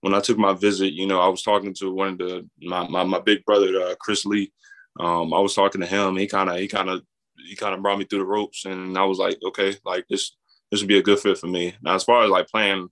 when 0.00 0.14
I 0.14 0.20
took 0.20 0.38
my 0.38 0.54
visit, 0.54 0.92
you 0.92 1.06
know, 1.06 1.20
I 1.20 1.28
was 1.28 1.42
talking 1.42 1.74
to 1.74 1.92
one 1.92 2.08
of 2.08 2.18
the 2.18 2.48
my 2.60 2.88
my, 2.88 3.04
my 3.04 3.20
big 3.20 3.44
brother, 3.44 3.80
uh, 3.80 3.94
Chris 4.00 4.24
Lee. 4.24 4.52
Um, 4.98 5.32
I 5.32 5.38
was 5.38 5.54
talking 5.54 5.80
to 5.80 5.86
him. 5.86 6.16
He 6.16 6.26
kind 6.26 6.50
of 6.50 6.56
he 6.56 6.68
kind 6.68 6.88
of 6.88 7.02
he 7.48 7.56
kind 7.56 7.74
of 7.74 7.82
brought 7.82 7.98
me 7.98 8.04
through 8.04 8.20
the 8.20 8.24
ropes, 8.26 8.64
and 8.64 8.96
I 8.98 9.04
was 9.04 9.18
like, 9.18 9.38
okay, 9.44 9.76
like 9.84 10.06
this 10.08 10.36
this 10.70 10.80
would 10.80 10.88
be 10.88 10.98
a 10.98 11.02
good 11.02 11.18
fit 11.18 11.38
for 11.38 11.46
me. 11.46 11.74
Now, 11.82 11.94
as 11.94 12.04
far 12.04 12.22
as 12.24 12.30
like 12.30 12.48
playing 12.48 12.88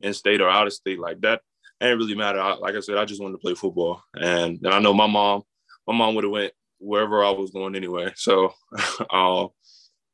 in 0.00 0.14
state 0.14 0.40
or 0.40 0.48
out 0.48 0.66
of 0.66 0.72
state, 0.72 0.98
like 0.98 1.20
that, 1.20 1.40
it 1.80 1.86
really 1.86 2.14
matter. 2.14 2.40
I, 2.40 2.54
like 2.54 2.74
I 2.74 2.80
said, 2.80 2.96
I 2.96 3.04
just 3.04 3.20
wanted 3.20 3.32
to 3.32 3.38
play 3.38 3.54
football, 3.54 4.02
and, 4.14 4.58
and 4.62 4.68
I 4.68 4.80
know 4.80 4.92
my 4.92 5.06
mom, 5.06 5.42
my 5.86 5.94
mom 5.94 6.14
would 6.14 6.24
have 6.24 6.32
went 6.32 6.52
wherever 6.78 7.24
I 7.24 7.30
was 7.30 7.50
going 7.50 7.76
anyway. 7.76 8.12
So, 8.16 8.52
um, 9.10 9.48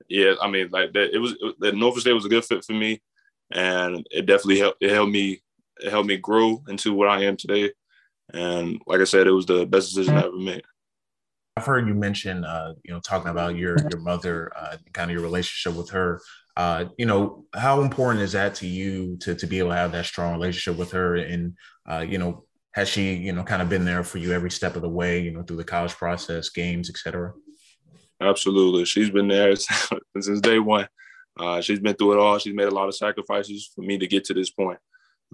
yeah, 0.09 0.35
I 0.41 0.49
mean, 0.49 0.69
like 0.71 0.93
that, 0.93 1.15
it 1.15 1.19
was 1.19 1.35
that 1.61 1.75
Norfolk 1.75 2.01
State 2.01 2.13
was 2.13 2.25
a 2.25 2.31
good 2.31 2.45
fit 2.45 2.65
for 2.65 2.73
me, 2.73 3.03
and 3.51 4.07
it 4.11 4.27
definitely 4.27 4.59
helped. 4.59 4.83
It 4.83 4.91
helped 4.91 5.13
me. 5.13 5.43
It 5.79 5.91
helped 5.91 6.09
me 6.09 6.17
grow 6.17 6.63
into 6.69 6.95
what 6.95 7.09
I 7.09 7.25
am 7.25 7.37
today, 7.37 7.73
and 8.33 8.81
like 8.87 9.01
I 9.01 9.05
said, 9.05 9.27
it 9.27 9.33
was 9.33 9.47
the 9.47 9.67
best 9.67 9.95
decision 9.95 10.17
I 10.17 10.27
ever 10.27 10.37
made. 10.37 10.63
I've 11.57 11.65
heard 11.65 11.89
you 11.89 11.95
mention, 11.95 12.45
uh, 12.45 12.75
you 12.85 12.93
know, 12.93 13.01
talking 13.01 13.31
about 13.31 13.57
your 13.57 13.77
your 13.91 14.01
mother, 14.01 14.53
uh, 14.55 14.77
kind 14.93 15.11
of 15.11 15.15
your 15.15 15.25
relationship 15.25 15.79
with 15.79 15.91
her. 15.91 16.21
Uh, 16.57 16.87
you 16.99 17.07
know, 17.07 17.45
how 17.55 17.81
important 17.81 18.23
is 18.23 18.33
that 18.33 18.55
to 18.57 18.67
you 18.67 19.17
to 19.21 19.35
to 19.35 19.47
be 19.47 19.59
able 19.59 19.71
to 19.71 19.77
have 19.77 19.93
that 19.93 20.05
strong 20.05 20.33
relationship 20.33 20.79
with 20.79 20.93
her? 20.93 21.17
And 21.17 21.55
uh, 21.91 22.05
you 22.07 22.19
know, 22.19 22.45
has 22.73 22.91
she, 22.91 23.15
you 23.15 23.33
know, 23.33 23.43
kind 23.43 23.63
of 23.63 23.71
been 23.71 23.87
there 23.87 24.05
for 24.05 24.19
you 24.19 24.33
every 24.33 24.51
step 24.51 24.77
of 24.77 24.83
the 24.83 24.89
way, 24.89 25.21
you 25.21 25.31
know, 25.31 25.43
through 25.43 25.57
the 25.57 25.65
college 25.65 25.95
process, 25.95 26.51
games, 26.51 26.91
etc. 26.91 27.33
Absolutely, 28.21 28.85
she's 28.85 29.11
been 29.11 29.29
there 29.29 29.57
since 30.21 30.41
day 30.43 30.59
one. 30.59 30.89
Uh, 31.39 31.63
she's 31.63 31.81
been 31.81 31.95
through 31.95 32.13
it 32.13 32.19
all. 32.19 32.39
She's 32.39 32.55
made 32.55 32.69
a 32.69 32.75
lot 32.75 32.89
of 32.89 32.95
sacrifices 32.95 33.71
for 33.75 33.83
me 33.83 33.99
to 33.99 34.07
get 34.07 34.25
to 34.27 34.35
this 34.35 34.51
point. 34.51 34.79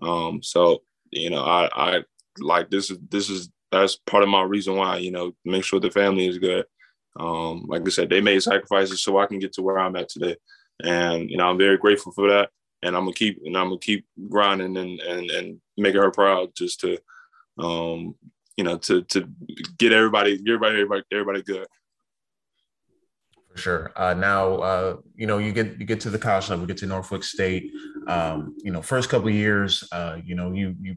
Um, 0.01 0.43
so 0.43 0.83
you 1.11 1.31
know, 1.31 1.43
I, 1.45 1.69
I 1.75 2.05
like 2.39 2.71
this 2.71 2.91
is 2.91 2.99
this 3.11 3.29
is 3.29 3.51
that's 3.71 3.97
part 4.07 4.23
of 4.23 4.29
my 4.29 4.43
reason 4.43 4.77
why 4.77 4.99
you 4.99 5.11
know 5.11 5.33
make 5.45 5.65
sure 5.65 5.81
the 5.81 5.91
family 5.91 6.27
is 6.27 6.39
good. 6.39 6.65
Um, 7.19 7.65
like 7.69 7.83
I 7.87 7.91
said, 7.91 8.09
they 8.09 8.21
made 8.21 8.43
sacrifices 8.43 9.03
so 9.03 9.19
I 9.19 9.27
can 9.27 9.39
get 9.39 9.53
to 9.55 9.63
where 9.63 9.79
I'm 9.79 9.97
at 9.97 10.09
today, 10.09 10.37
and 10.83 11.29
you 11.29 11.37
know 11.37 11.49
I'm 11.49 11.59
very 11.59 11.77
grateful 11.77 12.13
for 12.13 12.31
that. 12.31 12.51
And 12.83 12.97
I'm 12.97 13.03
gonna 13.05 13.15
keep 13.15 13.41
and 13.45 13.57
I'm 13.57 13.69
gonna 13.69 13.79
keep 13.79 14.07
grinding 14.29 14.77
and 14.77 15.01
and 15.01 15.31
and 15.31 15.61
making 15.77 16.01
her 16.01 16.11
proud 16.11 16.51
just 16.57 16.81
to, 16.81 16.99
um, 17.59 18.15
you 18.57 18.65
know, 18.65 18.79
to 18.79 19.03
to 19.03 19.29
get 19.79 19.93
everybody 19.93 20.41
everybody 20.47 20.75
everybody 20.75 21.03
everybody 21.13 21.43
good. 21.43 21.67
For 23.53 23.59
sure. 23.59 23.93
Uh, 23.97 24.15
now, 24.15 24.55
uh, 24.57 24.97
you 25.15 25.27
know, 25.27 25.37
you 25.37 25.53
get 25.53 25.79
you 25.79 25.85
get 25.85 26.01
to 26.01 26.11
the 26.11 26.19
college 26.19 26.49
level, 26.49 26.65
get 26.65 26.79
to 26.79 26.87
Norfolk 26.87 27.23
State. 27.23 27.71
Um, 28.07 28.57
you 28.65 28.73
know, 28.73 28.81
first 28.81 29.11
couple 29.11 29.29
years, 29.29 29.87
uh, 29.93 30.19
you 30.25 30.35
know, 30.35 30.53
you 30.53 30.75
you 30.81 30.97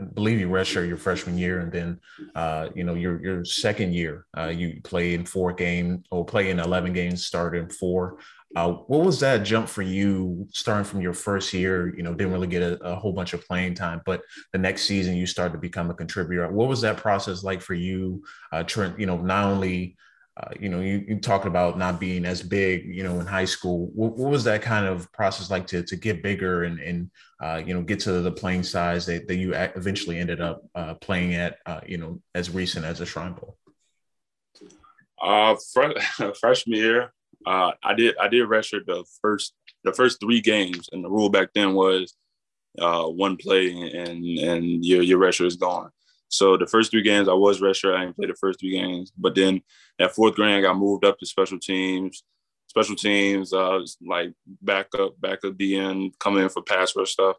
I 0.00 0.04
believe 0.04 0.40
you 0.40 0.48
redshirt 0.48 0.88
your 0.88 0.96
freshman 0.96 1.38
year, 1.38 1.60
and 1.60 1.70
then 1.70 2.00
uh, 2.34 2.68
you 2.74 2.82
know 2.82 2.94
your 2.94 3.22
your 3.22 3.44
second 3.44 3.94
year, 3.94 4.26
uh, 4.36 4.48
you 4.48 4.80
play 4.82 5.14
in 5.14 5.24
four 5.24 5.52
games 5.52 6.04
or 6.10 6.24
play 6.24 6.50
in 6.50 6.58
eleven 6.58 6.92
games, 6.92 7.24
started 7.24 7.62
in 7.62 7.70
four. 7.70 8.18
Uh, 8.56 8.72
what 8.72 9.04
was 9.04 9.20
that 9.20 9.44
jump 9.44 9.68
for 9.68 9.82
you, 9.82 10.46
starting 10.50 10.84
from 10.84 11.00
your 11.00 11.12
first 11.12 11.52
year? 11.52 11.94
You 11.96 12.02
know, 12.02 12.14
didn't 12.14 12.32
really 12.32 12.46
get 12.48 12.62
a, 12.62 12.82
a, 12.82 12.94
whole 12.96 13.12
bunch 13.12 13.32
of 13.32 13.46
playing 13.46 13.74
time, 13.74 14.00
but 14.06 14.22
the 14.52 14.58
next 14.58 14.82
season 14.84 15.16
you 15.16 15.26
started 15.26 15.52
to 15.52 15.58
become 15.58 15.90
a 15.90 15.94
contributor. 15.94 16.48
What 16.50 16.68
was 16.68 16.80
that 16.80 16.96
process 16.96 17.44
like 17.44 17.60
for 17.60 17.74
you? 17.74 18.24
Trent, 18.66 18.98
you 18.98 19.06
know, 19.06 19.18
not 19.18 19.44
only 19.44 19.96
uh, 20.38 20.50
you 20.60 20.68
know, 20.68 20.80
you, 20.80 21.02
you 21.08 21.18
talked 21.18 21.46
about 21.46 21.78
not 21.78 21.98
being 21.98 22.26
as 22.26 22.42
big, 22.42 22.84
you 22.84 23.02
know, 23.02 23.20
in 23.20 23.26
high 23.26 23.46
school. 23.46 23.90
What, 23.94 24.18
what 24.18 24.30
was 24.30 24.44
that 24.44 24.60
kind 24.60 24.84
of 24.84 25.10
process 25.12 25.50
like 25.50 25.66
to, 25.68 25.82
to 25.84 25.96
get 25.96 26.22
bigger 26.22 26.64
and, 26.64 26.78
and 26.78 27.10
uh, 27.42 27.62
you 27.64 27.72
know, 27.72 27.80
get 27.80 28.00
to 28.00 28.20
the 28.20 28.32
playing 28.32 28.62
size 28.62 29.06
that, 29.06 29.28
that 29.28 29.36
you 29.36 29.54
eventually 29.54 30.18
ended 30.18 30.42
up 30.42 30.62
uh, 30.74 30.92
playing 30.94 31.34
at, 31.34 31.58
uh, 31.64 31.80
you 31.86 31.96
know, 31.96 32.20
as 32.34 32.50
recent 32.50 32.84
as 32.84 32.98
the 32.98 33.06
Shrine 33.06 33.32
Bowl? 33.32 33.56
Uh, 35.22 35.56
freshman 36.40 36.76
year, 36.76 37.14
uh, 37.46 37.72
I 37.82 37.94
did 37.94 38.18
I 38.18 38.28
did 38.28 38.46
redshirt 38.46 38.84
the 38.84 39.06
first 39.22 39.54
the 39.84 39.92
first 39.94 40.20
three 40.20 40.42
games, 40.42 40.90
and 40.92 41.02
the 41.02 41.08
rule 41.08 41.30
back 41.30 41.48
then 41.54 41.72
was 41.72 42.14
one 42.76 43.38
play 43.38 43.70
and 43.70 44.22
and 44.38 44.84
your 44.84 45.02
your 45.02 45.26
is 45.28 45.56
gone. 45.56 45.90
So 46.36 46.56
the 46.56 46.66
first 46.66 46.90
three 46.90 47.02
games 47.02 47.28
I 47.28 47.32
was 47.32 47.60
redshirt. 47.60 47.96
I 47.96 48.04
didn't 48.04 48.16
play 48.16 48.26
the 48.26 48.34
first 48.34 48.60
three 48.60 48.72
games, 48.72 49.12
but 49.16 49.34
then 49.34 49.62
at 49.98 50.14
fourth 50.14 50.34
grade 50.34 50.56
I 50.56 50.60
got 50.60 50.78
moved 50.78 51.04
up 51.04 51.18
to 51.18 51.26
special 51.26 51.58
teams. 51.58 52.22
Special 52.68 52.96
teams, 52.96 53.54
uh, 53.54 53.80
like 54.06 54.34
backup, 54.60 55.18
backup 55.18 55.54
DN, 55.54 56.12
coming 56.18 56.42
in 56.42 56.48
for 56.50 56.62
pass 56.62 56.94
rush 56.94 57.12
stuff. 57.12 57.36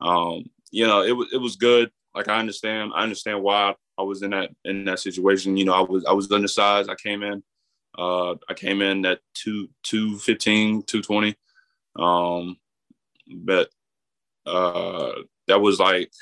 Um, 0.00 0.46
you 0.70 0.86
know, 0.86 1.02
it 1.02 1.12
was 1.12 1.28
it 1.32 1.38
was 1.38 1.56
good. 1.56 1.90
Like 2.14 2.28
I 2.28 2.38
understand, 2.38 2.92
I 2.94 3.02
understand 3.02 3.42
why 3.42 3.74
I 3.98 4.02
was 4.02 4.22
in 4.22 4.30
that 4.30 4.50
in 4.64 4.84
that 4.86 5.00
situation. 5.00 5.56
You 5.56 5.66
know, 5.66 5.74
I 5.74 5.80
was 5.80 6.04
I 6.06 6.12
was 6.12 6.30
undersized. 6.32 6.88
I 6.88 6.94
came 6.94 7.22
in, 7.22 7.42
uh, 7.98 8.36
I 8.48 8.54
came 8.54 8.80
in 8.80 9.04
at 9.04 9.20
two 9.34 9.68
two 9.82 10.16
fifteen, 10.18 10.82
two 10.84 11.02
twenty. 11.02 11.36
Um, 11.96 12.56
but 13.28 13.68
uh, 14.46 15.12
that 15.48 15.60
was 15.60 15.78
like 15.78 16.12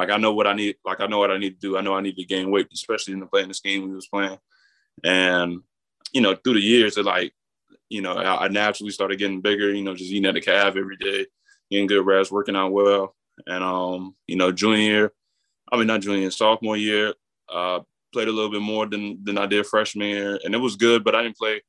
like 0.00 0.08
I 0.08 0.16
know 0.16 0.32
what 0.32 0.46
I 0.46 0.54
need. 0.54 0.76
Like 0.82 1.00
I 1.00 1.06
know 1.06 1.18
what 1.18 1.30
I 1.30 1.36
need 1.36 1.60
to 1.60 1.68
do. 1.68 1.76
I 1.76 1.82
know 1.82 1.94
I 1.94 2.00
need 2.00 2.16
to 2.16 2.24
gain 2.24 2.50
weight, 2.50 2.68
especially 2.72 3.12
in 3.12 3.20
the 3.20 3.26
playing 3.26 3.48
the 3.48 3.54
scheme 3.54 3.86
we 3.86 3.94
was 3.94 4.08
playing. 4.08 4.38
And 5.04 5.60
you 6.14 6.22
know, 6.22 6.34
through 6.34 6.54
the 6.54 6.60
years, 6.60 6.96
it 6.96 7.04
like 7.04 7.34
you 7.90 8.00
know, 8.00 8.14
I, 8.14 8.46
I 8.46 8.48
naturally 8.48 8.92
started 8.92 9.18
getting 9.18 9.42
bigger. 9.42 9.70
You 9.70 9.82
know, 9.82 9.94
just 9.94 10.10
eating 10.10 10.24
at 10.24 10.32
the 10.32 10.40
caf 10.40 10.74
every 10.74 10.96
day, 10.96 11.26
getting 11.70 11.86
good 11.86 12.06
rest, 12.06 12.32
working 12.32 12.56
out 12.56 12.72
well. 12.72 13.14
And 13.46 13.62
um, 13.62 14.16
you 14.26 14.36
know, 14.36 14.50
junior 14.50 15.12
I 15.70 15.76
mean 15.76 15.86
not 15.86 16.00
junior, 16.00 16.30
sophomore 16.30 16.78
year, 16.78 17.12
uh, 17.52 17.80
played 18.14 18.28
a 18.28 18.32
little 18.32 18.50
bit 18.50 18.62
more 18.62 18.86
than 18.86 19.22
than 19.22 19.36
I 19.36 19.44
did 19.44 19.66
freshman 19.66 20.08
year, 20.08 20.40
and 20.42 20.54
it 20.54 20.58
was 20.58 20.76
good, 20.76 21.04
but 21.04 21.14
I 21.14 21.22
didn't 21.22 21.36
play 21.36 21.60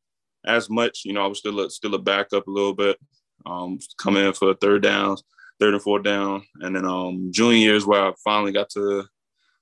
as 0.46 0.70
much. 0.70 1.02
You 1.04 1.12
know, 1.12 1.26
I 1.26 1.28
was 1.28 1.40
still 1.40 1.60
a, 1.60 1.70
still 1.70 1.96
a 1.96 2.00
backup 2.00 2.48
a 2.48 2.52
little 2.52 2.74
bit, 2.74 2.98
um, 3.46 3.80
coming 3.98 4.26
in 4.26 4.32
for 4.32 4.54
third 4.54 4.84
downs 4.84 5.22
third 5.62 5.76
and 5.76 5.84
fourth 5.84 6.04
down. 6.04 6.44
And 6.60 6.76
then 6.76 6.86
um, 6.86 7.30
junior 7.32 7.58
year 7.58 7.76
is 7.76 7.86
where 7.86 8.04
I 8.04 8.14
finally 8.24 8.52
got 8.52 8.70
to 8.72 9.06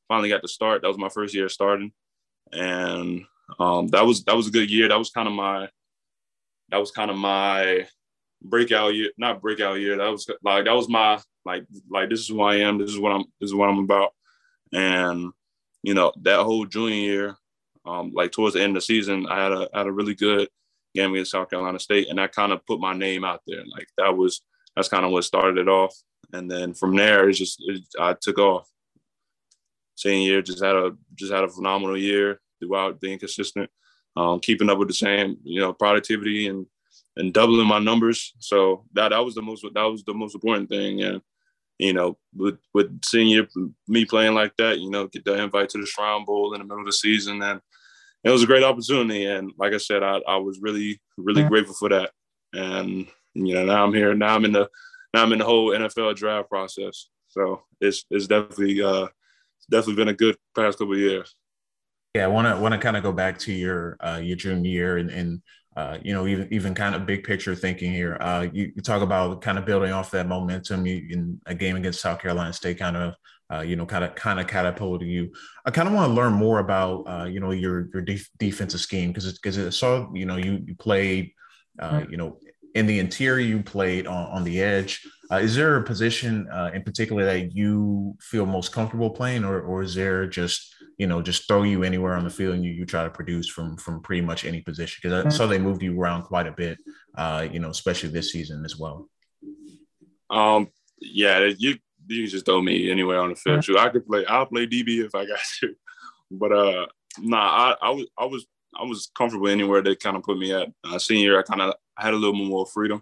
finally 0.07 0.29
got 0.29 0.41
to 0.41 0.47
start. 0.47 0.81
That 0.81 0.87
was 0.87 0.97
my 0.97 1.09
first 1.09 1.35
year 1.35 1.49
starting, 1.49 1.91
and 2.51 3.25
um, 3.59 3.87
that 3.89 4.05
was 4.05 4.23
that 4.23 4.35
was 4.35 4.47
a 4.47 4.51
good 4.51 4.71
year. 4.71 4.87
That 4.87 4.97
was 4.97 5.11
kind 5.11 5.27
of 5.27 5.33
my 5.33 5.69
that 6.69 6.77
was 6.77 6.91
kind 6.91 7.11
of 7.11 7.17
my 7.17 7.87
breakout 8.41 8.95
year, 8.95 9.11
not 9.17 9.41
breakout 9.41 9.79
year. 9.79 9.97
That 9.97 10.09
was 10.09 10.27
like 10.43 10.65
that 10.65 10.75
was 10.75 10.87
my 10.87 11.19
like 11.45 11.65
like 11.91 12.09
this 12.09 12.21
is 12.21 12.29
who 12.29 12.41
I 12.41 12.55
am. 12.55 12.77
This 12.77 12.91
is 12.91 12.99
what 12.99 13.11
I'm 13.11 13.25
this 13.41 13.49
is 13.49 13.55
what 13.55 13.69
I'm 13.69 13.79
about. 13.79 14.11
And 14.73 15.31
you 15.83 15.93
know 15.93 16.13
that 16.21 16.43
whole 16.43 16.65
junior 16.65 16.95
year, 16.95 17.35
um, 17.85 18.11
like 18.13 18.31
towards 18.31 18.55
the 18.55 18.63
end 18.63 18.71
of 18.71 18.75
the 18.75 18.85
season, 18.85 19.27
I 19.27 19.43
had 19.43 19.51
a 19.51 19.69
had 19.73 19.87
a 19.87 19.91
really 19.91 20.15
good 20.15 20.47
game 20.95 21.11
against 21.11 21.31
South 21.31 21.49
Carolina 21.49 21.79
State, 21.79 22.07
and 22.09 22.19
that 22.19 22.31
kind 22.31 22.53
of 22.53 22.65
put 22.65 22.79
my 22.79 22.93
name 22.93 23.25
out 23.25 23.41
there. 23.45 23.63
Like 23.75 23.87
that 23.97 24.15
was 24.15 24.41
that's 24.79 24.87
kind 24.87 25.03
of 25.03 25.11
what 25.11 25.25
started 25.25 25.57
it 25.57 25.67
off. 25.67 25.93
And 26.31 26.49
then 26.49 26.73
from 26.73 26.95
there, 26.95 27.27
it's 27.27 27.37
just 27.37 27.61
it, 27.67 27.83
I 27.99 28.15
took 28.19 28.39
off. 28.39 28.65
Senior 29.95 30.31
year, 30.31 30.41
just 30.41 30.63
had 30.63 30.77
a 30.77 30.91
just 31.15 31.33
had 31.33 31.43
a 31.43 31.49
phenomenal 31.49 31.97
year 31.97 32.39
throughout 32.61 33.01
being 33.01 33.19
consistent, 33.19 33.69
um, 34.15 34.39
keeping 34.39 34.69
up 34.69 34.77
with 34.77 34.87
the 34.87 34.93
same 34.93 35.35
you 35.43 35.59
know 35.59 35.73
productivity 35.73 36.47
and 36.47 36.65
and 37.17 37.33
doubling 37.33 37.67
my 37.67 37.79
numbers. 37.79 38.33
So 38.39 38.85
that 38.93 39.09
that 39.09 39.25
was 39.25 39.35
the 39.35 39.41
most 39.41 39.65
that 39.73 39.83
was 39.83 40.05
the 40.05 40.13
most 40.13 40.35
important 40.35 40.69
thing. 40.69 41.01
And 41.01 41.21
you 41.79 41.91
know, 41.91 42.17
with 42.33 42.59
with 42.73 43.03
senior 43.03 43.49
me 43.89 44.05
playing 44.05 44.35
like 44.35 44.53
that, 44.59 44.79
you 44.79 44.89
know, 44.89 45.07
get 45.07 45.25
the 45.25 45.33
invite 45.33 45.67
to 45.71 45.79
the 45.79 45.85
Shrine 45.85 46.23
Bowl 46.23 46.53
in 46.53 46.61
the 46.61 46.65
middle 46.65 46.79
of 46.79 46.85
the 46.85 46.93
season, 46.93 47.41
and 47.41 47.59
it 48.23 48.29
was 48.29 48.43
a 48.43 48.47
great 48.47 48.63
opportunity. 48.63 49.25
And 49.25 49.51
like 49.57 49.73
I 49.73 49.77
said, 49.77 50.03
I, 50.03 50.21
I 50.25 50.37
was 50.37 50.59
really 50.61 51.01
really 51.17 51.43
grateful 51.43 51.75
for 51.75 51.89
that. 51.89 52.11
And 52.53 53.07
you 53.33 53.53
know, 53.53 53.65
now 53.65 53.85
I'm 53.85 53.93
here. 53.93 54.13
Now 54.13 54.35
I'm 54.35 54.45
in 54.45 54.51
the 54.51 54.69
now 55.13 55.23
I'm 55.23 55.31
in 55.31 55.39
the 55.39 55.45
whole 55.45 55.69
NFL 55.69 56.15
draft 56.15 56.49
process. 56.49 57.07
So 57.27 57.63
it's 57.79 58.05
it's 58.09 58.27
definitely 58.27 58.81
uh 58.81 59.07
definitely 59.69 59.95
been 59.95 60.07
a 60.09 60.13
good 60.13 60.35
past 60.55 60.77
couple 60.77 60.97
years. 60.97 61.35
Yeah, 62.15 62.25
I 62.25 62.27
want 62.27 62.47
to 62.47 62.61
want 62.61 62.73
to 62.73 62.79
kind 62.79 62.97
of 62.97 63.03
go 63.03 63.11
back 63.11 63.37
to 63.39 63.53
your 63.53 63.97
uh, 63.99 64.19
your 64.21 64.35
junior 64.35 64.69
year 64.69 64.97
and, 64.97 65.11
and 65.11 65.41
uh, 65.75 65.99
you 66.01 66.13
know 66.13 66.25
even 66.27 66.47
even 66.51 66.73
kind 66.73 66.95
of 66.95 67.05
big 67.05 67.23
picture 67.23 67.55
thinking 67.55 67.91
here. 67.91 68.17
Uh, 68.19 68.47
you, 68.51 68.71
you 68.75 68.81
talk 68.81 69.03
about 69.03 69.41
kind 69.41 69.57
of 69.57 69.65
building 69.65 69.91
off 69.91 70.11
that 70.11 70.27
momentum 70.27 70.87
you, 70.87 71.07
in 71.09 71.39
a 71.45 71.53
game 71.53 71.75
against 71.75 72.01
South 72.01 72.19
Carolina 72.19 72.51
State, 72.51 72.79
kind 72.79 72.97
of 72.97 73.13
uh, 73.53 73.61
you 73.61 73.75
know 73.75 73.85
kind 73.85 74.03
of 74.03 74.15
kind 74.15 74.39
of 74.39 74.47
catapulted 74.47 75.07
you. 75.07 75.31
I 75.65 75.71
kind 75.71 75.87
of 75.87 75.93
want 75.93 76.09
to 76.09 76.13
learn 76.13 76.33
more 76.33 76.59
about 76.59 77.03
uh, 77.07 77.25
you 77.25 77.39
know 77.39 77.51
your 77.51 77.89
your 77.93 78.01
def- 78.01 78.29
defensive 78.39 78.79
scheme 78.79 79.11
because 79.11 79.27
it's 79.27 79.37
because 79.37 79.59
I 79.59 79.69
saw 79.69 80.11
you 80.13 80.25
know 80.25 80.37
you 80.37 80.63
you 80.65 80.75
played 80.75 81.31
uh, 81.77 82.05
you 82.09 82.17
know 82.17 82.39
in 82.75 82.85
the 82.85 82.99
interior 82.99 83.45
you 83.45 83.61
played 83.61 84.07
on, 84.07 84.27
on 84.27 84.43
the 84.43 84.61
edge 84.61 85.05
uh, 85.31 85.37
is 85.37 85.55
there 85.55 85.75
a 85.77 85.83
position 85.83 86.47
uh, 86.51 86.71
in 86.73 86.83
particular 86.83 87.25
that 87.25 87.55
you 87.55 88.15
feel 88.19 88.45
most 88.45 88.71
comfortable 88.71 89.09
playing 89.09 89.43
or, 89.43 89.61
or 89.61 89.81
is 89.81 89.95
there 89.95 90.27
just 90.27 90.75
you 90.97 91.07
know 91.07 91.21
just 91.21 91.47
throw 91.47 91.63
you 91.63 91.83
anywhere 91.83 92.15
on 92.15 92.23
the 92.23 92.29
field 92.29 92.55
and 92.55 92.63
you, 92.63 92.71
you 92.71 92.85
try 92.85 93.03
to 93.03 93.09
produce 93.09 93.47
from 93.47 93.77
from 93.77 94.01
pretty 94.01 94.21
much 94.21 94.45
any 94.45 94.61
position 94.61 94.99
because 95.01 95.25
i 95.25 95.29
saw 95.29 95.47
they 95.47 95.57
moved 95.57 95.81
you 95.81 95.99
around 95.99 96.23
quite 96.23 96.47
a 96.47 96.51
bit 96.51 96.77
uh, 97.17 97.47
you 97.51 97.59
know 97.59 97.69
especially 97.69 98.09
this 98.09 98.31
season 98.31 98.63
as 98.65 98.77
well 98.77 99.09
um 100.29 100.67
yeah 101.01 101.49
you 101.57 101.75
you 102.07 102.27
just 102.27 102.45
throw 102.45 102.61
me 102.61 102.89
anywhere 102.89 103.19
on 103.19 103.29
the 103.29 103.35
field 103.35 103.59
mm-hmm. 103.59 103.77
i 103.77 103.89
could 103.89 104.05
play 104.05 104.25
i'll 104.25 104.45
play 104.45 104.67
db 104.67 105.05
if 105.05 105.15
i 105.15 105.25
got 105.25 105.39
to 105.59 105.73
but 106.31 106.51
uh 106.51 106.85
nah 107.19 107.37
i, 107.37 107.75
I 107.81 107.89
was 107.91 108.05
i 108.17 108.25
was 108.25 108.45
I 108.79 108.83
was 108.83 109.11
comfortable 109.15 109.47
anywhere 109.47 109.81
they 109.81 109.95
kind 109.95 110.15
of 110.15 110.23
put 110.23 110.37
me 110.37 110.53
at. 110.53 110.69
Uh, 110.83 110.99
senior, 110.99 111.39
I 111.39 111.43
kind 111.43 111.61
of 111.61 111.73
had 112.03 112.13
a 112.13 112.17
little 112.17 112.35
more 112.35 112.65
freedom. 112.65 113.01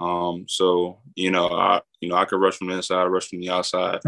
Um, 0.00 0.46
so 0.48 1.00
you 1.14 1.30
know, 1.30 1.48
I 1.48 1.80
you 2.00 2.08
know 2.08 2.16
I 2.16 2.24
could 2.24 2.40
rush 2.40 2.56
from 2.56 2.68
the 2.68 2.76
inside, 2.76 3.04
rush 3.06 3.28
from 3.28 3.40
the 3.40 3.50
outside. 3.50 4.00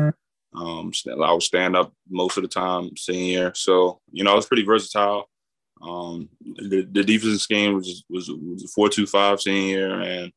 Um, 0.54 0.90
I 1.06 1.32
would 1.32 1.42
stand 1.42 1.76
up 1.76 1.92
most 2.08 2.36
of 2.36 2.42
the 2.42 2.48
time 2.48 2.96
senior. 2.96 3.52
So 3.54 4.00
you 4.10 4.24
know, 4.24 4.32
I 4.32 4.36
was 4.36 4.46
pretty 4.46 4.64
versatile. 4.64 5.28
Um, 5.82 6.30
the, 6.40 6.88
the 6.90 7.04
defensive 7.04 7.40
scheme 7.40 7.74
was 7.74 8.04
was 8.08 8.30
was 8.30 8.72
four 8.74 8.88
two 8.88 9.06
five 9.06 9.40
senior 9.40 10.00
and 10.00 10.32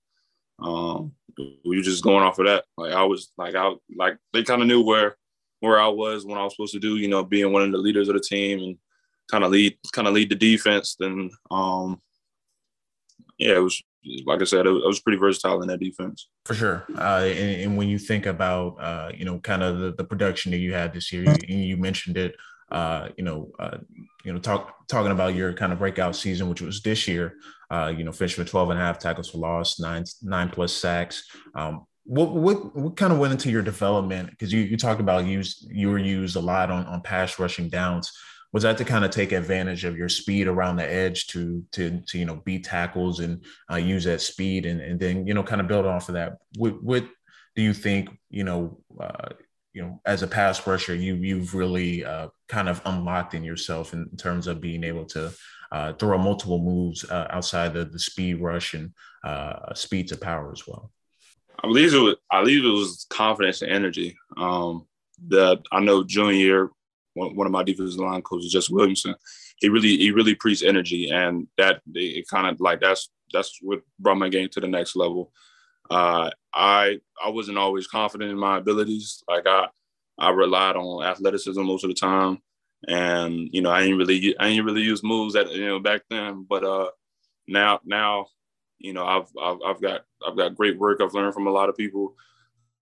um, 0.62 1.14
we 1.38 1.78
were 1.78 1.84
just 1.84 2.04
going 2.04 2.24
off 2.24 2.40
of 2.40 2.48
that. 2.48 2.66
Like 2.78 2.94
I 2.94 3.04
was 3.04 3.32
like 3.38 3.56
I 3.56 3.74
like 3.96 4.18
they 4.34 4.44
kind 4.44 4.62
of 4.62 4.68
knew 4.68 4.84
where 4.84 5.16
where 5.62 5.80
I 5.80 5.88
was 5.88 6.26
when 6.26 6.38
I 6.38 6.44
was 6.44 6.54
supposed 6.54 6.74
to 6.74 6.80
do. 6.80 6.98
You 6.98 7.08
know, 7.08 7.24
being 7.24 7.52
one 7.52 7.64
of 7.64 7.72
the 7.72 7.78
leaders 7.78 8.10
of 8.10 8.16
the 8.16 8.22
team 8.22 8.60
and 8.60 8.78
kind 9.32 9.44
of 9.44 9.52
lead 9.52 9.78
kind 9.94 10.08
of 10.08 10.14
lead 10.14 10.30
the 10.30 10.36
defense. 10.36 10.96
Then 11.00 11.32
um, 11.50 12.02
yeah, 13.38 13.56
it 13.56 13.64
was 13.64 13.82
like 14.26 14.42
I 14.42 14.46
said, 14.46 14.66
it 14.66 14.72
was 14.72 15.00
pretty 15.02 15.18
versatile 15.18 15.62
in 15.62 15.68
that 15.68 15.80
defense. 15.80 16.30
For 16.46 16.54
sure. 16.54 16.86
Uh, 16.96 17.24
and, 17.26 17.62
and, 17.62 17.78
when 17.78 17.90
you 17.90 18.00
think 18.00 18.26
about, 18.26 18.76
uh, 18.80 19.12
you 19.14 19.26
know, 19.26 19.40
kind 19.40 19.62
of 19.62 19.80
the, 19.80 19.94
the, 19.94 20.04
production 20.04 20.52
that 20.52 20.58
you 20.58 20.74
had 20.74 20.94
this 20.94 21.12
year, 21.12 21.26
you, 21.48 21.58
you 21.58 21.78
mentioned 21.78 22.18
it, 22.18 22.36
uh, 22.72 23.10
you 23.18 23.24
know, 23.24 23.52
uh, 23.60 23.78
you 24.24 24.32
know, 24.32 24.40
talk, 24.40 24.88
talking 24.88 25.12
about 25.12 25.36
your 25.36 25.54
kind 25.54 25.74
of 25.74 25.80
breakout 25.80 26.16
season, 26.16 26.50
which 26.50 26.62
was 26.62 26.82
this 26.82 27.08
year, 27.08 27.36
uh, 27.72 27.94
you 27.96 28.04
know, 28.04 28.12
finished 28.12 28.38
with 28.38 28.50
12 28.50 28.70
and 28.70 28.80
a 28.80 28.82
half 28.82 29.00
tackles 29.00 29.30
for 29.30 29.38
loss, 29.38 29.80
nine, 29.80 30.06
nine 30.22 30.50
plus 30.50 30.72
sacks. 30.72 31.26
Um, 31.56 31.86
what, 32.06 32.32
what, 32.32 32.76
what 32.76 32.96
kind 32.96 33.12
of 33.12 33.20
went 33.20 33.34
into 33.34 33.52
your 33.52 33.62
development? 33.62 34.30
Because 34.32 34.52
you, 34.52 34.62
you 34.62 34.78
talked 34.78 35.02
about 35.02 35.26
you, 35.26 35.44
you 35.68 35.90
were 35.90 36.00
used 36.00 36.36
a 36.36 36.40
lot 36.40 36.72
on, 36.72 36.86
on 36.86 37.02
pass 37.02 37.38
rushing 37.38 37.70
downs 37.70 38.12
was 38.52 38.64
that 38.64 38.78
to 38.78 38.86
kind 38.86 39.06
of 39.06 39.12
take 39.12 39.32
advantage 39.32 39.86
of 39.86 39.98
your 39.98 40.10
speed 40.10 40.48
around 40.48 40.78
the 40.78 40.92
edge 40.92 41.28
to 41.28 41.64
to 41.72 42.02
to 42.08 42.18
you 42.18 42.26
know 42.26 42.42
beat 42.46 42.66
tackles 42.66 43.20
and 43.20 43.44
uh, 43.72 43.76
use 43.76 44.04
that 44.06 44.22
speed 44.22 44.66
and 44.66 44.82
and 44.82 45.00
then 45.00 45.28
you 45.28 45.34
know 45.34 45.44
kind 45.44 45.62
of 45.62 45.68
build 45.68 45.86
off 45.86 46.10
of 46.10 46.16
that? 46.16 46.38
What 46.58 46.82
what 46.84 47.06
do 47.56 47.62
you 47.62 47.74
think 47.74 48.10
you 48.30 48.44
know 48.44 48.80
uh, 49.00 49.30
you 49.74 49.82
know 49.82 50.02
as 50.06 50.24
a 50.24 50.28
pass 50.28 50.66
rusher 50.66 50.96
you 50.96 51.16
you've 51.16 51.54
really 51.54 52.04
uh, 52.04 52.30
kind 52.48 52.70
of 52.70 52.82
unlocked 52.86 53.34
in 53.34 53.44
yourself 53.44 53.94
in 53.94 54.10
terms 54.18 54.48
of 54.48 54.62
being 54.62 54.84
able 54.84 55.06
to 55.06 55.32
uh, 55.72 55.94
throw 55.94 56.18
multiple 56.18 56.60
moves 56.60 57.04
uh, 57.10 57.28
outside 57.30 57.74
the, 57.74 57.86
the 57.86 58.00
speed 58.00 58.42
rush 58.42 58.74
and 58.74 58.92
uh, 59.24 59.74
speed 59.74 60.08
to 60.08 60.18
power 60.18 60.52
as 60.52 60.68
well? 60.68 60.92
I 61.64 61.68
believe 61.68 61.94
it 61.94 61.98
was 61.98 62.16
I 62.32 62.42
believe 62.42 62.66
it 62.66 62.70
was 62.70 63.06
confidence 63.10 63.62
and 63.62 63.72
energy. 63.72 64.18
Um, 64.38 64.88
that 65.28 65.62
I 65.72 65.82
know 65.82 66.04
junior 66.04 66.70
one, 67.20 67.36
one 67.36 67.48
of 67.48 67.54
my 67.54 67.64
defensive 67.64 68.00
line 68.00 68.22
coaches, 68.22 68.52
Jess 68.52 68.70
Williamson, 68.70 69.16
he 69.58 69.70
really 69.70 69.98
he 69.98 70.12
really 70.12 70.36
preached 70.36 70.64
energy, 70.64 71.10
and 71.10 71.48
that 71.58 71.82
it 71.94 72.28
kind 72.28 72.48
of 72.48 72.60
like 72.62 72.80
that's 72.80 73.10
that's 73.34 73.60
what 73.62 73.82
brought 74.00 74.18
my 74.18 74.30
game 74.30 74.50
to 74.50 74.60
the 74.60 74.68
next 74.68 74.96
level. 74.96 75.32
Uh, 75.90 76.30
I 76.54 77.00
I 77.24 77.30
wasn't 77.30 77.58
always 77.58 77.88
confident 77.88 78.32
in 78.32 78.38
my 78.38 78.58
abilities. 78.58 79.24
Like 79.28 79.46
I 79.46 79.68
I 80.18 80.30
relied 80.30 80.76
on 80.76 81.04
athleticism 81.04 81.62
most 81.62 81.84
of 81.84 81.90
the 81.90 81.96
time, 81.96 82.40
and 82.88 83.50
you 83.52 83.62
know 83.62 83.70
I 83.70 83.84
ain't 83.84 83.98
really 83.98 84.38
I 84.40 84.48
ain't 84.48 84.66
really 84.66 84.82
use 84.82 85.04
moves 85.04 85.34
that 85.34 85.52
you 85.52 85.68
know 85.68 85.80
back 85.80 86.04
then. 86.10 86.46
But 86.50 86.64
uh, 86.64 86.90
now 87.48 87.82
now 87.86 88.28
you 88.78 88.94
know 88.94 89.06
I've, 89.06 89.28
I've 89.42 89.60
I've 89.66 89.82
got 89.82 90.02
I've 90.26 90.38
got 90.38 90.56
great 90.56 90.80
work. 90.80 91.02
I've 91.02 91.14
learned 91.14 91.34
from 91.34 91.48
a 91.48 91.52
lot 91.52 91.70
of 91.70 91.78
people. 91.78 92.16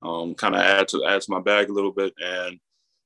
Um, 0.03 0.35
kind 0.35 0.53
of 0.53 0.61
add 0.61 0.87
to 0.89 1.03
add 1.05 1.21
to 1.21 1.31
my 1.31 1.41
bag 1.41 1.69
a 1.69 1.73
little 1.73 1.91
bit, 1.91 2.13
and 2.19 2.59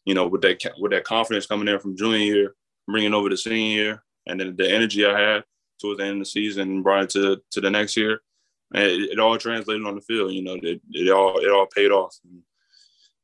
you 0.06 0.14
know, 0.14 0.28
with 0.28 0.42
that 0.42 0.74
with 0.80 0.92
that 0.92 1.04
confidence 1.04 1.46
coming 1.46 1.68
in 1.68 1.80
from 1.80 1.98
junior 1.98 2.18
year, 2.18 2.56
bringing 2.88 3.14
over 3.14 3.30
the 3.30 3.38
senior 3.38 3.84
year, 3.84 4.04
and 4.28 4.40
then 4.40 4.56
the 4.56 4.70
energy 4.70 5.06
I 5.06 5.20
had 5.20 5.44
towards 5.80 6.00
the 6.00 6.06
end 6.06 6.14
of 6.14 6.20
the 6.20 6.26
season 6.26 6.70
and 6.70 6.84
brought 6.84 7.04
it 7.04 7.10
to 7.12 7.42
to 7.52 7.62
the 7.62 7.70
next 7.70 7.98
year, 7.98 8.22
it, 8.74 9.12
it 9.12 9.20
all 9.20 9.38
translated 9.38 9.86
on 9.86 9.96
the 9.96 10.02
field. 10.02 10.34
You 10.34 10.44
know, 10.44 10.56
it, 10.62 10.82
it 10.92 11.12
all 11.12 11.38
it 11.40 11.52
all 11.52 11.68
paid 11.68 11.92
off. 11.92 12.18
And, 12.24 12.42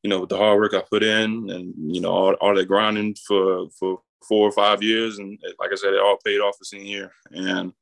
you 0.03 0.09
know, 0.09 0.21
with 0.21 0.29
the 0.29 0.37
hard 0.37 0.59
work 0.59 0.73
I 0.73 0.81
put 0.81 1.03
in, 1.03 1.49
and 1.49 1.73
you 1.95 2.01
know, 2.01 2.11
all, 2.11 2.33
all 2.33 2.55
that 2.55 2.67
grinding 2.67 3.15
for 3.15 3.69
for 3.79 4.01
four 4.27 4.47
or 4.47 4.51
five 4.51 4.83
years, 4.83 5.17
and 5.19 5.39
like 5.59 5.71
I 5.71 5.75
said, 5.75 5.93
it 5.93 6.01
all 6.01 6.17
paid 6.23 6.39
off 6.39 6.59
the 6.59 6.65
senior 6.65 6.85
year, 6.85 7.11
and 7.31 7.73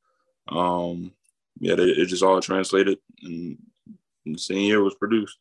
um, 0.49 1.11
yeah, 1.59 1.73
it, 1.73 1.79
it 1.79 2.05
just 2.05 2.23
all 2.23 2.39
translated, 2.41 2.97
and, 3.21 3.57
and 4.25 4.35
the 4.35 4.39
senior 4.39 4.63
year 4.63 4.83
was 4.83 4.95
produced 4.95 5.37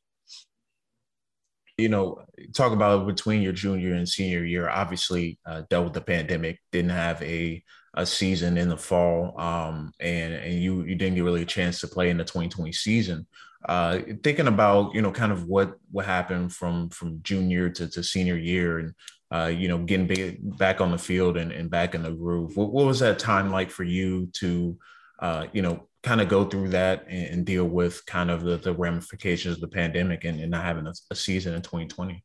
you 1.77 1.89
know, 1.89 2.25
talk 2.53 2.73
about 2.73 3.07
between 3.07 3.43
your 3.43 3.53
junior 3.53 3.95
and 3.95 4.09
senior 4.09 4.45
year. 4.45 4.69
Obviously, 4.69 5.39
uh, 5.45 5.63
dealt 5.71 5.85
with 5.85 5.93
the 5.95 6.01
pandemic, 6.01 6.61
didn't 6.73 6.91
have 6.91 7.23
a 7.23 7.63
a 7.97 8.05
season 8.05 8.57
in 8.57 8.69
the 8.69 8.77
fall, 8.77 9.39
um, 9.41 9.93
and 10.01 10.35
and 10.35 10.55
you 10.55 10.83
you 10.83 10.95
didn't 10.95 11.15
get 11.15 11.25
really 11.25 11.43
a 11.43 11.47
chance 11.47 11.81
to 11.81 11.89
play 11.89 12.11
in 12.11 12.17
the 12.17 12.25
2020 12.25 12.73
season. 12.73 13.27
Uh, 13.69 14.01
thinking 14.23 14.49
about 14.49 14.95
you 14.95 15.03
know 15.03 15.11
kind 15.11 15.33
of 15.33 15.47
what 15.47 15.75
what 15.91 16.05
happened 16.05 16.53
from 16.53 16.91
from 16.91 17.21
junior 17.23 17.71
to, 17.71 17.89
to 17.89 18.03
senior 18.03 18.37
year, 18.37 18.79
and 18.79 18.95
uh, 19.33 19.47
you 19.47 19.69
know 19.69 19.79
getting 19.79 20.39
back 20.57 20.81
on 20.81 20.91
the 20.91 20.99
field 20.99 21.37
and, 21.37 21.51
and 21.51 21.71
back 21.71 21.95
in 21.95 22.03
the 22.03 22.11
groove. 22.11 22.57
What, 22.57 22.73
what 22.73 22.87
was 22.87 23.01
that 23.01 23.19
time 23.19 23.51
like 23.51 23.71
for 23.71 23.85
you 23.85 24.27
to 24.35 24.79
uh, 25.19 25.47
you 25.53 25.63
know 25.63 25.89
kind 26.05 26.21
of 26.21 26.29
go 26.29 26.45
through 26.45 26.69
that 26.69 27.07
and, 27.09 27.27
and, 27.29 27.47
deal 27.47 27.65
with 27.65 28.05
kind 28.07 28.31
of 28.31 28.43
the, 28.43 28.59
the 28.59 28.75
ramifications 28.75 29.57
of 29.57 29.61
the 29.63 29.69
pandemic 29.69 30.25
and, 30.25 30.39
and 30.39 30.51
not 30.51 30.63
having 30.63 30.87
a, 30.87 30.93
a, 31.11 31.15
season 31.15 31.55
in 31.55 31.63
2020? 31.63 32.23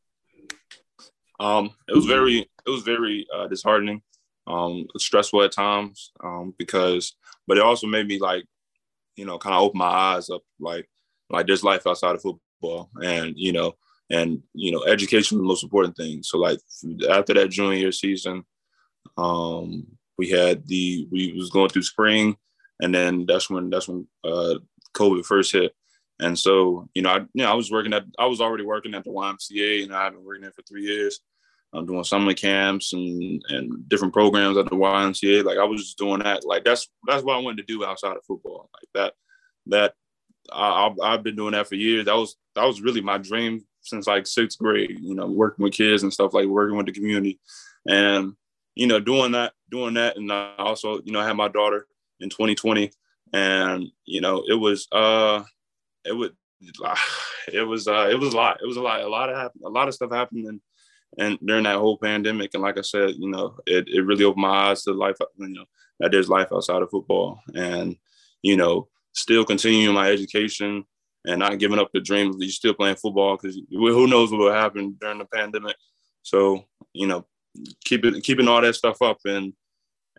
Um, 1.40 1.70
it 1.88 1.96
was 1.96 2.04
very, 2.04 2.40
it 2.40 2.70
was 2.70 2.82
very 2.82 3.26
uh, 3.34 3.48
disheartening, 3.48 4.02
um, 4.46 4.86
stressful 4.98 5.42
at 5.42 5.52
times 5.52 6.12
um, 6.22 6.54
because, 6.58 7.16
but 7.48 7.56
it 7.56 7.62
also 7.62 7.86
made 7.86 8.06
me 8.06 8.18
like, 8.18 8.44
you 9.16 9.24
know, 9.24 9.38
kind 9.38 9.54
of 9.54 9.62
open 9.62 9.78
my 9.78 9.86
eyes 9.86 10.28
up, 10.28 10.42
like, 10.60 10.86
like 11.30 11.46
there's 11.46 11.64
life 11.64 11.86
outside 11.86 12.14
of 12.14 12.22
football, 12.22 12.90
and 13.02 13.34
you 13.36 13.52
know, 13.52 13.74
and 14.10 14.42
you 14.52 14.72
know, 14.72 14.82
education 14.84 15.36
is 15.36 15.40
the 15.40 15.46
most 15.46 15.62
important 15.62 15.96
thing. 15.96 16.22
So 16.22 16.38
like 16.38 16.58
after 17.08 17.34
that 17.34 17.50
junior 17.50 17.78
year 17.78 17.92
season, 17.92 18.44
um, 19.16 19.86
we 20.18 20.28
had 20.28 20.66
the 20.66 21.06
we 21.10 21.32
was 21.32 21.50
going 21.50 21.68
through 21.70 21.82
spring 21.82 22.36
and 22.80 22.94
then 22.94 23.26
that's 23.26 23.48
when 23.50 23.70
that's 23.70 23.88
when 23.88 24.06
uh, 24.24 24.54
COVID 24.94 25.24
first 25.24 25.52
hit. 25.52 25.72
And 26.20 26.38
so, 26.38 26.88
you 26.94 27.02
know, 27.02 27.10
I, 27.10 27.18
you 27.18 27.42
know, 27.42 27.50
I 27.50 27.54
was 27.54 27.70
working 27.70 27.94
at, 27.94 28.04
I 28.18 28.26
was 28.26 28.42
already 28.42 28.64
working 28.64 28.94
at 28.94 29.04
the 29.04 29.10
YMCA, 29.10 29.84
and 29.84 29.94
I've 29.94 30.12
been 30.12 30.24
working 30.24 30.42
there 30.42 30.52
for 30.52 30.62
three 30.62 30.82
years. 30.82 31.18
I'm 31.72 31.86
doing 31.86 32.02
summer 32.04 32.34
camps 32.34 32.92
and 32.92 33.42
and 33.48 33.88
different 33.88 34.12
programs 34.12 34.56
at 34.56 34.66
the 34.66 34.76
YMCA. 34.76 35.44
Like 35.44 35.58
I 35.58 35.64
was 35.64 35.82
just 35.82 35.98
doing 35.98 36.20
that. 36.20 36.44
Like 36.44 36.64
that's 36.64 36.88
that's 37.06 37.22
what 37.22 37.36
I 37.36 37.40
wanted 37.40 37.66
to 37.66 37.72
do 37.72 37.84
outside 37.84 38.16
of 38.16 38.24
football. 38.26 38.68
Like 38.74 38.88
that 38.94 39.14
that 39.66 39.94
I, 40.52 40.92
I've 41.02 41.22
been 41.22 41.36
doing 41.36 41.52
that 41.52 41.68
for 41.68 41.76
years. 41.76 42.06
That 42.06 42.16
was 42.16 42.36
that 42.56 42.64
was 42.64 42.82
really 42.82 43.00
my 43.00 43.18
dream 43.18 43.64
since 43.82 44.08
like 44.08 44.26
sixth 44.26 44.58
grade. 44.58 44.98
You 45.00 45.14
know, 45.14 45.26
working 45.26 45.62
with 45.62 45.74
kids 45.74 46.02
and 46.02 46.12
stuff 46.12 46.34
like 46.34 46.46
working 46.46 46.76
with 46.76 46.86
the 46.86 46.92
community, 46.92 47.38
and 47.86 48.34
you 48.74 48.88
know, 48.88 48.98
doing 48.98 49.32
that, 49.32 49.52
doing 49.70 49.94
that, 49.94 50.16
and 50.16 50.30
I 50.32 50.54
also 50.58 51.00
you 51.04 51.12
know 51.12 51.20
I 51.20 51.26
had 51.26 51.36
my 51.36 51.48
daughter 51.48 51.86
in 52.20 52.30
2020, 52.30 52.90
and 53.32 53.86
you 54.04 54.20
know 54.20 54.44
it 54.48 54.54
was 54.54 54.86
uh 54.92 55.42
it 56.04 56.16
would 56.16 56.32
it 57.48 57.66
was 57.66 57.88
uh 57.88 58.08
it 58.10 58.18
was 58.18 58.34
a 58.34 58.36
lot. 58.36 58.58
It 58.62 58.66
was 58.66 58.76
a 58.76 58.82
lot. 58.82 59.00
A 59.00 59.08
lot 59.08 59.30
of 59.30 59.52
a 59.64 59.68
lot 59.68 59.88
of 59.88 59.94
stuff 59.94 60.12
happened 60.12 60.46
and 60.46 60.60
and 61.18 61.38
during 61.44 61.64
that 61.64 61.76
whole 61.76 61.98
pandemic. 61.98 62.50
And 62.54 62.62
like 62.62 62.78
I 62.78 62.82
said, 62.82 63.14
you 63.18 63.30
know, 63.30 63.56
it, 63.66 63.88
it 63.88 64.02
really 64.02 64.24
opened 64.24 64.42
my 64.42 64.70
eyes 64.70 64.84
to 64.84 64.92
life. 64.92 65.16
You 65.36 65.48
know 65.48 65.64
that 65.98 66.12
there's 66.12 66.28
life 66.28 66.48
outside 66.52 66.82
of 66.82 66.90
football, 66.90 67.40
and 67.54 67.96
you 68.42 68.56
know, 68.56 68.88
still 69.12 69.44
continuing 69.44 69.94
my 69.94 70.10
education 70.10 70.84
and 71.26 71.40
not 71.40 71.58
giving 71.58 71.78
up 71.78 71.90
the 71.92 72.00
dream. 72.00 72.34
You're 72.38 72.50
still 72.50 72.74
playing 72.74 72.96
football 72.96 73.36
because 73.36 73.60
who 73.70 74.06
knows 74.06 74.30
what 74.30 74.40
will 74.40 74.52
happen 74.52 74.96
during 75.00 75.18
the 75.18 75.26
pandemic. 75.26 75.76
So 76.22 76.64
you 76.92 77.06
know, 77.06 77.26
keeping 77.84 78.20
keeping 78.20 78.48
all 78.48 78.60
that 78.60 78.74
stuff 78.74 79.02
up 79.02 79.18
and 79.24 79.52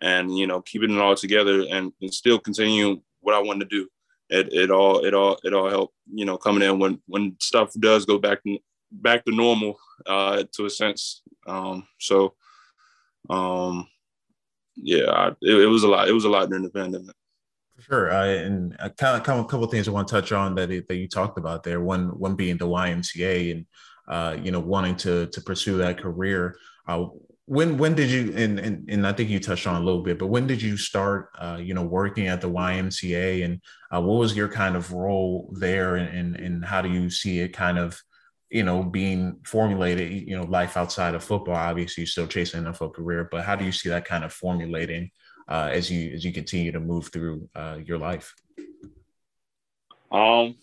and 0.02 0.36
you 0.36 0.46
know 0.46 0.60
keeping 0.60 0.90
it 0.90 1.00
all 1.00 1.14
together 1.14 1.64
and, 1.70 1.92
and 2.02 2.12
still 2.12 2.38
continue 2.38 3.00
what 3.20 3.34
I 3.34 3.38
wanted 3.38 3.70
to 3.70 3.76
do. 3.76 3.88
It, 4.28 4.52
it 4.52 4.70
all 4.70 5.04
it 5.04 5.14
all 5.14 5.38
it 5.44 5.54
all 5.54 5.70
helped 5.70 5.94
you 6.12 6.24
know 6.24 6.36
coming 6.36 6.62
in 6.62 6.78
when 6.78 7.00
when 7.06 7.36
stuff 7.40 7.72
does 7.78 8.04
go 8.04 8.18
back 8.18 8.40
back 8.90 9.24
to 9.24 9.34
normal 9.34 9.78
uh, 10.06 10.44
to 10.52 10.66
a 10.66 10.70
sense. 10.70 11.22
Um, 11.46 11.86
so 11.98 12.34
um, 13.30 13.88
yeah, 14.76 15.10
I, 15.10 15.28
it, 15.40 15.60
it, 15.60 15.66
was 15.66 15.84
a 15.84 15.88
lot. 15.88 16.08
It 16.08 16.12
was 16.12 16.24
a 16.24 16.28
lot 16.28 16.48
during 16.48 16.64
the 16.64 16.70
pandemic. 16.70 17.14
Sure, 17.78 18.12
uh, 18.12 18.26
and 18.26 18.76
a 18.78 18.90
kind 18.90 19.22
of 19.22 19.38
a 19.38 19.48
couple 19.48 19.64
of 19.64 19.70
things 19.70 19.88
I 19.88 19.92
want 19.92 20.08
to 20.08 20.14
touch 20.14 20.32
on 20.32 20.54
that 20.56 20.68
that 20.68 20.96
you 20.96 21.08
talked 21.08 21.38
about 21.38 21.62
there. 21.62 21.80
One 21.80 22.18
one 22.18 22.34
being 22.34 22.56
the 22.56 22.66
YMCA 22.66 23.52
and 23.52 23.66
uh, 24.08 24.36
you 24.42 24.50
know 24.50 24.60
wanting 24.60 24.96
to 24.96 25.26
to 25.26 25.40
pursue 25.40 25.78
that 25.78 26.00
career. 26.00 26.56
Uh, 26.86 27.06
when 27.52 27.76
when 27.76 27.94
did 27.94 28.10
you 28.10 28.32
and, 28.34 28.58
and 28.58 28.88
and 28.88 29.06
I 29.06 29.12
think 29.12 29.28
you 29.28 29.38
touched 29.38 29.66
on 29.66 29.82
a 29.82 29.84
little 29.84 30.00
bit, 30.00 30.18
but 30.18 30.28
when 30.28 30.46
did 30.46 30.62
you 30.62 30.78
start 30.78 31.28
uh, 31.38 31.58
you 31.60 31.74
know 31.74 31.82
working 31.82 32.26
at 32.26 32.40
the 32.40 32.48
YMCA 32.48 33.44
and 33.44 33.60
uh, 33.94 34.00
what 34.00 34.14
was 34.14 34.34
your 34.34 34.48
kind 34.48 34.74
of 34.74 34.90
role 34.90 35.52
there? 35.58 35.96
And, 35.96 36.08
and 36.16 36.36
and 36.36 36.64
how 36.64 36.80
do 36.80 36.88
you 36.88 37.10
see 37.10 37.40
it 37.40 37.50
kind 37.50 37.78
of 37.78 38.00
you 38.48 38.62
know 38.62 38.82
being 38.82 39.40
formulated 39.44 40.26
you 40.26 40.34
know 40.34 40.44
life 40.44 40.78
outside 40.78 41.14
of 41.14 41.22
football? 41.22 41.54
Obviously 41.54 42.00
you're 42.02 42.06
still 42.06 42.26
chasing 42.26 42.64
an 42.64 42.72
NFL 42.72 42.94
career 42.94 43.28
but 43.30 43.44
how 43.44 43.54
do 43.54 43.66
you 43.66 43.72
see 43.72 43.90
that 43.90 44.06
kind 44.06 44.24
of 44.24 44.32
formulating 44.32 45.10
uh, 45.46 45.68
as 45.70 45.90
you 45.90 46.10
as 46.14 46.24
you 46.24 46.32
continue 46.32 46.72
to 46.72 46.80
move 46.80 47.08
through 47.08 47.50
uh, 47.54 47.76
your 47.84 47.98
life? 47.98 48.34
Um 50.10 50.54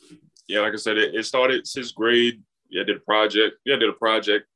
yeah 0.47 0.61
like 0.61 0.73
I 0.73 0.77
said 0.77 0.97
it, 0.97 1.13
it 1.13 1.25
started 1.27 1.67
sixth 1.67 1.93
grade. 1.93 2.41
Yeah 2.71 2.81
I 2.81 2.85
did 2.85 2.97
a 2.97 3.01
project. 3.01 3.57
Yeah 3.63 3.75
I 3.75 3.77
did 3.79 3.89
a 3.89 3.93
project. 3.93 4.47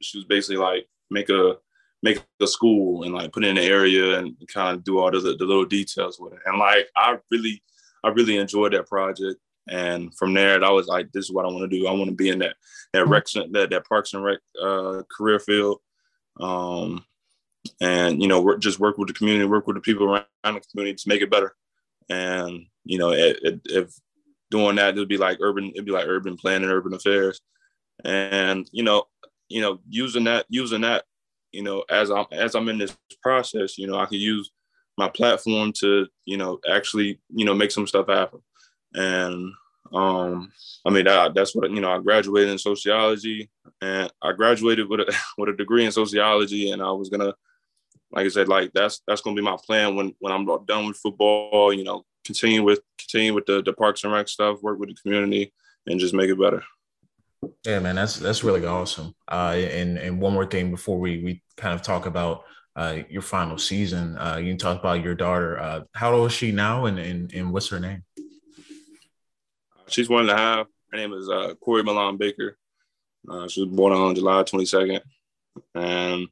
She 0.00 0.16
was 0.16 0.24
basically 0.24 0.56
like 0.56 0.88
make 1.10 1.28
a 1.28 1.58
make 2.04 2.22
a 2.42 2.46
school 2.46 3.02
and 3.02 3.14
like 3.14 3.32
put 3.32 3.44
in 3.44 3.54
the 3.54 3.62
area 3.62 4.18
and 4.18 4.36
kind 4.52 4.76
of 4.76 4.84
do 4.84 4.98
all 4.98 5.10
the, 5.10 5.18
the 5.20 5.44
little 5.44 5.64
details 5.64 6.20
with 6.20 6.34
it. 6.34 6.40
And 6.44 6.58
like 6.58 6.86
I 6.94 7.16
really, 7.30 7.62
I 8.04 8.10
really 8.10 8.36
enjoyed 8.36 8.74
that 8.74 8.86
project. 8.86 9.40
And 9.68 10.14
from 10.14 10.34
there, 10.34 10.62
I 10.62 10.70
was 10.70 10.86
like, 10.86 11.10
this 11.12 11.24
is 11.24 11.32
what 11.32 11.46
I 11.46 11.48
want 11.48 11.68
to 11.70 11.76
do. 11.78 11.86
I 11.86 11.92
want 11.92 12.10
to 12.10 12.14
be 12.14 12.28
in 12.28 12.40
that 12.40 12.56
that 12.92 13.08
rec 13.08 13.24
that 13.52 13.70
that 13.70 13.88
Parks 13.88 14.12
and 14.12 14.22
Rec 14.22 14.38
uh, 14.62 15.02
career 15.10 15.38
field, 15.38 15.78
um, 16.38 17.02
and 17.80 18.20
you 18.20 18.28
know, 18.28 18.42
work, 18.42 18.60
just 18.60 18.78
work 18.78 18.98
with 18.98 19.08
the 19.08 19.14
community, 19.14 19.46
work 19.46 19.66
with 19.66 19.76
the 19.76 19.80
people 19.80 20.06
around 20.06 20.26
the 20.44 20.60
community 20.70 20.96
to 20.96 21.08
make 21.08 21.22
it 21.22 21.30
better. 21.30 21.56
And 22.10 22.66
you 22.84 22.98
know, 22.98 23.12
it, 23.12 23.38
it, 23.40 23.60
if 23.64 23.94
doing 24.50 24.76
that, 24.76 24.94
it'd 24.94 25.08
be 25.08 25.16
like 25.16 25.38
urban, 25.40 25.70
it'd 25.70 25.86
be 25.86 25.92
like 25.92 26.06
urban 26.06 26.36
planning, 26.36 26.68
urban 26.68 26.92
affairs, 26.92 27.40
and 28.04 28.68
you 28.70 28.82
know, 28.82 29.04
you 29.48 29.62
know, 29.62 29.80
using 29.88 30.24
that, 30.24 30.44
using 30.50 30.82
that, 30.82 31.04
you 31.54 31.62
know, 31.62 31.84
as 31.88 32.10
I'm 32.10 32.26
as 32.32 32.54
I'm 32.54 32.68
in 32.68 32.78
this 32.78 32.96
process, 33.22 33.78
you 33.78 33.86
know, 33.86 33.96
I 33.96 34.06
can 34.06 34.18
use 34.18 34.50
my 34.98 35.08
platform 35.08 35.72
to, 35.80 36.06
you 36.24 36.36
know, 36.36 36.58
actually, 36.68 37.20
you 37.34 37.44
know, 37.44 37.54
make 37.54 37.70
some 37.70 37.86
stuff 37.86 38.08
happen. 38.08 38.40
And 38.94 39.52
um, 39.92 40.52
I 40.84 40.90
mean, 40.90 41.04
that, 41.04 41.34
that's 41.34 41.54
what 41.54 41.70
you 41.70 41.80
know. 41.80 41.92
I 41.92 41.98
graduated 42.00 42.50
in 42.50 42.58
sociology, 42.58 43.48
and 43.80 44.12
I 44.22 44.32
graduated 44.32 44.88
with 44.88 45.00
a 45.00 45.14
with 45.38 45.48
a 45.48 45.52
degree 45.52 45.84
in 45.84 45.92
sociology, 45.92 46.70
and 46.70 46.82
I 46.82 46.90
was 46.90 47.08
gonna, 47.08 47.34
like 48.10 48.26
I 48.26 48.28
said, 48.28 48.48
like 48.48 48.72
that's 48.72 49.02
that's 49.06 49.20
gonna 49.20 49.36
be 49.36 49.42
my 49.42 49.56
plan 49.64 49.94
when 49.94 50.14
when 50.18 50.32
I'm 50.32 50.46
done 50.66 50.86
with 50.86 50.96
football. 50.96 51.72
You 51.72 51.84
know, 51.84 52.04
continue 52.24 52.64
with 52.64 52.80
continue 52.98 53.34
with 53.34 53.46
the 53.46 53.62
the 53.62 53.72
Parks 53.72 54.02
and 54.04 54.12
Rec 54.12 54.28
stuff, 54.28 54.62
work 54.62 54.78
with 54.78 54.88
the 54.88 54.96
community, 54.96 55.52
and 55.86 56.00
just 56.00 56.14
make 56.14 56.30
it 56.30 56.40
better. 56.40 56.62
Yeah, 57.64 57.78
man, 57.80 57.96
that's 57.96 58.16
that's 58.16 58.44
really 58.44 58.64
awesome. 58.66 59.14
Uh, 59.28 59.54
and 59.56 59.98
and 59.98 60.20
one 60.20 60.32
more 60.32 60.46
thing 60.46 60.70
before 60.70 60.98
we 60.98 61.22
we 61.22 61.42
kind 61.56 61.74
of 61.74 61.82
talk 61.82 62.06
about 62.06 62.44
uh, 62.76 62.98
your 63.08 63.22
final 63.22 63.56
season, 63.56 64.18
uh, 64.18 64.36
you 64.36 64.50
can 64.50 64.58
talk 64.58 64.78
about 64.80 65.02
your 65.02 65.14
daughter. 65.14 65.58
Uh, 65.58 65.80
how 65.94 66.12
old 66.12 66.30
is 66.30 66.36
she 66.36 66.52
now, 66.52 66.86
and 66.86 66.98
and, 66.98 67.32
and 67.32 67.52
what's 67.52 67.68
her 67.68 67.80
name? 67.80 68.02
She's 69.88 70.08
one 70.08 70.22
and 70.22 70.30
a 70.30 70.36
half. 70.36 70.66
Her 70.90 70.96
name 70.98 71.12
is 71.12 71.28
uh, 71.28 71.54
Corey 71.60 71.82
Milan 71.82 72.16
Baker. 72.16 72.56
Uh, 73.28 73.48
she 73.48 73.64
was 73.64 73.70
born 73.70 73.92
on 73.92 74.14
July 74.14 74.42
22nd, 74.42 75.00
and 75.74 76.28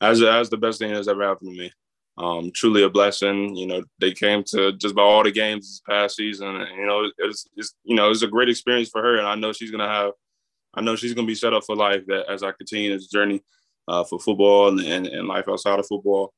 as 0.00 0.22
as 0.22 0.48
the 0.48 0.56
best 0.56 0.78
thing 0.78 0.92
that's 0.92 1.08
ever 1.08 1.26
happened 1.26 1.52
to 1.52 1.58
me. 1.58 1.72
Um, 2.18 2.50
truly 2.54 2.82
a 2.82 2.90
blessing. 2.90 3.56
You 3.56 3.66
know, 3.66 3.82
they 3.98 4.12
came 4.12 4.44
to 4.48 4.72
just 4.72 4.92
about 4.92 5.06
all 5.06 5.24
the 5.24 5.30
games 5.30 5.66
this 5.66 5.82
past 5.88 6.16
season, 6.16 6.48
and 6.48 6.76
you 6.76 6.86
know, 6.86 7.10
it's, 7.18 7.48
it's 7.56 7.74
you 7.84 7.96
know, 7.96 8.10
it's 8.10 8.22
a 8.22 8.28
great 8.28 8.48
experience 8.48 8.90
for 8.90 9.02
her, 9.02 9.16
and 9.16 9.26
I 9.26 9.34
know 9.36 9.52
she's 9.52 9.70
gonna 9.70 9.88
have, 9.88 10.12
I 10.74 10.80
know 10.80 10.96
she's 10.96 11.14
gonna 11.14 11.26
be 11.26 11.34
set 11.34 11.52
up 11.52 11.64
for 11.64 11.76
life 11.76 12.04
that 12.06 12.30
as 12.30 12.42
I 12.42 12.52
continue 12.52 12.92
this 12.92 13.08
journey 13.08 13.42
uh, 13.88 14.04
for 14.04 14.18
football 14.20 14.68
and, 14.68 14.80
and, 14.80 15.06
and 15.06 15.28
life 15.28 15.48
outside 15.48 15.78
of 15.78 15.86
football. 15.86 16.32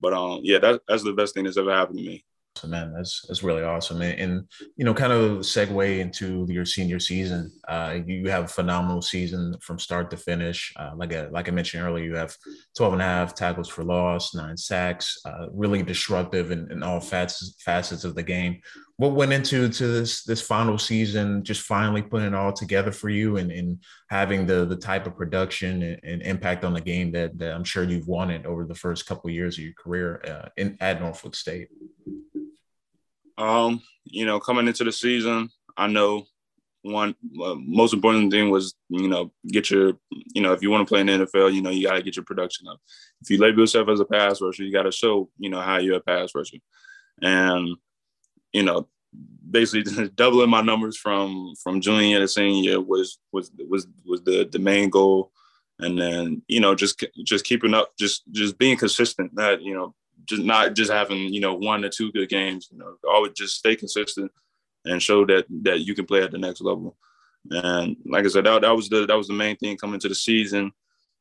But 0.00 0.12
um, 0.12 0.40
yeah, 0.42 0.58
that, 0.58 0.82
that's 0.88 1.04
the 1.04 1.12
best 1.12 1.34
thing 1.34 1.44
that's 1.44 1.56
ever 1.56 1.72
happened 1.72 1.98
to 1.98 2.04
me. 2.04 2.24
So 2.56 2.68
man, 2.68 2.92
that's 2.94 3.24
that's 3.26 3.42
really 3.42 3.64
awesome. 3.64 4.00
And, 4.00 4.20
and, 4.20 4.48
you 4.76 4.84
know, 4.84 4.94
kind 4.94 5.12
of 5.12 5.38
segue 5.38 5.98
into 5.98 6.46
your 6.48 6.64
senior 6.64 7.00
season. 7.00 7.50
Uh, 7.66 7.98
you 8.06 8.30
have 8.30 8.44
a 8.44 8.48
phenomenal 8.48 9.02
season 9.02 9.56
from 9.60 9.78
start 9.78 10.08
to 10.10 10.16
finish. 10.16 10.72
Uh, 10.76 10.92
like 10.96 11.12
I, 11.12 11.26
like 11.26 11.48
I 11.48 11.52
mentioned 11.52 11.82
earlier, 11.82 12.04
you 12.04 12.14
have 12.14 12.36
12 12.76 12.92
and 12.92 13.02
a 13.02 13.06
half 13.06 13.34
tackles 13.34 13.68
for 13.68 13.82
loss, 13.82 14.34
nine 14.34 14.56
sacks, 14.56 15.18
uh, 15.24 15.46
really 15.52 15.82
disruptive 15.82 16.52
in, 16.52 16.70
in 16.70 16.84
all 16.84 17.00
facets 17.00 17.56
facets 17.58 18.04
of 18.04 18.14
the 18.14 18.22
game. 18.22 18.60
What 18.96 19.14
went 19.14 19.32
into 19.32 19.68
to 19.68 19.86
this 19.88 20.22
this 20.22 20.40
final 20.40 20.78
season, 20.78 21.42
just 21.42 21.62
finally 21.62 22.00
putting 22.00 22.28
it 22.28 22.34
all 22.34 22.52
together 22.52 22.92
for 22.92 23.08
you 23.08 23.38
and, 23.38 23.50
and 23.50 23.82
having 24.08 24.46
the 24.46 24.64
the 24.64 24.76
type 24.76 25.06
of 25.06 25.16
production 25.16 25.82
and, 25.82 26.00
and 26.04 26.22
impact 26.22 26.64
on 26.64 26.74
the 26.74 26.80
game 26.80 27.10
that, 27.12 27.36
that, 27.38 27.54
I'm 27.54 27.64
sure 27.64 27.82
you've 27.82 28.06
wanted 28.06 28.46
over 28.46 28.64
the 28.64 28.74
first 28.74 29.06
couple 29.06 29.28
of 29.28 29.34
years 29.34 29.58
of 29.58 29.64
your 29.64 29.74
career 29.74 30.22
uh, 30.28 30.48
in 30.56 30.76
at 30.80 31.00
Norfolk 31.00 31.34
State. 31.34 31.68
Um, 33.36 33.82
you 34.04 34.26
know, 34.26 34.38
coming 34.38 34.68
into 34.68 34.84
the 34.84 34.92
season, 34.92 35.50
I 35.76 35.88
know 35.88 36.26
one 36.84 37.14
uh, 37.42 37.54
most 37.58 37.94
important 37.94 38.30
thing 38.30 38.50
was 38.50 38.74
you 38.90 39.08
know 39.08 39.32
get 39.48 39.70
your 39.70 39.94
you 40.34 40.42
know 40.42 40.52
if 40.52 40.62
you 40.62 40.70
want 40.70 40.86
to 40.86 40.92
play 40.92 41.00
in 41.00 41.06
the 41.06 41.26
NFL, 41.26 41.52
you 41.52 41.62
know 41.62 41.70
you 41.70 41.86
got 41.86 41.94
to 41.94 42.02
get 42.02 42.16
your 42.16 42.24
production 42.24 42.68
up. 42.68 42.78
If 43.22 43.30
you 43.30 43.38
label 43.38 43.60
yourself 43.60 43.88
as 43.88 44.00
a 44.00 44.04
pass 44.04 44.40
rusher, 44.40 44.62
you 44.62 44.72
got 44.72 44.82
to 44.82 44.92
show 44.92 45.30
you 45.38 45.50
know 45.50 45.60
how 45.60 45.78
you're 45.78 45.96
a 45.96 46.00
pass 46.00 46.30
rusher, 46.34 46.58
and 47.22 47.76
you 48.54 48.62
know 48.62 48.88
basically 49.50 50.08
doubling 50.14 50.48
my 50.48 50.62
numbers 50.62 50.96
from 50.96 51.52
from 51.62 51.82
junior 51.82 52.20
to 52.20 52.28
senior 52.28 52.80
was 52.80 53.18
was 53.32 53.50
was 53.68 53.86
was 54.06 54.22
the 54.22 54.48
the 54.50 54.58
main 54.58 54.88
goal 54.88 55.30
and 55.80 55.98
then 55.98 56.40
you 56.48 56.60
know 56.60 56.74
just 56.74 57.04
just 57.24 57.44
keeping 57.44 57.74
up 57.74 57.90
just 57.98 58.22
just 58.32 58.56
being 58.56 58.78
consistent 58.78 59.34
that 59.34 59.60
you 59.60 59.74
know 59.74 59.94
just 60.26 60.42
not 60.42 60.74
just 60.74 60.90
having 60.90 61.32
you 61.32 61.40
know 61.40 61.54
one 61.54 61.84
or 61.84 61.88
two 61.88 62.12
good 62.12 62.28
games. 62.28 62.68
You 62.70 62.78
know, 62.78 62.96
always 63.08 63.32
just 63.32 63.56
stay 63.56 63.76
consistent 63.76 64.30
and 64.84 65.02
show 65.02 65.24
that 65.26 65.46
that 65.62 65.80
you 65.80 65.94
can 65.94 66.06
play 66.06 66.22
at 66.22 66.30
the 66.30 66.38
next 66.38 66.60
level. 66.60 66.96
And 67.50 67.96
like 68.06 68.24
I 68.24 68.28
said, 68.28 68.44
that, 68.46 68.62
that 68.62 68.74
was 68.74 68.88
the 68.88 69.06
that 69.06 69.16
was 69.16 69.28
the 69.28 69.34
main 69.34 69.56
thing 69.56 69.76
coming 69.76 70.00
to 70.00 70.08
the 70.08 70.14
season. 70.14 70.72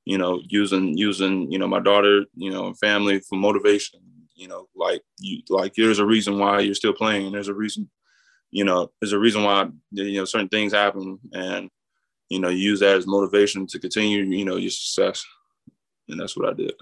You 0.05 0.17
know, 0.17 0.41
using 0.47 0.97
using 0.97 1.51
you 1.51 1.59
know 1.59 1.67
my 1.67 1.79
daughter, 1.79 2.25
you 2.35 2.51
know, 2.51 2.67
and 2.67 2.77
family 2.77 3.19
for 3.19 3.37
motivation. 3.37 3.99
You 4.43 4.49
know, 4.49 4.67
like 4.75 5.01
you 5.19 5.41
like 5.47 5.73
there's 5.73 5.99
a 5.99 6.05
reason 6.05 6.37
why 6.37 6.59
you're 6.59 6.75
still 6.75 6.91
playing. 6.91 7.31
There's 7.31 7.47
a 7.47 7.53
reason, 7.53 7.89
you 8.51 8.65
know, 8.65 8.91
there's 8.99 9.13
a 9.13 9.17
reason 9.17 9.41
why 9.41 9.69
you 9.91 10.17
know 10.17 10.25
certain 10.25 10.49
things 10.49 10.73
happen, 10.73 11.17
and 11.31 11.69
you 12.27 12.41
know, 12.41 12.49
you 12.49 12.57
use 12.57 12.81
that 12.81 12.97
as 12.97 13.07
motivation 13.07 13.65
to 13.67 13.79
continue. 13.79 14.23
You 14.23 14.43
know, 14.43 14.57
your 14.57 14.69
success, 14.69 15.23
and 16.09 16.19
that's 16.19 16.35
what 16.35 16.49
I 16.49 16.53
did. 16.53 16.73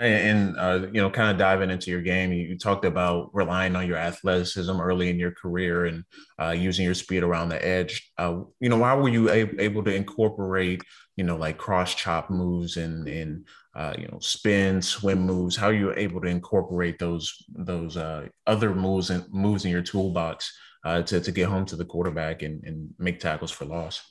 And, 0.00 0.56
uh, 0.56 0.86
you 0.92 1.00
know, 1.00 1.10
kind 1.10 1.30
of 1.30 1.38
diving 1.38 1.70
into 1.70 1.90
your 1.90 2.02
game, 2.02 2.32
you, 2.32 2.56
talked 2.56 2.84
about 2.84 3.30
relying 3.34 3.74
on 3.74 3.86
your 3.88 3.96
athleticism 3.96 4.80
early 4.80 5.10
in 5.10 5.18
your 5.18 5.32
career 5.32 5.86
and 5.86 6.04
uh, 6.40 6.50
using 6.50 6.84
your 6.84 6.94
speed 6.94 7.24
around 7.24 7.48
the 7.48 7.64
edge. 7.64 8.12
Uh, 8.16 8.42
you 8.60 8.68
know, 8.68 8.78
why 8.78 8.94
were 8.94 9.08
you 9.08 9.28
a- 9.28 9.60
able 9.60 9.82
to 9.82 9.94
incorporate, 9.94 10.82
you 11.16 11.24
know, 11.24 11.36
like 11.36 11.58
cross 11.58 11.96
chop 11.96 12.30
moves 12.30 12.76
and 12.76 13.08
and 13.08 13.44
uh, 13.78 13.94
you 13.96 14.08
know 14.08 14.18
spin, 14.20 14.82
swim 14.82 15.20
moves? 15.20 15.56
How 15.56 15.68
you're 15.68 15.96
you 15.96 16.00
able 16.00 16.20
to 16.20 16.28
incorporate 16.28 16.98
those 16.98 17.32
those 17.48 17.96
uh, 17.96 18.26
other 18.46 18.74
moves 18.74 19.10
and 19.10 19.24
moves 19.32 19.64
in 19.64 19.70
your 19.70 19.82
toolbox 19.82 20.52
uh, 20.84 21.02
to 21.02 21.20
to 21.20 21.32
get 21.32 21.48
home 21.48 21.64
to 21.66 21.76
the 21.76 21.84
quarterback 21.84 22.42
and, 22.42 22.62
and 22.64 22.92
make 22.98 23.20
tackles 23.20 23.50
for 23.50 23.64
loss? 23.64 24.02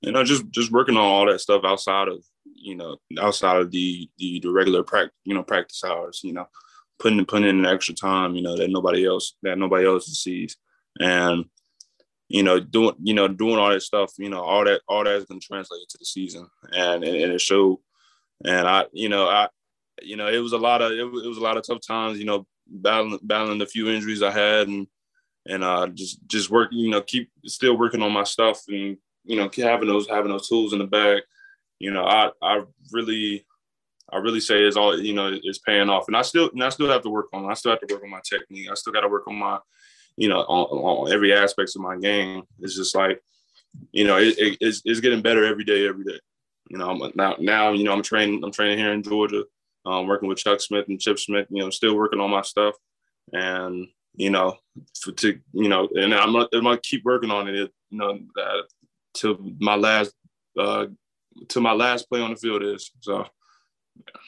You 0.00 0.12
know, 0.12 0.24
just 0.24 0.50
just 0.50 0.72
working 0.72 0.96
on 0.96 1.04
all 1.04 1.26
that 1.26 1.40
stuff 1.40 1.62
outside 1.64 2.08
of 2.08 2.24
you 2.62 2.76
know, 2.76 2.96
outside 3.20 3.60
of 3.60 3.70
the 3.70 4.08
the, 4.18 4.40
the 4.40 4.50
regular 4.50 4.82
practice, 4.82 5.14
you 5.24 5.34
know, 5.34 5.42
practice 5.42 5.82
hours, 5.84 6.20
you 6.22 6.32
know, 6.32 6.48
putting 6.98 7.24
putting 7.26 7.48
in 7.48 7.66
extra 7.66 7.94
time, 7.94 8.34
you 8.34 8.42
know, 8.42 8.56
that 8.56 8.70
nobody 8.70 9.06
else 9.06 9.34
that 9.42 9.58
nobody 9.58 9.86
else 9.86 10.06
sees, 10.06 10.56
and 11.00 11.44
you 12.28 12.42
know, 12.42 12.60
doing 12.60 12.94
you 13.02 13.14
know 13.14 13.28
doing 13.28 13.58
all 13.58 13.70
that 13.70 13.82
stuff, 13.82 14.12
you 14.18 14.30
know, 14.30 14.40
all 14.40 14.64
that 14.64 14.80
all 14.88 15.04
that 15.04 15.16
is 15.16 15.24
going 15.24 15.40
to 15.40 15.46
translate 15.46 15.82
into 15.82 15.98
the 15.98 16.04
season, 16.04 16.46
and, 16.72 17.04
and 17.04 17.16
and 17.16 17.32
it 17.32 17.40
showed. 17.40 17.78
And 18.44 18.66
I, 18.66 18.86
you 18.92 19.08
know, 19.08 19.26
I, 19.26 19.48
you 20.02 20.16
know, 20.16 20.28
it 20.28 20.38
was 20.38 20.52
a 20.52 20.58
lot 20.58 20.82
of 20.82 20.92
it, 20.92 21.02
was, 21.02 21.24
it 21.24 21.28
was 21.28 21.38
a 21.38 21.42
lot 21.42 21.56
of 21.56 21.66
tough 21.66 21.80
times, 21.86 22.18
you 22.18 22.24
know, 22.24 22.46
battling 22.66 23.18
battling 23.22 23.58
the 23.58 23.66
few 23.66 23.88
injuries 23.88 24.22
I 24.22 24.30
had, 24.30 24.68
and 24.68 24.86
and 25.46 25.62
uh, 25.64 25.88
just 25.88 26.18
just 26.26 26.50
work, 26.50 26.70
you 26.72 26.90
know, 26.90 27.02
keep 27.02 27.30
still 27.46 27.76
working 27.76 28.02
on 28.02 28.12
my 28.12 28.24
stuff, 28.24 28.62
and 28.68 28.96
you 29.24 29.36
know, 29.36 29.50
having 29.56 29.88
those 29.88 30.08
having 30.08 30.30
those 30.30 30.48
tools 30.48 30.72
in 30.72 30.78
the 30.78 30.86
bag 30.86 31.22
you 31.82 31.90
know, 31.90 32.04
I 32.04 32.30
I 32.40 32.62
really 32.92 33.44
I 34.10 34.18
really 34.18 34.38
say 34.38 34.62
is 34.62 34.76
all 34.76 34.96
you 34.96 35.14
know 35.14 35.36
is 35.42 35.58
paying 35.58 35.90
off, 35.90 36.06
and 36.06 36.16
I 36.16 36.22
still 36.22 36.48
and 36.52 36.62
I 36.62 36.68
still 36.68 36.88
have 36.88 37.02
to 37.02 37.10
work 37.10 37.26
on. 37.32 37.50
I 37.50 37.54
still 37.54 37.72
have 37.72 37.80
to 37.80 37.92
work 37.92 38.04
on 38.04 38.10
my 38.10 38.20
technique. 38.24 38.70
I 38.70 38.74
still 38.74 38.92
got 38.92 39.00
to 39.00 39.08
work 39.08 39.26
on 39.26 39.34
my, 39.34 39.58
you 40.16 40.28
know, 40.28 40.42
on, 40.42 41.06
on 41.06 41.12
every 41.12 41.34
aspects 41.34 41.74
of 41.74 41.82
my 41.82 41.96
game. 41.96 42.44
It's 42.60 42.76
just 42.76 42.94
like, 42.94 43.20
you 43.90 44.06
know, 44.06 44.16
it, 44.16 44.38
it, 44.38 44.58
it's 44.60 44.82
it's 44.84 45.00
getting 45.00 45.22
better 45.22 45.44
every 45.44 45.64
day, 45.64 45.88
every 45.88 46.04
day. 46.04 46.20
You 46.72 46.78
know, 46.78 46.90
I'm, 46.90 47.12
now 47.14 47.36
now 47.38 47.72
you 47.72 47.84
know 47.84 47.92
I'm 47.92 48.02
training 48.02 48.42
I'm 48.42 48.50
training 48.50 48.78
here 48.78 48.92
in 48.92 49.02
Georgia, 49.02 49.44
um, 49.84 50.06
working 50.06 50.28
with 50.28 50.38
Chuck 50.38 50.60
Smith 50.60 50.86
and 50.88 50.98
Chip 50.98 51.18
Smith. 51.18 51.46
You 51.50 51.62
know, 51.62 51.70
still 51.70 51.94
working 51.94 52.18
on 52.18 52.30
my 52.30 52.40
stuff, 52.40 52.74
and 53.32 53.86
you 54.14 54.30
know, 54.30 54.56
to 55.18 55.38
you 55.52 55.68
know, 55.68 55.86
and 55.94 56.14
I'm 56.14 56.32
gonna, 56.32 56.48
I'm 56.54 56.64
gonna 56.64 56.80
keep 56.82 57.04
working 57.04 57.30
on 57.30 57.46
it. 57.46 57.70
You 57.90 57.98
know, 57.98 58.18
uh, 58.42 58.62
till 59.12 59.36
my 59.60 59.76
last 59.76 60.14
uh, 60.58 60.86
to 61.48 61.60
my 61.60 61.72
last 61.72 62.08
play 62.08 62.22
on 62.22 62.30
the 62.30 62.36
field 62.36 62.62
is. 62.62 62.90
So, 63.00 63.26
yeah. 63.96 64.20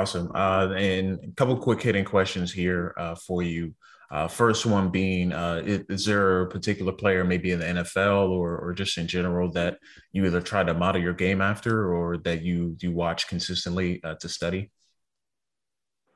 Awesome. 0.00 0.32
Uh, 0.34 0.72
and 0.76 1.20
a 1.22 1.30
couple 1.36 1.56
quick 1.56 1.80
hitting 1.80 2.04
questions 2.04 2.52
here 2.52 2.92
uh, 2.98 3.14
for 3.14 3.42
you. 3.42 3.72
Uh, 4.10 4.26
first 4.26 4.64
one 4.64 4.88
being, 4.88 5.32
uh, 5.32 5.62
is, 5.64 5.84
is, 5.90 6.04
there 6.06 6.42
a 6.42 6.48
particular 6.48 6.92
player, 6.92 7.24
maybe 7.24 7.50
in 7.50 7.58
the 7.58 7.66
NFL 7.66 8.30
or, 8.30 8.56
or 8.56 8.72
just 8.72 8.96
in 8.96 9.06
general, 9.06 9.50
that 9.52 9.78
you 10.12 10.24
either 10.24 10.40
try 10.40 10.64
to 10.64 10.72
model 10.72 11.02
your 11.02 11.12
game 11.12 11.42
after 11.42 11.92
or 11.92 12.16
that 12.18 12.40
you 12.40 12.74
you 12.80 12.90
watch 12.90 13.28
consistently 13.28 14.02
uh, 14.02 14.14
to 14.14 14.28
study? 14.28 14.70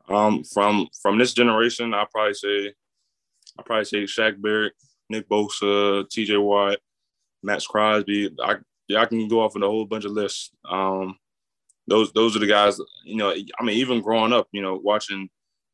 Um, 0.08 0.42
from 0.42 0.88
from 1.02 1.18
this 1.18 1.34
generation, 1.34 1.92
I 1.92 2.06
probably 2.10 2.34
say, 2.34 2.72
I 3.58 3.62
probably 3.62 3.84
say 3.84 4.04
Shaq 4.04 4.40
Barrett, 4.40 4.72
Nick 5.10 5.28
Bosa, 5.28 6.08
T.J. 6.08 6.38
Watt, 6.38 6.78
Maxx 7.42 7.66
Crosby. 7.66 8.30
I 8.42 8.56
yeah, 8.88 9.00
I 9.00 9.06
can 9.06 9.28
go 9.28 9.40
off 9.40 9.54
with 9.54 9.64
a 9.64 9.68
whole 9.68 9.84
bunch 9.84 10.06
of 10.06 10.12
lists. 10.12 10.50
Um, 10.68 11.16
those 11.86 12.10
those 12.12 12.36
are 12.36 12.40
the 12.40 12.46
guys. 12.46 12.78
You 13.04 13.16
know, 13.16 13.30
I 13.30 13.62
mean, 13.62 13.76
even 13.76 14.00
growing 14.00 14.32
up, 14.32 14.48
you 14.52 14.62
know, 14.62 14.80
watching 14.82 15.28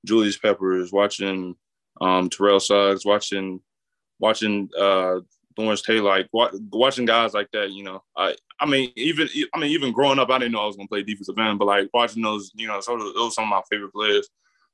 Julius 0.05 0.37
Peppers, 0.37 0.93
watching 0.93 1.55
um, 2.01 2.29
Terrell 2.31 2.61
Suggs, 2.61 3.05
watching 3.05 3.61
watching 4.19 4.69
uh, 4.79 5.21
Lawrence 5.57 5.83
Taylor, 5.83 6.11
like 6.11 6.29
watching 6.33 7.05
guys 7.05 7.35
like 7.35 7.51
that. 7.53 7.71
You 7.71 7.85
know, 7.85 8.03
I 8.17 8.37
I 8.61 8.67
mean, 8.67 8.93
even 8.97 9.29
I 9.55 9.59
mean, 9.59 9.71
even 9.71 9.93
growing 9.93 10.19
up, 10.19 10.31
I 10.31 10.39
didn't 10.39 10.53
know 10.53 10.63
I 10.63 10.67
was 10.67 10.77
gonna 10.77 10.89
play 10.89 11.03
defensive 11.03 11.39
end, 11.39 11.59
but 11.59 11.67
like 11.67 11.89
watching 11.93 12.23
those, 12.23 12.51
you 12.55 12.67
know, 12.67 12.81
sort 12.81 13.01
of 13.01 13.15
those 13.15 13.35
some 13.35 13.45
of 13.45 13.51
my 13.51 13.63
favorite 13.71 13.93
players. 13.93 14.29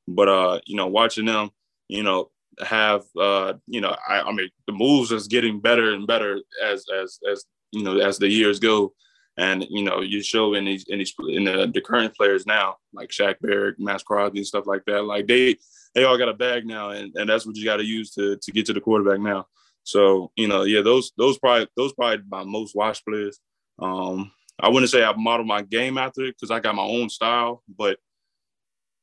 But 0.07 0.29
uh, 0.29 0.61
you 0.67 0.77
know, 0.77 0.87
watching 0.87 1.27
them, 1.27 1.51
you 1.89 2.03
know, 2.03 2.31
have 2.61 3.05
uh, 3.19 3.55
you 3.67 3.81
know, 3.81 3.97
I, 4.09 4.21
I 4.21 4.33
mean, 4.33 4.51
the 4.67 4.73
moves 4.73 5.13
is 5.13 5.29
getting 5.29 5.61
better 5.61 5.93
and 5.93 6.07
better 6.07 6.41
as 6.63 6.85
as 6.95 7.19
as 7.31 7.45
you 7.73 7.83
know 7.83 7.99
as 7.99 8.19
the 8.19 8.29
years 8.29 8.59
go. 8.59 8.93
And 9.37 9.67
you 9.69 9.83
know, 9.83 10.01
you 10.01 10.23
show 10.23 10.55
in 10.55 10.65
these 10.65 10.85
in 10.89 10.99
these 10.99 11.13
in 11.29 11.45
the, 11.45 11.71
the 11.73 11.81
current 11.81 12.15
players 12.15 12.47
now, 12.47 12.77
like 12.93 13.11
Shaq 13.11 13.37
Barrett, 13.41 13.81
Maxx 13.81 14.03
Crosby, 14.03 14.39
and 14.39 14.47
stuff 14.47 14.67
like 14.67 14.85
that. 14.87 15.03
Like 15.03 15.27
they 15.27 15.57
they 15.95 16.05
all 16.05 16.19
got 16.19 16.29
a 16.29 16.35
bag 16.35 16.67
now, 16.67 16.91
and, 16.91 17.15
and 17.17 17.29
that's 17.29 17.47
what 17.47 17.57
you 17.57 17.65
got 17.65 17.77
to 17.77 17.85
use 17.85 18.11
to 18.13 18.37
to 18.37 18.53
get 18.53 18.67
to 18.67 18.73
the 18.73 18.81
quarterback 18.81 19.21
now. 19.21 19.47
So 19.85 20.33
you 20.37 20.49
know, 20.49 20.65
yeah, 20.65 20.83
those 20.83 21.13
those 21.17 21.39
probably 21.39 21.69
those 21.77 21.93
probably 21.93 22.25
my 22.29 22.45
most 22.45 22.75
watched 22.75 23.05
players. 23.07 23.39
Um, 23.79 24.33
I 24.61 24.69
wouldn't 24.69 24.91
say 24.91 25.05
I 25.05 25.13
model 25.17 25.47
my 25.47 25.63
game 25.63 25.99
after 25.99 26.23
it 26.23 26.37
because 26.39 26.51
I 26.51 26.61
got 26.61 26.75
my 26.75 26.83
own 26.83 27.09
style, 27.09 27.63
but 27.77 27.99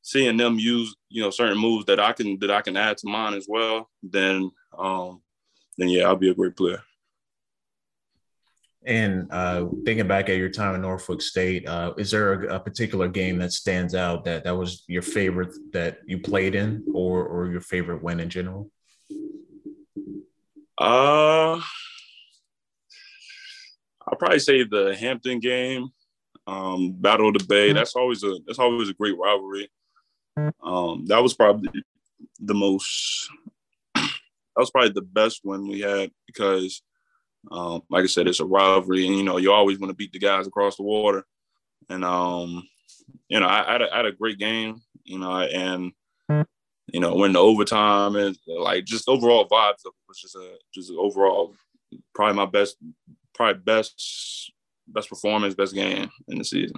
seeing 0.02 0.36
them 0.36 0.58
use 0.58 0.94
you 1.08 1.22
know 1.22 1.30
certain 1.30 1.58
moves 1.58 1.86
that 1.86 2.00
I 2.00 2.12
can 2.12 2.38
that 2.40 2.50
I 2.50 2.62
can 2.62 2.76
add 2.76 2.98
to 2.98 3.08
mine 3.08 3.34
as 3.34 3.46
well, 3.48 3.88
then 4.02 4.50
um, 4.76 5.22
then 5.78 5.88
yeah, 5.88 6.04
I'll 6.04 6.16
be 6.16 6.30
a 6.30 6.34
great 6.34 6.56
player. 6.56 6.82
And 8.84 9.28
uh, 9.30 9.66
thinking 9.84 10.08
back 10.08 10.28
at 10.28 10.38
your 10.38 10.48
time 10.48 10.74
in 10.74 10.82
Norfolk 10.82 11.22
State, 11.22 11.68
uh, 11.68 11.94
is 11.96 12.10
there 12.10 12.32
a, 12.32 12.56
a, 12.56 12.60
particular 12.60 13.06
game 13.06 13.38
that 13.38 13.52
stands 13.52 13.94
out 13.94 14.24
that 14.24 14.42
that 14.42 14.56
was 14.56 14.82
your 14.88 15.02
favorite 15.02 15.54
that 15.72 15.98
you 16.04 16.18
played 16.18 16.56
in, 16.56 16.84
or 16.92 17.24
or 17.24 17.48
your 17.48 17.60
favorite 17.60 18.02
win 18.02 18.18
in 18.18 18.28
general? 18.28 18.70
Uh, 20.80 21.60
I'll 24.08 24.18
probably 24.18 24.40
say 24.40 24.64
the 24.64 24.96
Hampton 24.98 25.38
game, 25.38 25.90
um, 26.48 26.92
Battle 26.92 27.28
of 27.28 27.34
the 27.34 27.44
Bay. 27.44 27.68
Mm-hmm. 27.68 27.76
That's 27.76 27.94
always 27.94 28.24
a 28.24 28.36
that's 28.46 28.58
always 28.58 28.88
a 28.88 28.94
great 28.94 29.16
rivalry. 29.16 29.70
Um, 30.62 31.04
that 31.06 31.22
was 31.22 31.34
probably 31.34 31.70
the 32.40 32.54
most. 32.54 33.28
That 34.54 34.60
was 34.60 34.70
probably 34.70 34.92
the 34.92 35.00
best 35.00 35.40
one 35.44 35.66
we 35.66 35.80
had 35.80 36.10
because 36.26 36.82
um, 37.50 37.82
like 37.90 38.04
I 38.04 38.06
said, 38.06 38.28
it's 38.28 38.40
a 38.40 38.44
rivalry, 38.44 39.06
and 39.06 39.16
you 39.16 39.24
know 39.24 39.38
you 39.38 39.52
always 39.52 39.78
want 39.78 39.90
to 39.90 39.96
beat 39.96 40.12
the 40.12 40.18
guys 40.18 40.46
across 40.46 40.76
the 40.76 40.82
water. 40.82 41.24
And 41.88 42.04
um, 42.04 42.68
you 43.28 43.40
know, 43.40 43.46
I, 43.46 43.68
I, 43.68 43.72
had 43.72 43.82
a, 43.82 43.92
I, 43.92 43.96
had 43.96 44.06
a, 44.06 44.12
great 44.12 44.38
game, 44.38 44.80
you 45.04 45.18
know, 45.18 45.40
and 45.40 45.92
you 46.92 47.00
know, 47.00 47.14
when 47.14 47.32
the 47.32 47.40
overtime 47.40 48.16
and 48.16 48.36
like 48.46 48.84
just 48.84 49.08
overall 49.08 49.48
vibes 49.48 49.84
of 49.86 49.92
was 50.08 50.20
just 50.20 50.36
a 50.36 50.56
just 50.74 50.92
overall 50.92 51.54
probably 52.14 52.36
my 52.36 52.46
best, 52.46 52.76
probably 53.34 53.60
best 53.60 54.52
best 54.86 55.08
performance, 55.08 55.54
best 55.54 55.74
game 55.74 56.10
in 56.28 56.38
the 56.38 56.44
season. 56.44 56.76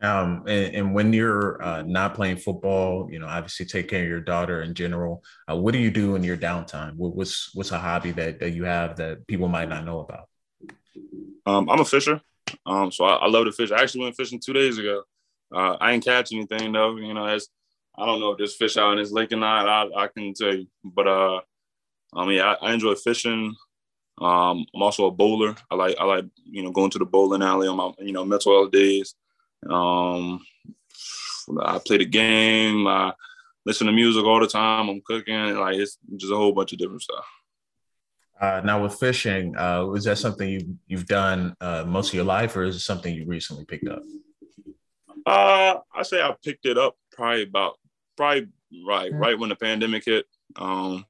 Um, 0.00 0.44
and, 0.46 0.74
and, 0.76 0.94
when 0.94 1.12
you're 1.12 1.60
uh, 1.60 1.82
not 1.82 2.14
playing 2.14 2.36
football, 2.36 3.08
you 3.10 3.18
know, 3.18 3.26
obviously 3.26 3.66
take 3.66 3.88
care 3.88 4.02
of 4.02 4.08
your 4.08 4.20
daughter 4.20 4.62
in 4.62 4.72
general. 4.72 5.24
Uh, 5.50 5.56
what 5.56 5.72
do 5.72 5.78
you 5.78 5.90
do 5.90 6.14
in 6.14 6.22
your 6.22 6.36
downtime? 6.36 6.94
What, 6.94 7.16
what's 7.16 7.50
what's 7.52 7.72
a 7.72 7.78
hobby 7.78 8.12
that, 8.12 8.38
that 8.38 8.50
you 8.50 8.62
have 8.62 8.96
that 8.98 9.26
people 9.26 9.48
might 9.48 9.68
not 9.68 9.84
know 9.84 10.00
about? 10.00 10.28
Um, 11.46 11.68
I'm 11.68 11.80
a 11.80 11.84
fisher, 11.84 12.20
um, 12.64 12.92
so 12.92 13.06
I, 13.06 13.16
I, 13.16 13.26
love 13.26 13.46
to 13.46 13.52
fish. 13.52 13.72
I 13.72 13.82
actually 13.82 14.04
went 14.04 14.16
fishing 14.16 14.38
two 14.38 14.52
days 14.52 14.78
ago. 14.78 15.02
Uh, 15.52 15.76
I 15.80 15.92
ain't 15.92 16.04
catch 16.04 16.32
anything 16.32 16.70
though. 16.70 16.96
You 16.96 17.14
know, 17.14 17.26
as 17.26 17.48
I 17.96 18.06
don't 18.06 18.20
know 18.20 18.30
if 18.32 18.38
there's 18.38 18.54
fish 18.54 18.76
out 18.76 18.92
in 18.92 18.98
this 18.98 19.10
lake 19.10 19.32
or 19.32 19.36
not. 19.36 19.68
I, 19.68 20.04
I 20.04 20.06
can 20.06 20.32
tell 20.32 20.54
you, 20.54 20.68
but 20.84 21.08
uh, 21.08 21.40
I 22.14 22.24
mean, 22.24 22.40
I, 22.40 22.54
I 22.62 22.72
enjoy 22.72 22.94
fishing. 22.94 23.54
Um, 24.20 24.64
I'm 24.74 24.82
also 24.82 25.06
a 25.06 25.10
bowler. 25.10 25.56
I 25.70 25.74
like 25.74 25.96
I 25.98 26.04
like 26.04 26.24
you 26.44 26.62
know 26.62 26.70
going 26.70 26.90
to 26.90 26.98
the 26.98 27.04
bowling 27.04 27.42
alley 27.42 27.66
on 27.66 27.76
my 27.76 27.90
you 27.98 28.12
know 28.12 28.24
mental 28.24 28.52
health 28.52 28.70
days. 28.70 29.14
Um, 29.68 30.44
I 31.62 31.80
play 31.84 31.98
the 31.98 32.04
game. 32.04 32.86
I 32.86 33.12
listen 33.64 33.86
to 33.86 33.92
music 33.92 34.24
all 34.24 34.40
the 34.40 34.46
time. 34.46 34.88
I'm 34.88 35.00
cooking. 35.04 35.56
Like 35.56 35.76
it's 35.76 35.98
just 36.16 36.32
a 36.32 36.36
whole 36.36 36.52
bunch 36.52 36.72
of 36.72 36.78
different 36.78 37.02
stuff. 37.02 37.24
Uh, 38.40 38.60
now 38.64 38.82
with 38.82 38.94
fishing, 38.94 39.56
uh, 39.56 39.90
is 39.92 40.04
that 40.04 40.18
something 40.18 40.48
you 40.48 40.78
you've 40.86 41.06
done 41.06 41.56
uh, 41.60 41.84
most 41.86 42.08
of 42.08 42.14
your 42.14 42.24
life, 42.24 42.56
or 42.56 42.64
is 42.64 42.76
it 42.76 42.80
something 42.80 43.12
you 43.12 43.26
recently 43.26 43.64
picked 43.64 43.88
up? 43.88 44.02
Uh, 45.26 45.78
I 45.94 46.02
say 46.02 46.22
I 46.22 46.34
picked 46.44 46.64
it 46.66 46.78
up 46.78 46.96
probably 47.12 47.42
about 47.42 47.74
probably 48.16 48.48
right 48.86 49.10
mm-hmm. 49.10 49.20
right 49.20 49.38
when 49.38 49.48
the 49.48 49.56
pandemic 49.56 50.04
hit. 50.04 50.26
Um, 50.56 51.04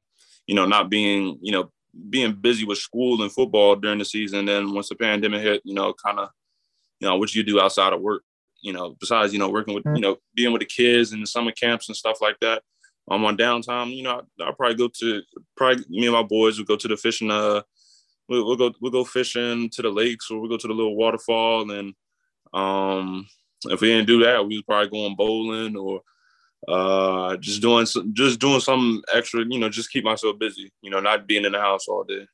you 0.46 0.54
know, 0.54 0.64
not 0.64 0.88
being 0.88 1.38
you 1.42 1.52
know 1.52 1.70
being 2.08 2.32
busy 2.32 2.64
with 2.64 2.78
school 2.78 3.20
and 3.22 3.30
football 3.30 3.76
during 3.76 3.98
the 3.98 4.04
season. 4.04 4.46
Then 4.46 4.72
once 4.72 4.88
the 4.88 4.94
pandemic 4.94 5.42
hit, 5.42 5.62
you 5.64 5.74
know, 5.74 5.92
kind 5.92 6.18
of 6.18 6.30
you 6.98 7.08
know 7.08 7.18
what 7.18 7.34
you 7.34 7.42
do 7.42 7.60
outside 7.60 7.92
of 7.92 8.00
work 8.00 8.22
you 8.60 8.72
know, 8.72 8.96
besides, 9.00 9.32
you 9.32 9.38
know, 9.38 9.50
working 9.50 9.74
with, 9.74 9.84
you 9.94 10.00
know, 10.00 10.16
being 10.34 10.52
with 10.52 10.60
the 10.60 10.66
kids 10.66 11.12
and 11.12 11.22
the 11.22 11.26
summer 11.26 11.52
camps 11.52 11.88
and 11.88 11.96
stuff 11.96 12.20
like 12.20 12.38
that. 12.40 12.62
I'm 13.10 13.24
um, 13.24 13.24
on 13.24 13.38
downtime, 13.38 13.94
you 13.94 14.02
know, 14.02 14.20
I'll 14.40 14.52
probably 14.52 14.76
go 14.76 14.88
to 15.00 15.22
probably 15.56 15.84
me 15.88 16.06
and 16.06 16.14
my 16.14 16.22
boys 16.22 16.58
will 16.58 16.66
go 16.66 16.76
to 16.76 16.88
the 16.88 16.96
fishing, 16.96 17.30
uh, 17.30 17.62
we'll, 18.28 18.44
we'll 18.44 18.56
go, 18.56 18.72
we'll 18.82 18.92
go 18.92 19.04
fishing 19.04 19.70
to 19.70 19.82
the 19.82 19.88
lakes 19.88 20.30
or 20.30 20.38
we'll 20.38 20.50
go 20.50 20.58
to 20.58 20.66
the 20.66 20.74
little 20.74 20.94
waterfall. 20.94 21.70
And, 21.70 21.94
um, 22.52 23.26
if 23.64 23.80
we 23.80 23.88
didn't 23.88 24.08
do 24.08 24.24
that, 24.24 24.46
we 24.46 24.56
was 24.56 24.64
probably 24.64 24.90
going 24.90 25.16
bowling 25.16 25.76
or, 25.76 26.02
uh, 26.68 27.36
just 27.38 27.62
doing, 27.62 27.86
some, 27.86 28.12
just 28.12 28.40
doing 28.40 28.60
some 28.60 29.02
extra, 29.14 29.42
you 29.48 29.58
know, 29.58 29.70
just 29.70 29.90
keep 29.90 30.04
myself 30.04 30.38
busy, 30.38 30.70
you 30.82 30.90
know, 30.90 31.00
not 31.00 31.26
being 31.26 31.46
in 31.46 31.52
the 31.52 31.60
house 31.60 31.88
all 31.88 32.04
day. 32.04 32.26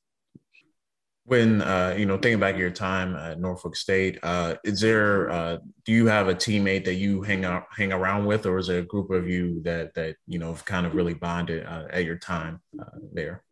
When 1.27 1.63
uh, 1.63 1.95
you 1.97 2.05
know, 2.05 2.19
thinking 2.19 2.39
back 2.39 2.59
your 2.59 2.71
time 2.71 3.17
at 3.17 3.41
Norfolk 3.41 3.77
State, 3.77 4.19
uh, 4.23 4.57
is 4.63 4.81
there 4.81 5.31
uh, 5.31 5.57
do 5.87 5.93
you 5.93 6.07
have 6.07 6.29
a 6.29 6.35
teammate 6.35 6.85
that 6.85 6.95
you 6.95 7.23
hang 7.23 7.47
out 7.47 7.65
hang 7.75 7.95
around 7.95 8.27
with, 8.27 8.45
or 8.45 8.59
is 8.59 8.69
it 8.69 8.79
a 8.81 8.83
group 8.83 9.11
of 9.11 9.27
you 9.27 9.63
that 9.63 9.95
that 9.95 10.17
you 10.27 10.39
know 10.39 10.49
have 10.49 10.67
kind 10.67 10.85
of 10.85 10.95
really 10.95 11.15
bonded 11.15 11.65
uh, 11.65 11.85
at 11.91 12.05
your 12.05 12.19
time 12.19 12.61
uh, 12.79 12.99
there? 13.15 13.43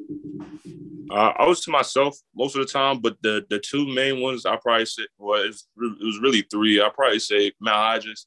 Uh, 1.11 1.33
I 1.39 1.47
was 1.47 1.61
to 1.63 1.71
myself 1.71 2.19
most 2.37 2.57
of 2.57 2.67
the 2.67 2.71
time, 2.71 3.01
but 3.01 3.17
the 3.23 3.47
the 3.49 3.59
two 3.59 3.87
main 3.87 4.21
ones 4.21 4.45
I 4.45 4.57
probably 4.57 4.83
was 4.83 4.99
well, 5.19 5.43
it 5.43 6.05
was 6.05 6.21
really 6.21 6.43
three. 6.51 6.83
I 6.83 6.91
probably 6.91 7.21
say 7.21 7.53
Matt 7.59 7.75
Hodges, 7.75 8.27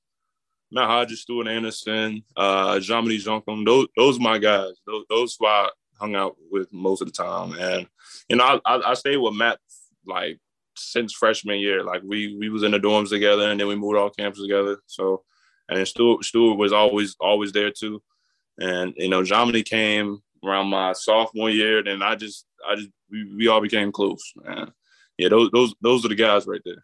Matt 0.72 0.88
Hodges, 0.88 1.22
Stuart 1.22 1.48
Anderson, 1.48 2.24
uh, 2.36 2.80
Jean-Mini 2.80 3.20
Those 3.20 3.88
those 3.96 4.18
are 4.18 4.22
my 4.22 4.40
guys. 4.40 4.74
Those 4.88 5.06
those 5.08 5.36
why 5.38 5.70
hung 6.00 6.16
out 6.16 6.36
with 6.52 6.72
most 6.72 7.02
of 7.02 7.08
the 7.08 7.14
time. 7.14 7.54
And 7.54 7.88
you 8.30 8.38
know, 8.38 8.44
I, 8.44 8.60
I, 8.76 8.92
I 8.92 8.94
stayed 8.94 9.18
with 9.18 9.34
Matt 9.34 9.60
like 10.06 10.40
since 10.76 11.14
freshman 11.14 11.60
year. 11.60 11.84
Like 11.84 12.02
we 12.04 12.36
we 12.38 12.50
was 12.50 12.64
in 12.64 12.72
the 12.72 12.80
dorms 12.80 13.10
together, 13.10 13.50
and 13.50 13.60
then 13.60 13.68
we 13.68 13.76
moved 13.76 13.98
all 13.98 14.10
camps 14.10 14.42
together. 14.42 14.80
So, 14.88 15.24
and 15.70 15.78
then 15.78 15.86
Stuart 15.86 16.24
Stuart 16.24 16.56
was 16.56 16.74
always 16.74 17.16
always 17.20 17.52
there 17.52 17.72
too. 17.72 18.02
And 18.58 18.94
you 18.98 19.10
know, 19.10 19.24
Germany 19.24 19.64
came 19.64 20.20
around 20.44 20.68
my 20.68 20.94
sophomore 20.94 21.50
year, 21.50 21.80
and 21.80 22.04
I 22.04 22.16
just 22.16 22.46
I 22.68 22.76
just 22.76 22.90
we, 23.12 23.36
we 23.36 23.48
all 23.48 23.62
became 23.62 23.92
close. 23.92 24.24
Man. 24.36 24.72
Yeah, 25.18 25.30
those 25.30 25.50
those 25.52 25.74
those 25.82 26.06
are 26.06 26.10
the 26.10 26.16
guys 26.16 26.48
right 26.48 26.62
there. 26.66 26.84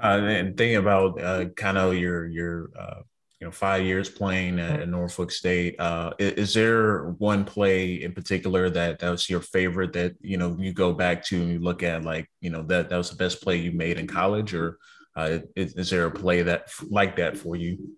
Uh, 0.00 0.24
and 0.26 0.56
thinking 0.56 0.76
about 0.76 1.20
uh, 1.20 1.44
kind 1.50 1.76
of 1.76 1.94
your 1.94 2.26
your 2.26 2.70
uh, 2.78 3.02
you 3.42 3.46
know 3.46 3.50
five 3.50 3.84
years 3.84 4.08
playing 4.08 4.60
at, 4.60 4.88
Norfolk 4.88 5.32
State. 5.32 5.74
Uh, 5.80 6.12
is, 6.20 6.32
is, 6.34 6.54
there 6.54 7.08
one 7.18 7.44
play 7.44 8.00
in 8.04 8.12
particular 8.12 8.70
that 8.70 9.00
that 9.00 9.10
was 9.10 9.28
your 9.28 9.40
favorite 9.40 9.92
that 9.94 10.14
you 10.20 10.36
know 10.36 10.56
you 10.60 10.72
go 10.72 10.92
back 10.92 11.24
to 11.24 11.42
and 11.42 11.50
you 11.50 11.58
look 11.58 11.82
at 11.82 12.04
like 12.04 12.30
you 12.40 12.50
know 12.50 12.62
that 12.62 12.88
that 12.88 12.96
was 12.96 13.10
the 13.10 13.16
best 13.16 13.42
play 13.42 13.56
you 13.56 13.72
made 13.72 13.98
in 13.98 14.06
college, 14.06 14.54
or 14.54 14.78
uh, 15.16 15.38
is, 15.56 15.74
is, 15.74 15.90
there 15.90 16.06
a 16.06 16.10
play 16.12 16.42
that 16.42 16.68
like 16.88 17.16
that 17.16 17.36
for 17.36 17.56
you? 17.56 17.96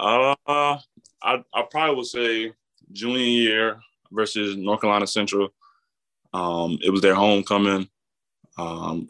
Uh, 0.00 0.34
I 0.44 0.80
I 1.22 1.62
probably 1.70 1.94
would 1.94 2.06
say 2.06 2.52
junior 2.90 3.20
year 3.20 3.80
versus 4.10 4.56
North 4.56 4.80
Carolina 4.80 5.06
Central. 5.06 5.50
Um, 6.34 6.76
it 6.82 6.90
was 6.90 7.02
their 7.02 7.14
homecoming. 7.14 7.88
Um, 8.58 9.08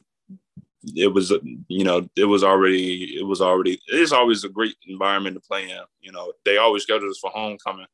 it 0.97 1.09
was 1.09 1.33
you 1.69 1.85
know 1.85 2.09
it 2.17 2.25
was 2.25 2.45
already 2.45 3.17
it 3.19 3.25
was 3.27 3.41
already 3.41 3.81
it's 3.89 4.13
always 4.13 4.45
a 4.45 4.49
great 4.49 4.77
environment 4.87 5.35
to 5.35 5.41
play 5.41 5.71
in 5.71 5.81
you 6.01 6.13
know. 6.13 6.33
They 6.45 6.59
always 6.59 6.83
schedule 6.83 7.11
us 7.11 7.19
for 7.19 7.31
homecoming 7.31 7.87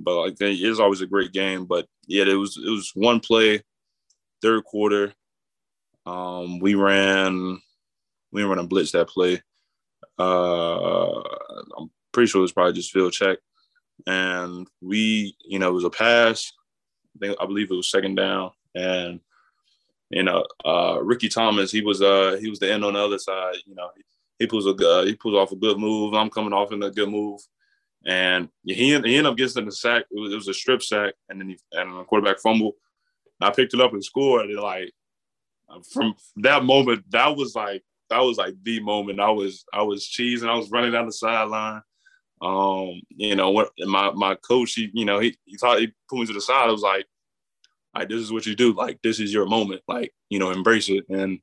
but 0.00 0.20
like 0.20 0.40
it 0.40 0.60
is 0.60 0.80
always 0.80 1.00
a 1.00 1.06
great 1.06 1.32
game 1.32 1.64
but 1.64 1.86
yeah 2.06 2.24
it 2.24 2.34
was 2.34 2.56
it 2.56 2.70
was 2.70 2.92
one 2.94 3.20
play 3.20 3.62
third 4.42 4.64
quarter 4.64 5.12
um 6.06 6.58
we 6.60 6.74
ran 6.74 7.60
we 8.32 8.42
ran 8.42 8.58
a 8.58 8.64
blitz 8.64 8.92
that 8.92 9.08
play. 9.08 9.42
Uh 10.18 11.20
i'm 11.78 11.90
pretty 12.12 12.28
sure 12.28 12.40
it 12.40 12.42
was 12.42 12.52
probably 12.52 12.72
just 12.72 12.92
field 12.92 13.12
check 13.12 13.38
and 14.06 14.66
we 14.80 15.36
you 15.44 15.58
know 15.58 15.68
it 15.68 15.74
was 15.74 15.84
a 15.84 15.90
pass 15.90 16.52
i 17.16 17.26
think 17.26 17.36
i 17.40 17.46
believe 17.46 17.70
it 17.70 17.74
was 17.74 17.90
second 17.90 18.14
down 18.14 18.50
and 18.74 19.20
you 20.10 20.22
know, 20.22 20.44
uh, 20.64 20.98
Ricky 21.02 21.28
Thomas, 21.28 21.70
he 21.70 21.82
was 21.82 22.00
uh 22.00 22.38
he 22.40 22.48
was 22.48 22.58
the 22.58 22.72
end 22.72 22.84
on 22.84 22.94
the 22.94 23.00
other 23.00 23.18
side. 23.18 23.56
You 23.66 23.74
know, 23.74 23.90
he 24.38 24.46
pulls 24.46 24.66
a 24.66 24.70
uh, 24.70 25.04
he 25.04 25.14
pulls 25.14 25.36
off 25.36 25.52
a 25.52 25.56
good 25.56 25.78
move. 25.78 26.14
I'm 26.14 26.30
coming 26.30 26.52
off 26.52 26.72
in 26.72 26.82
a 26.82 26.90
good 26.90 27.10
move, 27.10 27.40
and 28.06 28.48
he 28.64 28.74
he 28.74 28.94
ended 28.94 29.26
up 29.26 29.36
getting 29.36 29.66
the 29.66 29.72
sack. 29.72 30.04
It 30.10 30.18
was, 30.18 30.32
it 30.32 30.36
was 30.36 30.48
a 30.48 30.54
strip 30.54 30.82
sack, 30.82 31.14
and 31.28 31.40
then 31.40 31.50
he 31.50 31.58
and 31.72 31.98
a 31.98 32.04
quarterback 32.04 32.40
fumble. 32.40 32.76
I 33.40 33.50
picked 33.50 33.74
it 33.74 33.80
up 33.80 33.92
and 33.92 34.04
scored. 34.04 34.46
And 34.46 34.60
like 34.60 34.92
from 35.92 36.14
that 36.36 36.64
moment, 36.64 37.04
that 37.10 37.36
was 37.36 37.54
like 37.54 37.82
that 38.10 38.20
was 38.20 38.38
like 38.38 38.54
the 38.62 38.80
moment. 38.80 39.20
I 39.20 39.30
was 39.30 39.64
I 39.72 39.82
was 39.82 40.08
cheesing. 40.08 40.48
I 40.48 40.56
was 40.56 40.70
running 40.70 40.92
down 40.92 41.06
the 41.06 41.12
sideline. 41.12 41.82
Um, 42.40 43.00
you 43.10 43.34
know, 43.34 43.50
what 43.50 43.70
my 43.80 44.12
my 44.12 44.36
coach, 44.36 44.74
he 44.74 44.90
you 44.94 45.04
know 45.04 45.18
he 45.18 45.36
he 45.44 45.56
thought 45.56 45.80
he 45.80 45.92
pulled 46.08 46.20
me 46.20 46.26
to 46.26 46.32
the 46.32 46.40
side. 46.40 46.68
I 46.68 46.72
was 46.72 46.82
like, 46.82 47.06
like 47.94 48.08
this 48.08 48.20
is 48.20 48.32
what 48.32 48.46
you 48.46 48.54
do. 48.54 48.72
Like 48.72 49.00
this 49.02 49.20
is 49.20 49.32
your 49.32 49.46
moment. 49.46 49.82
Like 49.88 50.12
you 50.28 50.38
know, 50.38 50.50
embrace 50.50 50.88
it. 50.88 51.04
And 51.08 51.40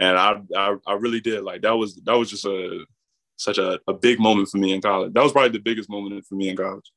and 0.00 0.16
I 0.16 0.40
I, 0.56 0.76
I 0.86 0.92
really 0.94 1.20
did. 1.20 1.42
Like 1.42 1.62
that 1.62 1.76
was 1.76 1.96
that 2.04 2.18
was 2.18 2.30
just 2.30 2.44
a 2.44 2.84
such 3.36 3.58
a, 3.58 3.80
a 3.86 3.94
big 3.94 4.20
moment 4.20 4.48
for 4.48 4.58
me 4.58 4.72
in 4.72 4.82
college. 4.82 5.12
That 5.14 5.22
was 5.22 5.32
probably 5.32 5.50
the 5.50 5.60
biggest 5.64 5.88
moment 5.88 6.24
for 6.26 6.34
me 6.34 6.50
in 6.50 6.56
college. 6.56 6.92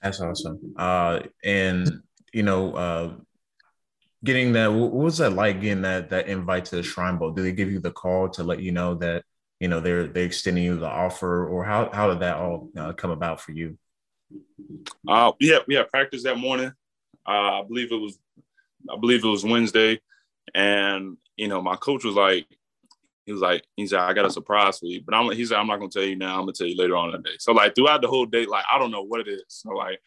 That's 0.00 0.20
awesome. 0.20 0.74
Uh, 0.76 1.20
and 1.42 2.02
you 2.32 2.42
know, 2.42 2.74
uh, 2.74 3.12
getting 4.22 4.52
that, 4.52 4.72
what 4.72 4.92
was 4.92 5.18
that 5.18 5.32
like 5.32 5.60
getting 5.60 5.82
that 5.82 6.10
that 6.10 6.28
invite 6.28 6.66
to 6.66 6.76
the 6.76 6.82
Shrine 6.82 7.18
Bowl? 7.18 7.32
Did 7.32 7.44
they 7.44 7.52
give 7.52 7.70
you 7.70 7.80
the 7.80 7.90
call 7.90 8.28
to 8.30 8.44
let 8.44 8.60
you 8.60 8.72
know 8.72 8.94
that 8.96 9.24
you 9.58 9.68
know 9.68 9.80
they're 9.80 10.06
they're 10.06 10.24
extending 10.24 10.64
you 10.64 10.76
the 10.76 10.88
offer, 10.88 11.46
or 11.46 11.64
how 11.64 11.90
how 11.92 12.08
did 12.08 12.20
that 12.20 12.36
all 12.36 12.70
uh, 12.76 12.92
come 12.92 13.10
about 13.10 13.40
for 13.40 13.52
you? 13.52 13.78
Uh, 15.08 15.32
yeah, 15.40 15.58
we 15.66 15.74
had 15.74 15.88
practice 15.88 16.22
that 16.24 16.38
morning. 16.38 16.72
Uh, 17.26 17.60
I 17.60 17.64
believe 17.66 17.92
it 17.92 17.96
was, 17.96 18.18
I 18.90 18.96
believe 18.96 19.24
it 19.24 19.28
was 19.28 19.44
Wednesday, 19.44 20.00
and 20.54 21.16
you 21.36 21.48
know, 21.48 21.60
my 21.60 21.76
coach 21.76 22.04
was 22.04 22.14
like, 22.14 22.46
he 23.26 23.32
was 23.32 23.42
like, 23.42 23.64
he 23.76 23.86
said, 23.86 24.00
I 24.00 24.12
got 24.12 24.24
a 24.24 24.30
surprise 24.30 24.78
for 24.78 24.86
you. 24.86 25.02
But 25.04 25.14
I'm 25.14 25.30
he 25.32 25.44
said, 25.44 25.58
I'm 25.58 25.66
not 25.66 25.78
gonna 25.78 25.90
tell 25.90 26.04
you 26.04 26.16
now, 26.16 26.34
I'm 26.34 26.42
gonna 26.42 26.52
tell 26.52 26.66
you 26.66 26.76
later 26.76 26.96
on 26.96 27.14
in 27.14 27.22
the 27.22 27.28
day. 27.28 27.36
So 27.38 27.52
like 27.52 27.74
throughout 27.74 28.00
the 28.00 28.08
whole 28.08 28.26
day, 28.26 28.46
like 28.46 28.64
I 28.72 28.78
don't 28.78 28.92
know 28.92 29.02
what 29.02 29.20
it 29.20 29.28
is. 29.28 29.44
So 29.48 29.70
like 29.70 30.00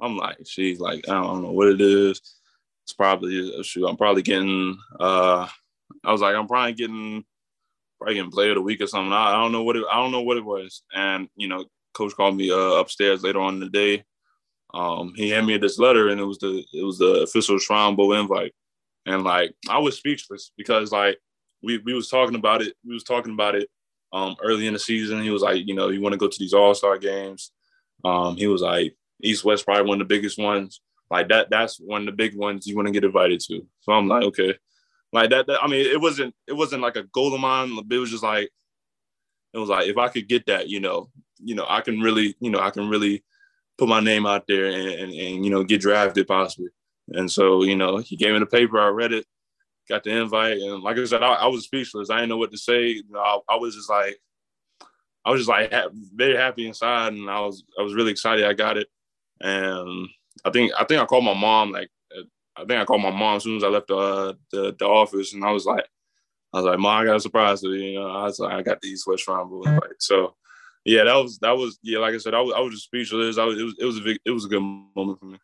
I'm 0.00 0.16
like, 0.16 0.36
she's 0.46 0.78
like, 0.78 1.08
I 1.08 1.14
don't 1.14 1.42
know 1.42 1.52
what 1.52 1.68
it 1.68 1.80
is. 1.80 2.20
It's 2.84 2.92
probably 2.92 3.62
shoot. 3.62 3.86
I'm 3.86 3.96
probably 3.96 4.22
getting 4.22 4.78
uh 5.00 5.48
I 6.04 6.12
was 6.12 6.20
like, 6.20 6.36
I'm 6.36 6.46
probably 6.46 6.74
getting 6.74 7.24
probably 7.98 8.14
getting 8.14 8.30
player 8.30 8.50
of 8.50 8.56
the 8.56 8.62
week 8.62 8.82
or 8.82 8.86
something. 8.86 9.12
I, 9.12 9.30
I 9.30 9.42
don't 9.42 9.52
know 9.52 9.62
what 9.62 9.76
it 9.76 9.84
I 9.90 9.96
don't 9.96 10.12
know 10.12 10.22
what 10.22 10.36
it 10.36 10.44
was. 10.44 10.82
And 10.92 11.28
you 11.36 11.48
know, 11.48 11.64
coach 11.94 12.14
called 12.14 12.36
me 12.36 12.50
uh, 12.50 12.80
upstairs 12.80 13.22
later 13.22 13.40
on 13.40 13.54
in 13.54 13.60
the 13.60 13.70
day. 13.70 14.04
Um, 14.74 15.14
he 15.16 15.30
handed 15.30 15.46
me 15.46 15.58
this 15.58 15.78
letter 15.78 16.08
and 16.08 16.20
it 16.20 16.24
was 16.24 16.38
the 16.38 16.64
it 16.72 16.84
was 16.84 16.98
the 16.98 17.22
official 17.22 17.58
Shrine 17.58 17.96
Bowl 17.96 18.12
invite. 18.12 18.54
And 19.06 19.24
like 19.24 19.54
I 19.68 19.78
was 19.78 19.96
speechless 19.96 20.52
because 20.56 20.92
like 20.92 21.18
we 21.62 21.78
we 21.78 21.94
was 21.94 22.08
talking 22.08 22.36
about 22.36 22.62
it. 22.62 22.74
We 22.86 22.94
was 22.94 23.04
talking 23.04 23.32
about 23.32 23.54
it 23.54 23.68
um, 24.12 24.36
early 24.42 24.66
in 24.66 24.74
the 24.74 24.78
season. 24.78 25.22
He 25.22 25.30
was 25.30 25.42
like, 25.42 25.66
you 25.66 25.74
know, 25.74 25.88
you 25.88 26.00
want 26.00 26.12
to 26.12 26.18
go 26.18 26.28
to 26.28 26.38
these 26.38 26.54
All 26.54 26.74
Star 26.74 26.98
games. 26.98 27.50
Um, 28.04 28.36
he 28.36 28.46
was 28.46 28.62
like, 28.62 28.94
East 29.22 29.44
West 29.44 29.64
probably 29.64 29.88
one 29.88 30.00
of 30.00 30.08
the 30.08 30.14
biggest 30.14 30.38
ones. 30.38 30.80
Like 31.10 31.28
that, 31.28 31.48
that's 31.50 31.78
one 31.78 32.02
of 32.02 32.06
the 32.06 32.12
big 32.12 32.36
ones 32.36 32.66
you 32.66 32.76
want 32.76 32.86
to 32.86 32.92
get 32.92 33.04
invited 33.04 33.40
to. 33.48 33.66
So 33.80 33.92
I'm 33.92 34.08
like, 34.08 34.24
okay, 34.24 34.54
like 35.12 35.30
that, 35.30 35.46
that. 35.46 35.62
I 35.62 35.66
mean, 35.66 35.86
it 35.86 36.00
wasn't 36.00 36.34
it 36.46 36.52
wasn't 36.52 36.82
like 36.82 36.96
a 36.96 37.04
goal 37.04 37.34
of 37.34 37.40
mine. 37.40 37.76
It 37.90 37.96
was 37.96 38.10
just 38.10 38.22
like 38.22 38.50
it 39.54 39.58
was 39.58 39.70
like 39.70 39.86
if 39.88 39.96
I 39.96 40.08
could 40.08 40.28
get 40.28 40.46
that, 40.46 40.68
you 40.68 40.80
know, 40.80 41.08
you 41.38 41.54
know, 41.54 41.66
I 41.68 41.80
can 41.80 42.00
really, 42.00 42.36
you 42.40 42.50
know, 42.50 42.60
I 42.60 42.70
can 42.70 42.88
really 42.88 43.24
put 43.78 43.88
my 43.88 44.00
name 44.00 44.26
out 44.26 44.44
there 44.46 44.66
and, 44.66 44.88
and, 44.88 45.12
and 45.12 45.44
you 45.44 45.50
know 45.50 45.64
get 45.64 45.80
drafted 45.80 46.26
possibly. 46.26 46.68
And 47.10 47.30
so, 47.30 47.62
you 47.62 47.74
know, 47.74 47.96
he 47.98 48.16
gave 48.16 48.34
me 48.34 48.38
the 48.38 48.46
paper. 48.46 48.78
I 48.78 48.88
read 48.88 49.12
it 49.12 49.24
got 49.88 50.04
the 50.04 50.10
invite, 50.10 50.58
and 50.58 50.82
like 50.82 50.98
I 50.98 51.04
said, 51.04 51.22
I, 51.22 51.34
I 51.34 51.46
was 51.46 51.64
speechless. 51.64 52.10
I 52.10 52.16
didn't 52.16 52.28
know 52.28 52.36
what 52.36 52.50
to 52.52 52.58
say. 52.58 52.88
You 52.88 53.04
know, 53.10 53.20
I, 53.20 53.54
I, 53.54 53.56
was 53.56 53.74
just 53.74 53.88
like, 53.88 54.18
I 55.24 55.30
was 55.30 55.40
just 55.40 55.48
like 55.48 55.72
ha- 55.72 55.88
very 56.14 56.36
happy 56.36 56.66
inside, 56.66 57.14
and 57.14 57.30
I 57.30 57.40
was 57.40 57.64
I 57.78 57.82
was 57.82 57.94
really 57.94 58.10
excited. 58.10 58.44
I 58.44 58.52
got 58.52 58.76
it, 58.76 58.88
and 59.40 60.08
I 60.44 60.50
think 60.50 60.72
I 60.78 60.84
think 60.84 61.00
I 61.00 61.06
called 61.06 61.24
my 61.24 61.34
mom. 61.34 61.72
Like 61.72 61.88
I 62.56 62.60
think 62.60 62.80
I 62.80 62.84
called 62.84 63.02
my 63.02 63.10
mom 63.10 63.36
as 63.36 63.44
soon 63.44 63.56
as 63.56 63.64
I 63.64 63.68
left 63.68 63.88
the 63.88 64.36
the, 64.52 64.76
the, 64.78 64.86
office, 64.86 65.32
and 65.32 65.44
I 65.44 65.52
was 65.52 65.64
like, 65.64 65.86
I 66.52 66.58
was 66.58 66.66
like, 66.66 66.78
Mom, 66.78 67.00
I 67.00 67.04
got 67.04 67.16
a 67.16 67.20
surprise 67.20 67.60
for 67.60 67.68
you. 67.68 67.92
You 67.92 68.00
know, 68.00 68.10
I 68.10 68.24
was 68.24 68.38
like, 68.38 68.52
I 68.52 68.62
got 68.62 68.80
these 68.80 69.04
West 69.06 69.26
Bowl 69.26 69.66
invite. 69.66 70.00
So. 70.00 70.34
Yeah, 70.88 71.04
that 71.04 71.16
was 71.16 71.38
that 71.40 71.54
was 71.54 71.78
yeah. 71.82 71.98
Like 71.98 72.14
I 72.14 72.16
said, 72.16 72.32
I 72.32 72.40
was 72.40 72.54
I 72.56 72.60
was 72.60 72.72
just 72.72 72.84
speechless. 72.84 73.36
I 73.36 73.44
was 73.44 73.58
it 73.58 73.62
was 73.62 73.74
it 73.78 73.84
was 73.84 73.98
a 73.98 74.00
big, 74.00 74.18
it 74.24 74.30
was 74.30 74.46
a 74.46 74.48
good 74.48 74.62
moment 74.62 75.20
for 75.20 75.26
me. 75.26 75.38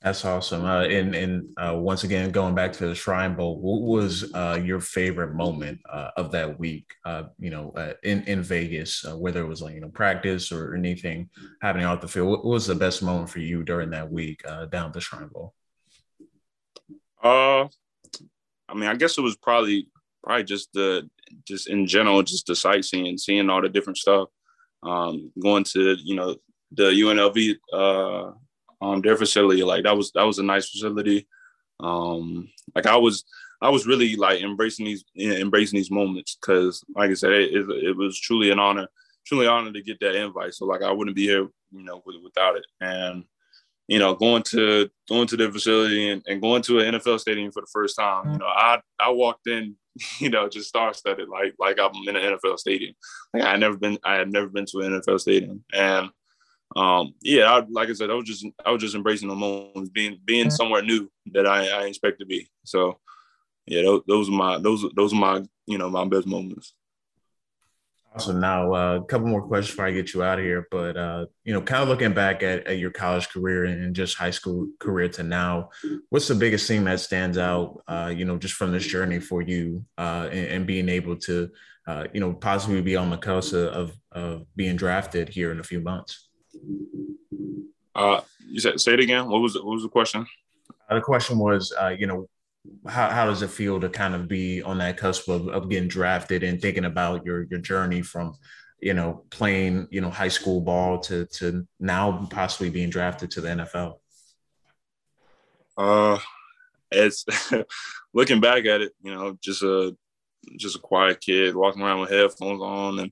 That's 0.00 0.24
awesome. 0.24 0.64
Uh, 0.64 0.84
and 0.84 1.14
and 1.14 1.50
uh, 1.58 1.76
once 1.76 2.04
again, 2.04 2.30
going 2.30 2.54
back 2.54 2.72
to 2.72 2.86
the 2.86 2.94
Shrine 2.94 3.34
Bowl, 3.34 3.60
what 3.60 3.82
was 3.82 4.32
uh, 4.32 4.58
your 4.64 4.80
favorite 4.80 5.34
moment 5.34 5.78
uh, 5.92 6.12
of 6.16 6.32
that 6.32 6.58
week? 6.58 6.86
Uh, 7.04 7.24
you 7.38 7.50
know, 7.50 7.70
uh, 7.72 7.92
in 8.02 8.22
in 8.22 8.42
Vegas, 8.42 9.04
whether 9.14 9.42
it 9.42 9.46
was 9.46 9.60
like 9.60 9.74
you 9.74 9.82
know 9.82 9.90
practice 9.90 10.50
or 10.50 10.74
anything 10.74 11.28
happening 11.60 11.84
off 11.84 12.00
the 12.00 12.08
field. 12.08 12.28
What 12.28 12.46
was 12.46 12.66
the 12.66 12.74
best 12.74 13.02
moment 13.02 13.28
for 13.28 13.40
you 13.40 13.62
during 13.62 13.90
that 13.90 14.10
week 14.10 14.42
down 14.70 14.86
at 14.86 14.92
the 14.94 15.02
Shrine 15.02 15.28
Bowl? 15.28 15.52
Uh, 17.22 17.68
I 18.70 18.74
mean, 18.74 18.88
I 18.88 18.94
guess 18.94 19.18
it 19.18 19.22
was 19.22 19.36
probably 19.36 19.88
probably 20.22 20.44
just 20.44 20.72
the 20.72 21.10
just 21.46 21.68
in 21.68 21.86
general, 21.86 22.22
just 22.22 22.46
the 22.46 22.56
sightseeing, 22.56 23.18
seeing 23.18 23.50
all 23.50 23.62
the 23.62 23.68
different 23.68 23.98
stuff. 23.98 24.28
Um, 24.82 25.32
going 25.40 25.64
to 25.72 25.96
you 26.02 26.14
know 26.14 26.36
the 26.72 26.84
UNLV 26.84 27.56
um, 28.84 29.00
their 29.00 29.16
facility. 29.16 29.62
Like 29.62 29.84
that 29.84 29.96
was 29.96 30.12
that 30.12 30.24
was 30.24 30.38
a 30.38 30.42
nice 30.42 30.68
facility. 30.68 31.26
Um, 31.80 32.48
like 32.74 32.86
I 32.86 32.96
was 32.96 33.24
I 33.60 33.70
was 33.70 33.86
really 33.86 34.16
like 34.16 34.42
embracing 34.42 34.86
these 34.86 35.04
embracing 35.18 35.78
these 35.78 35.90
moments 35.90 36.36
because, 36.40 36.82
like 36.94 37.10
I 37.10 37.14
said, 37.14 37.32
it, 37.32 37.52
it, 37.54 37.96
was 37.96 38.20
truly 38.20 38.50
an 38.50 38.58
honor, 38.58 38.88
truly 39.26 39.46
an 39.46 39.52
honor 39.52 39.72
to 39.72 39.82
get 39.82 40.00
that 40.00 40.14
invite. 40.14 40.54
So 40.54 40.66
like 40.66 40.82
I 40.82 40.92
wouldn't 40.92 41.16
be 41.16 41.24
here, 41.24 41.48
you 41.72 41.82
know, 41.82 42.02
without 42.22 42.56
it. 42.56 42.64
And 42.80 43.24
you 43.88 43.98
know, 43.98 44.14
going 44.14 44.42
to 44.44 44.88
going 45.08 45.26
to 45.28 45.36
the 45.36 45.50
facility 45.50 46.10
and, 46.10 46.22
and 46.26 46.40
going 46.40 46.62
to 46.62 46.80
an 46.80 46.94
NFL 46.94 47.20
stadium 47.20 47.52
for 47.52 47.60
the 47.60 47.70
first 47.72 47.96
time, 47.96 48.32
you 48.32 48.38
know, 48.38 48.46
I 48.46 48.80
I 49.00 49.10
walked 49.10 49.46
in, 49.46 49.76
you 50.18 50.30
know, 50.30 50.48
just 50.48 50.68
star 50.68 50.92
studded 50.94 51.28
like 51.28 51.54
like 51.58 51.78
I'm 51.78 51.92
in 52.08 52.16
an 52.16 52.36
NFL 52.38 52.58
stadium. 52.58 52.94
Like 53.32 53.44
I 53.44 53.52
had 53.52 53.60
never 53.60 53.76
been 53.76 53.98
I 54.04 54.14
had 54.14 54.32
never 54.32 54.48
been 54.48 54.66
to 54.66 54.80
an 54.80 55.00
NFL 55.00 55.20
stadium, 55.20 55.64
and 55.72 56.10
um, 56.76 57.14
yeah, 57.22 57.44
I, 57.44 57.64
like 57.70 57.88
I 57.88 57.92
said, 57.92 58.10
I 58.10 58.14
was 58.14 58.24
just 58.24 58.46
I 58.64 58.70
was 58.70 58.82
just 58.82 58.94
embracing 58.94 59.28
the 59.28 59.34
moment, 59.34 59.92
being 59.92 60.18
being 60.24 60.50
somewhere 60.50 60.82
new 60.82 61.10
that 61.32 61.46
I, 61.46 61.68
I 61.68 61.84
expect 61.84 62.18
to 62.20 62.26
be. 62.26 62.48
So, 62.64 62.98
yeah, 63.66 63.82
those, 63.82 64.02
those 64.08 64.28
are 64.28 64.32
my 64.32 64.58
those 64.58 64.84
those 64.96 65.12
are 65.12 65.16
my 65.16 65.42
you 65.66 65.78
know 65.78 65.88
my 65.88 66.04
best 66.04 66.26
moments. 66.26 66.74
Awesome. 68.16 68.38
Now, 68.40 68.72
uh, 68.72 68.96
a 69.02 69.04
couple 69.04 69.26
more 69.26 69.42
questions 69.42 69.72
before 69.72 69.86
I 69.86 69.90
get 69.90 70.14
you 70.14 70.22
out 70.22 70.38
of 70.38 70.44
here. 70.44 70.68
But 70.70 70.96
uh, 70.96 71.26
you 71.42 71.52
know, 71.52 71.60
kind 71.60 71.82
of 71.82 71.88
looking 71.88 72.14
back 72.14 72.44
at, 72.44 72.64
at 72.66 72.78
your 72.78 72.92
college 72.92 73.28
career 73.28 73.64
and 73.64 73.94
just 73.94 74.16
high 74.16 74.30
school 74.30 74.68
career 74.78 75.08
to 75.08 75.24
now, 75.24 75.70
what's 76.10 76.28
the 76.28 76.36
biggest 76.36 76.68
thing 76.68 76.84
that 76.84 77.00
stands 77.00 77.38
out? 77.38 77.82
Uh, 77.88 78.12
you 78.14 78.24
know, 78.24 78.36
just 78.38 78.54
from 78.54 78.70
this 78.70 78.86
journey 78.86 79.18
for 79.18 79.42
you 79.42 79.84
uh, 79.98 80.28
and, 80.30 80.46
and, 80.46 80.66
being 80.66 80.88
able 80.88 81.16
to, 81.16 81.50
uh, 81.88 82.04
you 82.12 82.20
know, 82.20 82.32
possibly 82.32 82.80
be 82.80 82.94
on 82.94 83.10
the 83.10 83.16
cusp 83.16 83.52
of 83.52 83.92
of 84.12 84.46
being 84.54 84.76
drafted 84.76 85.28
here 85.28 85.50
in 85.50 85.58
a 85.58 85.64
few 85.64 85.80
months. 85.80 86.28
Uh, 87.96 88.20
you 88.46 88.60
said 88.60 88.80
say 88.80 88.94
it 88.94 89.00
again. 89.00 89.28
What 89.28 89.40
was? 89.40 89.56
What 89.56 89.74
was 89.74 89.82
the 89.82 89.88
question? 89.88 90.24
Uh, 90.88 90.94
the 90.94 91.00
question 91.00 91.36
was, 91.36 91.72
uh, 91.80 91.88
you 91.88 92.06
know, 92.06 92.28
how, 92.86 93.10
how 93.10 93.26
does 93.26 93.42
it 93.42 93.50
feel 93.50 93.80
to 93.80 93.88
kind 93.88 94.14
of 94.14 94.28
be 94.28 94.62
on 94.62 94.78
that 94.78 94.96
cusp 94.96 95.28
of, 95.28 95.48
of 95.48 95.68
getting 95.68 95.88
drafted 95.88 96.42
and 96.42 96.60
thinking 96.60 96.84
about 96.84 97.24
your 97.24 97.44
your 97.44 97.60
journey 97.60 98.02
from, 98.02 98.34
you 98.80 98.94
know, 98.94 99.24
playing 99.30 99.88
you 99.90 100.00
know 100.00 100.10
high 100.10 100.28
school 100.28 100.60
ball 100.60 100.98
to 101.00 101.26
to 101.26 101.66
now 101.80 102.26
possibly 102.30 102.70
being 102.70 102.90
drafted 102.90 103.30
to 103.32 103.40
the 103.40 103.48
NFL? 103.48 103.94
Uh, 105.76 106.18
it's 106.90 107.24
looking 108.14 108.40
back 108.40 108.64
at 108.66 108.80
it, 108.80 108.92
you 109.02 109.14
know, 109.14 109.36
just 109.42 109.62
a 109.62 109.96
just 110.56 110.76
a 110.76 110.80
quiet 110.80 111.20
kid 111.20 111.54
walking 111.54 111.82
around 111.82 112.00
with 112.00 112.10
headphones 112.10 112.62
on 112.62 112.98
and 112.98 113.10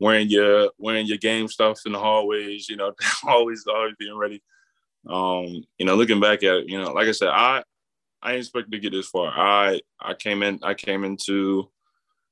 wearing 0.00 0.28
your 0.28 0.70
wearing 0.78 1.06
your 1.06 1.18
game 1.18 1.48
stuff 1.48 1.80
in 1.86 1.92
the 1.92 1.98
hallways, 1.98 2.68
you 2.68 2.76
know, 2.76 2.92
always 3.26 3.64
always 3.66 3.94
being 3.98 4.16
ready. 4.16 4.42
Um, 5.08 5.64
you 5.78 5.86
know, 5.86 5.94
looking 5.94 6.20
back 6.20 6.42
at 6.42 6.56
it, 6.56 6.68
you 6.68 6.80
know, 6.80 6.92
like 6.92 7.08
I 7.08 7.12
said, 7.12 7.28
I 7.28 7.62
I 8.26 8.30
didn't 8.30 8.40
expect 8.40 8.72
to 8.72 8.78
get 8.80 8.92
this 8.92 9.06
far. 9.06 9.28
I 9.28 9.80
I 10.00 10.14
came 10.14 10.42
in 10.42 10.58
I 10.62 10.74
came 10.74 11.04
into 11.04 11.70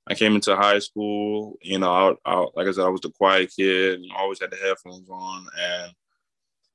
I 0.09 0.15
came 0.15 0.35
into 0.35 0.57
high 0.57 0.81
school, 0.81 1.57
you 1.63 1.79
know, 1.79 2.19
I, 2.27 2.31
I, 2.31 2.47
like 2.55 2.67
I 2.67 2.73
said, 2.73 2.85
I 2.85 2.89
was 2.89 3.01
the 3.01 3.11
quiet 3.11 3.53
kid 3.57 4.01
and 4.01 4.13
always 4.15 4.41
had 4.41 4.51
the 4.51 4.57
headphones 4.57 5.09
on. 5.09 5.47
And, 5.59 5.93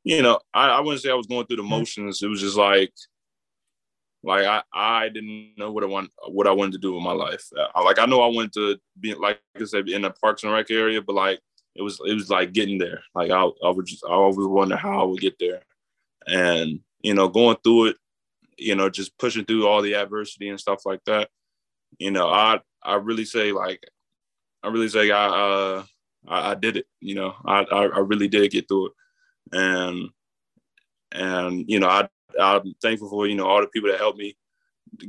you 0.04 0.24
know, 0.24 0.40
I, 0.52 0.70
I 0.70 0.80
wouldn't 0.80 1.04
say 1.04 1.12
I 1.12 1.16
was 1.16 1.28
going 1.28 1.46
through 1.46 1.58
the 1.58 1.62
mm-hmm. 1.62 1.72
motions. 1.72 2.24
It 2.24 2.28
was 2.28 2.42
just 2.42 2.58
like, 2.58 2.92
like 4.24 4.46
I, 4.46 4.64
I 4.74 5.10
didn't 5.10 5.54
know 5.58 5.72
what 5.72 5.84
I 5.84 5.88
want 5.88 6.12
what 6.28 6.48
I 6.48 6.52
wanted 6.52 6.74
to 6.74 6.80
do 6.80 6.94
with 6.94 7.04
my 7.04 7.12
life. 7.12 7.46
Uh, 7.56 7.68
I, 7.76 7.82
like 7.84 8.00
I 8.00 8.06
know 8.06 8.22
I 8.22 8.28
wanted 8.28 8.54
to 8.54 8.78
be 9.00 9.14
like 9.14 9.40
I 9.56 9.64
said 9.66 9.88
in 9.90 10.02
the 10.02 10.12
Parks 10.12 10.44
and 10.44 10.52
Rec 10.52 10.72
area, 10.72 11.02
but 11.02 11.16
like 11.16 11.40
it 11.76 11.82
was 11.82 12.02
it 12.06 12.14
was 12.14 12.30
like 12.30 12.52
getting 12.52 12.80
there. 12.80 13.02
Like 13.16 13.32
I 13.32 13.44
I 13.64 13.70
would 13.70 13.86
just 13.86 14.04
I 14.06 14.12
always 14.12 14.38
wonder 14.38 14.76
how 14.76 15.00
I 15.00 15.04
would 15.04 15.22
get 15.22 15.40
there, 15.40 15.62
and 16.28 16.82
you 17.02 17.14
know 17.14 17.30
going 17.30 17.58
through 17.64 17.86
it, 17.86 17.98
you 18.60 18.76
know, 18.76 18.90
just 18.90 19.18
pushing 19.18 19.46
through 19.46 19.68
all 19.68 19.82
the 19.82 19.96
adversity 19.96 20.50
and 20.50 20.60
stuff 20.60 20.86
like 20.86 21.04
that. 21.06 21.30
You 21.98 22.12
know, 22.12 22.30
I 22.30 22.60
I 22.84 22.96
really 22.96 23.26
say 23.26 23.52
like 23.52 23.82
I 24.64 24.70
really 24.70 24.90
say 24.90 25.12
I 25.12 25.26
uh 25.28 25.84
I, 26.28 26.52
I 26.52 26.56
did 26.56 26.78
it. 26.78 26.86
You 27.00 27.16
know, 27.16 27.36
I, 27.46 27.64
I, 27.64 27.84
I 27.86 28.00
really 28.00 28.28
did 28.28 28.52
get 28.52 28.68
through 28.68 28.88
it, 28.88 28.94
and 29.54 30.10
and 31.12 31.66
you 31.68 31.80
know 31.80 31.88
I 31.88 32.08
I'm 32.40 32.74
thankful 32.82 33.10
for 33.10 33.28
you 33.28 33.36
know 33.36 33.48
all 33.48 33.62
the 33.62 33.68
people 33.68 33.90
that 33.90 34.00
helped 34.00 34.20
me 34.20 34.38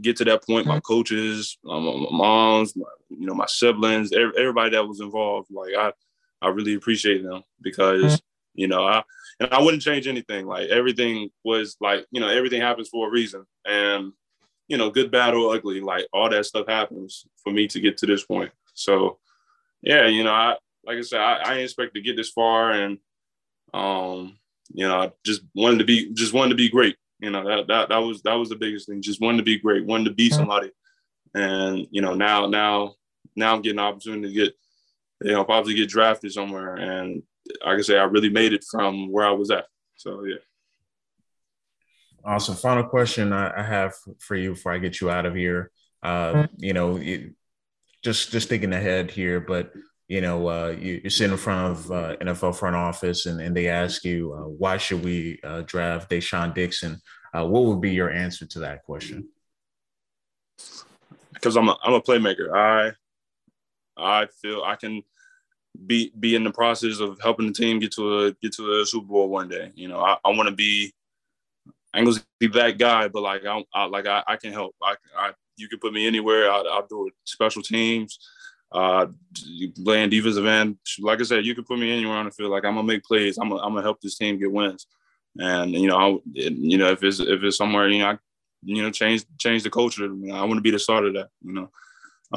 get 0.01 0.17
to 0.17 0.25
that 0.25 0.45
point. 0.45 0.67
My 0.67 0.75
mm-hmm. 0.75 0.81
coaches, 0.81 1.59
um, 1.69 1.85
my 1.85 2.09
moms, 2.11 2.77
my, 2.77 2.87
you 3.09 3.27
know, 3.27 3.35
my 3.35 3.47
siblings, 3.47 4.13
everybody 4.13 4.71
that 4.71 4.87
was 4.87 5.01
involved. 5.01 5.49
Like 5.51 5.75
I 5.77 5.93
I 6.43 6.49
really 6.49 6.75
appreciate 6.75 7.23
them 7.23 7.43
because 7.61 8.03
mm-hmm. 8.03 8.30
You 8.61 8.69
know 8.69 8.85
I 8.85 9.03
and 9.41 9.53
I 9.53 9.63
wouldn't 9.63 9.83
change 9.83 10.07
anything. 10.07 10.47
Like 10.47 10.69
everything 10.69 11.31
was 11.45 11.77
like 11.81 12.07
you 12.11 12.21
know 12.21 12.29
everything 12.29 12.61
happens 12.61 12.91
for 12.91 13.09
a 13.09 13.11
reason, 13.11 13.47
and 13.67 14.13
you 14.69 14.77
know 14.77 14.91
good, 14.91 15.11
bad, 15.11 15.33
or 15.33 15.55
ugly, 15.55 15.81
like 15.81 16.07
all 16.13 16.29
that 16.29 16.45
stuff 16.45 16.69
happens 16.69 17.27
for 17.43 17.51
me 17.51 17.67
to 17.69 17.81
get 17.81 17.97
to 17.99 18.07
this 18.07 18.25
point. 18.25 18.53
So 18.75 19.19
yeah, 19.83 20.07
you 20.07 20.25
know 20.25 20.33
I 20.33 20.57
like 20.85 20.99
I 20.99 21.01
said 21.01 21.21
I, 21.21 21.41
I 21.41 21.49
didn't 21.49 21.65
expect 21.65 21.95
to 21.95 22.03
get 22.03 22.17
this 22.17 22.29
far, 22.29 22.73
and 22.73 22.99
um 23.73 24.37
you 24.75 24.87
know 24.87 25.01
I 25.01 25.13
just 25.25 25.41
wanted 25.55 25.79
to 25.79 25.85
be 25.85 26.13
just 26.13 26.35
wanted 26.35 26.51
to 26.51 26.57
be 26.57 26.69
great. 26.69 26.97
You 27.19 27.31
know 27.31 27.43
that 27.49 27.67
that 27.69 27.89
that 27.89 27.99
was 27.99 28.21
that 28.23 28.35
was 28.35 28.51
the 28.51 28.57
biggest 28.57 28.89
thing. 28.89 29.01
Just 29.01 29.23
wanted 29.23 29.39
to 29.39 29.45
be 29.45 29.59
great, 29.59 29.87
wanted 29.87 30.05
to 30.05 30.15
be 30.15 30.29
mm-hmm. 30.29 30.37
somebody, 30.37 30.71
and 31.35 31.87
you 31.91 32.03
know 32.03 32.15
now 32.15 32.47
now 32.47 32.97
now 33.37 33.55
I'm 33.55 33.63
getting 33.63 33.79
an 33.79 33.87
opportunity 33.87 34.29
to 34.29 34.35
get 34.35 34.55
you 35.23 35.33
know 35.33 35.45
probably 35.45 35.75
get 35.75 35.89
drafted 35.89 36.33
somewhere 36.33 36.75
and 36.75 37.23
like 37.65 37.77
can 37.77 37.85
say, 37.85 37.99
I 37.99 38.05
really 38.05 38.31
made 38.31 38.53
it 38.53 38.65
from 38.71 39.11
where 39.11 39.27
I 39.27 39.33
was 39.33 39.51
at. 39.51 39.67
So 39.97 40.25
yeah. 40.25 40.37
Awesome. 42.25 42.55
Final 42.57 42.85
question 42.85 43.33
I, 43.33 43.63
have 43.63 43.95
for 44.19 44.37
you 44.37 44.51
before 44.51 44.73
I 44.73 44.79
get 44.79 45.01
you 45.01 45.11
out 45.11 45.25
of 45.25 45.35
here. 45.35 45.71
Uh, 46.03 46.47
you 46.57 46.73
know, 46.75 47.01
just 48.03 48.31
just 48.31 48.49
thinking 48.49 48.73
ahead 48.73 49.11
here, 49.11 49.41
but 49.41 49.73
you 50.09 50.21
know, 50.21 50.49
uh, 50.49 50.77
you, 50.79 51.01
are 51.05 51.11
sitting 51.11 51.33
in 51.33 51.39
front 51.39 51.73
of 51.73 51.93
uh, 51.93 52.17
NFL 52.17 52.57
front 52.57 52.75
office, 52.75 53.27
and, 53.27 53.41
and 53.41 53.57
they 53.57 53.69
ask 53.69 54.05
you, 54.05 54.35
uh, 54.35 54.49
why 54.49 54.77
should 54.77 55.05
we 55.05 55.39
uh, 55.45 55.63
draft 55.63 56.11
De'Shaan 56.11 56.53
Dixon? 56.53 57.01
Uh, 57.33 57.47
what 57.47 57.65
would 57.65 57.81
be 57.81 57.93
your 57.93 58.11
answer 58.11 58.45
to 58.45 58.59
that 58.59 58.83
question? 58.83 59.29
Because 61.33 61.57
I'm 61.57 61.69
a, 61.69 61.79
I'm 61.83 61.95
a 61.95 62.03
playmaker. 62.03 62.53
I 62.53 62.93
I 63.97 64.27
feel 64.43 64.63
I 64.65 64.77
can 64.77 65.03
be 65.87 66.13
be 66.19 66.35
in 66.35 66.45
the 66.45 66.51
process 66.51 67.01
of 67.01 67.19
helping 67.21 67.47
the 67.47 67.53
team 67.53 67.79
get 67.79 67.93
to 67.93 68.25
a 68.25 68.33
get 68.43 68.53
to 68.55 68.81
a 68.81 68.87
Super 68.87 69.07
Bowl 69.07 69.29
one 69.29 69.49
day. 69.49 69.73
You 69.75 69.89
know, 69.89 70.01
I, 70.01 70.17
I 70.25 70.31
want 70.31 70.49
to 70.49 70.55
be. 70.55 70.93
I 71.93 71.99
ain't 71.99 72.07
gonna 72.07 72.21
be 72.39 72.47
that 72.49 72.79
guy, 72.79 73.09
but 73.09 73.23
like 73.23 73.45
I, 73.45 73.65
I 73.75 73.85
like 73.87 74.07
I, 74.07 74.23
I 74.27 74.37
can 74.37 74.53
help. 74.53 74.77
I, 74.83 74.95
I 75.17 75.33
you 75.57 75.69
can 75.69 75.79
put 75.79 75.93
me 75.93 76.07
anywhere. 76.07 76.51
I, 76.51 76.59
I'll 76.71 76.87
do 76.87 77.09
it. 77.09 77.15
Special 77.25 77.63
teams, 77.63 78.19
uh, 78.73 79.07
playing 79.85 80.11
defensive 80.11 80.47
end. 80.47 80.77
Like 81.01 81.21
I 81.21 81.25
said, 81.25 81.45
you 81.45 81.55
can 81.55 81.65
put 81.65 81.79
me 81.79 81.91
anywhere 81.91 82.17
on 82.17 82.27
the 82.27 82.31
field. 82.31 82.51
Like 82.51 82.65
I'm 82.65 82.75
gonna 82.75 82.87
make 82.87 83.05
plays. 83.05 83.39
I'm 83.39 83.49
gonna, 83.49 83.63
I'm 83.63 83.71
gonna 83.71 83.83
help 83.83 84.01
this 84.01 84.17
team 84.17 84.39
get 84.39 84.53
wins. 84.53 84.87
And 85.39 85.73
you 85.73 85.89
know, 85.89 85.97
I, 85.97 86.19
you 86.33 86.79
know, 86.79 86.91
if 86.91 87.03
it's 87.03 87.21
if 87.21 87.43
it's 87.43 87.57
somewhere, 87.57 87.89
you 87.89 88.01
know, 88.01 88.11
I, 88.11 88.19
you 88.63 88.83
know, 88.83 88.91
change 88.91 89.25
change 89.39 89.63
the 89.63 89.71
culture. 89.71 90.05
You 90.05 90.29
know, 90.29 90.37
I 90.37 90.45
want 90.45 90.59
to 90.59 90.63
be 90.63 90.71
the 90.71 90.79
start 90.79 91.07
of 91.07 91.15
that. 91.15 91.29
You 91.43 91.53
know, 91.53 91.71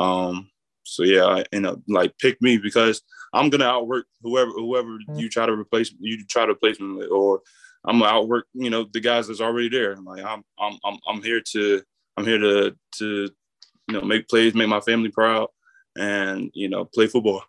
um, 0.01 0.49
so 0.83 1.03
yeah, 1.03 1.25
I, 1.25 1.43
you 1.51 1.61
know, 1.61 1.81
like 1.87 2.17
pick 2.19 2.41
me 2.41 2.57
because 2.57 3.01
I'm 3.33 3.49
gonna 3.49 3.65
outwork 3.65 4.05
whoever 4.21 4.51
whoever 4.51 4.89
mm-hmm. 4.89 5.15
you 5.15 5.29
try 5.29 5.45
to 5.45 5.53
replace 5.53 5.93
you 5.99 6.23
try 6.25 6.45
to 6.45 6.51
replace 6.51 6.79
me 6.79 6.93
with, 6.93 7.09
or 7.09 7.41
I'm 7.85 7.99
gonna 7.99 8.11
outwork 8.11 8.47
you 8.53 8.69
know 8.69 8.85
the 8.91 8.99
guys 8.99 9.27
that's 9.27 9.41
already 9.41 9.69
there. 9.69 9.95
Like 9.95 10.23
I'm 10.23 10.43
I'm 10.59 10.77
I'm 10.85 10.97
I'm 11.07 11.23
here 11.23 11.41
to 11.51 11.81
I'm 12.17 12.25
here 12.25 12.37
to 12.37 12.75
to 12.97 13.29
you 13.87 13.93
know 13.93 14.01
make 14.01 14.27
plays, 14.27 14.53
make 14.53 14.67
my 14.67 14.81
family 14.81 15.09
proud, 15.09 15.49
and 15.97 16.51
you 16.53 16.69
know 16.69 16.85
play 16.85 17.07
football. 17.07 17.43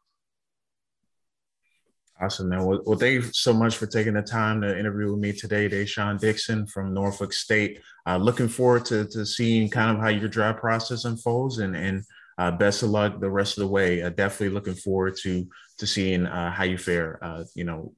Awesome, 2.20 2.48
man. 2.48 2.64
Well, 2.64 2.80
well, 2.86 2.98
thank 2.98 3.14
you 3.14 3.22
so 3.32 3.52
much 3.52 3.76
for 3.76 3.86
taking 3.86 4.14
the 4.14 4.22
time 4.22 4.60
to 4.60 4.78
interview 4.78 5.10
with 5.10 5.20
me 5.20 5.32
today, 5.32 5.68
De'Shaan 5.68 6.18
Dixon 6.20 6.64
from 6.64 6.94
Norfolk 6.94 7.32
State. 7.32 7.80
Uh, 8.06 8.18
looking 8.18 8.46
forward 8.46 8.84
to, 8.86 9.04
to 9.06 9.26
seeing 9.26 9.68
kind 9.68 9.90
of 9.90 10.00
how 10.00 10.08
your 10.08 10.28
draft 10.28 10.60
process 10.60 11.06
unfolds 11.06 11.58
and, 11.58 11.74
and 11.74 12.04
uh, 12.38 12.50
best 12.50 12.82
of 12.82 12.90
luck 12.90 13.20
the 13.20 13.30
rest 13.30 13.58
of 13.58 13.62
the 13.62 13.68
way. 13.68 14.02
Uh, 14.02 14.10
definitely 14.10 14.50
looking 14.50 14.74
forward 14.74 15.16
to 15.22 15.48
to 15.78 15.86
seeing 15.86 16.26
uh, 16.26 16.50
how 16.50 16.64
you 16.64 16.78
fare. 16.78 17.18
Uh, 17.22 17.44
you 17.54 17.64
know, 17.64 17.92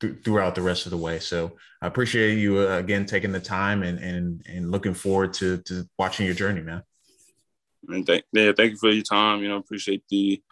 th- 0.00 0.16
throughout 0.24 0.54
the 0.54 0.62
rest 0.62 0.86
of 0.86 0.90
the 0.90 0.96
way. 0.96 1.18
So 1.18 1.56
I 1.80 1.86
appreciate 1.86 2.38
you 2.38 2.58
uh, 2.58 2.78
again 2.78 3.06
taking 3.06 3.32
the 3.32 3.40
time 3.40 3.82
and 3.82 3.98
and 3.98 4.42
and 4.46 4.70
looking 4.70 4.94
forward 4.94 5.32
to 5.34 5.58
to 5.62 5.88
watching 5.98 6.26
your 6.26 6.34
journey, 6.34 6.62
man. 6.62 6.82
And 7.88 8.06
thank 8.06 8.24
yeah, 8.32 8.52
thank 8.56 8.72
you 8.72 8.78
for 8.78 8.90
your 8.90 9.04
time. 9.04 9.42
You 9.42 9.48
know, 9.48 9.56
appreciate 9.56 10.02
the 10.08 10.42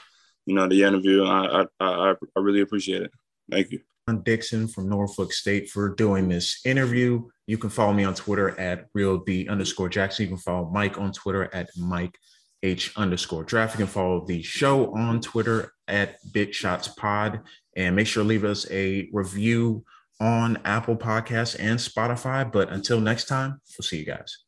you 0.46 0.54
know 0.54 0.68
the 0.68 0.82
interview. 0.82 1.24
I 1.24 1.62
I 1.62 1.66
I, 1.80 2.14
I 2.36 2.40
really 2.40 2.60
appreciate 2.60 3.02
it. 3.02 3.12
Thank 3.50 3.72
you. 3.72 3.80
Dixon 4.16 4.66
from 4.66 4.88
Norfolk 4.88 5.34
State 5.34 5.68
for 5.68 5.90
doing 5.90 6.30
this 6.30 6.60
interview. 6.64 7.28
You 7.46 7.58
can 7.58 7.68
follow 7.68 7.92
me 7.92 8.04
on 8.04 8.14
Twitter 8.14 8.58
at 8.58 8.86
real 8.94 9.18
D 9.18 9.46
underscore 9.48 9.90
Jackson. 9.90 10.24
You 10.24 10.28
can 10.30 10.38
follow 10.38 10.70
Mike 10.72 10.98
on 10.98 11.12
Twitter 11.12 11.50
at 11.54 11.68
Mike 11.76 12.18
H 12.62 12.92
underscore 12.96 13.44
draft. 13.44 13.74
You 13.74 13.84
can 13.84 13.86
follow 13.86 14.24
the 14.26 14.42
show 14.42 14.94
on 14.94 15.20
Twitter 15.20 15.72
at 15.86 16.16
Big 16.32 16.54
Shots 16.54 16.88
Pod 16.88 17.40
and 17.76 17.94
make 17.94 18.06
sure 18.06 18.22
to 18.22 18.28
leave 18.28 18.44
us 18.44 18.68
a 18.70 19.08
review 19.12 19.84
on 20.20 20.58
Apple 20.64 20.96
Podcasts 20.96 21.56
and 21.58 21.78
Spotify. 21.78 22.50
But 22.50 22.70
until 22.70 23.00
next 23.00 23.26
time, 23.26 23.60
we'll 23.78 23.84
see 23.84 23.98
you 23.98 24.04
guys. 24.04 24.38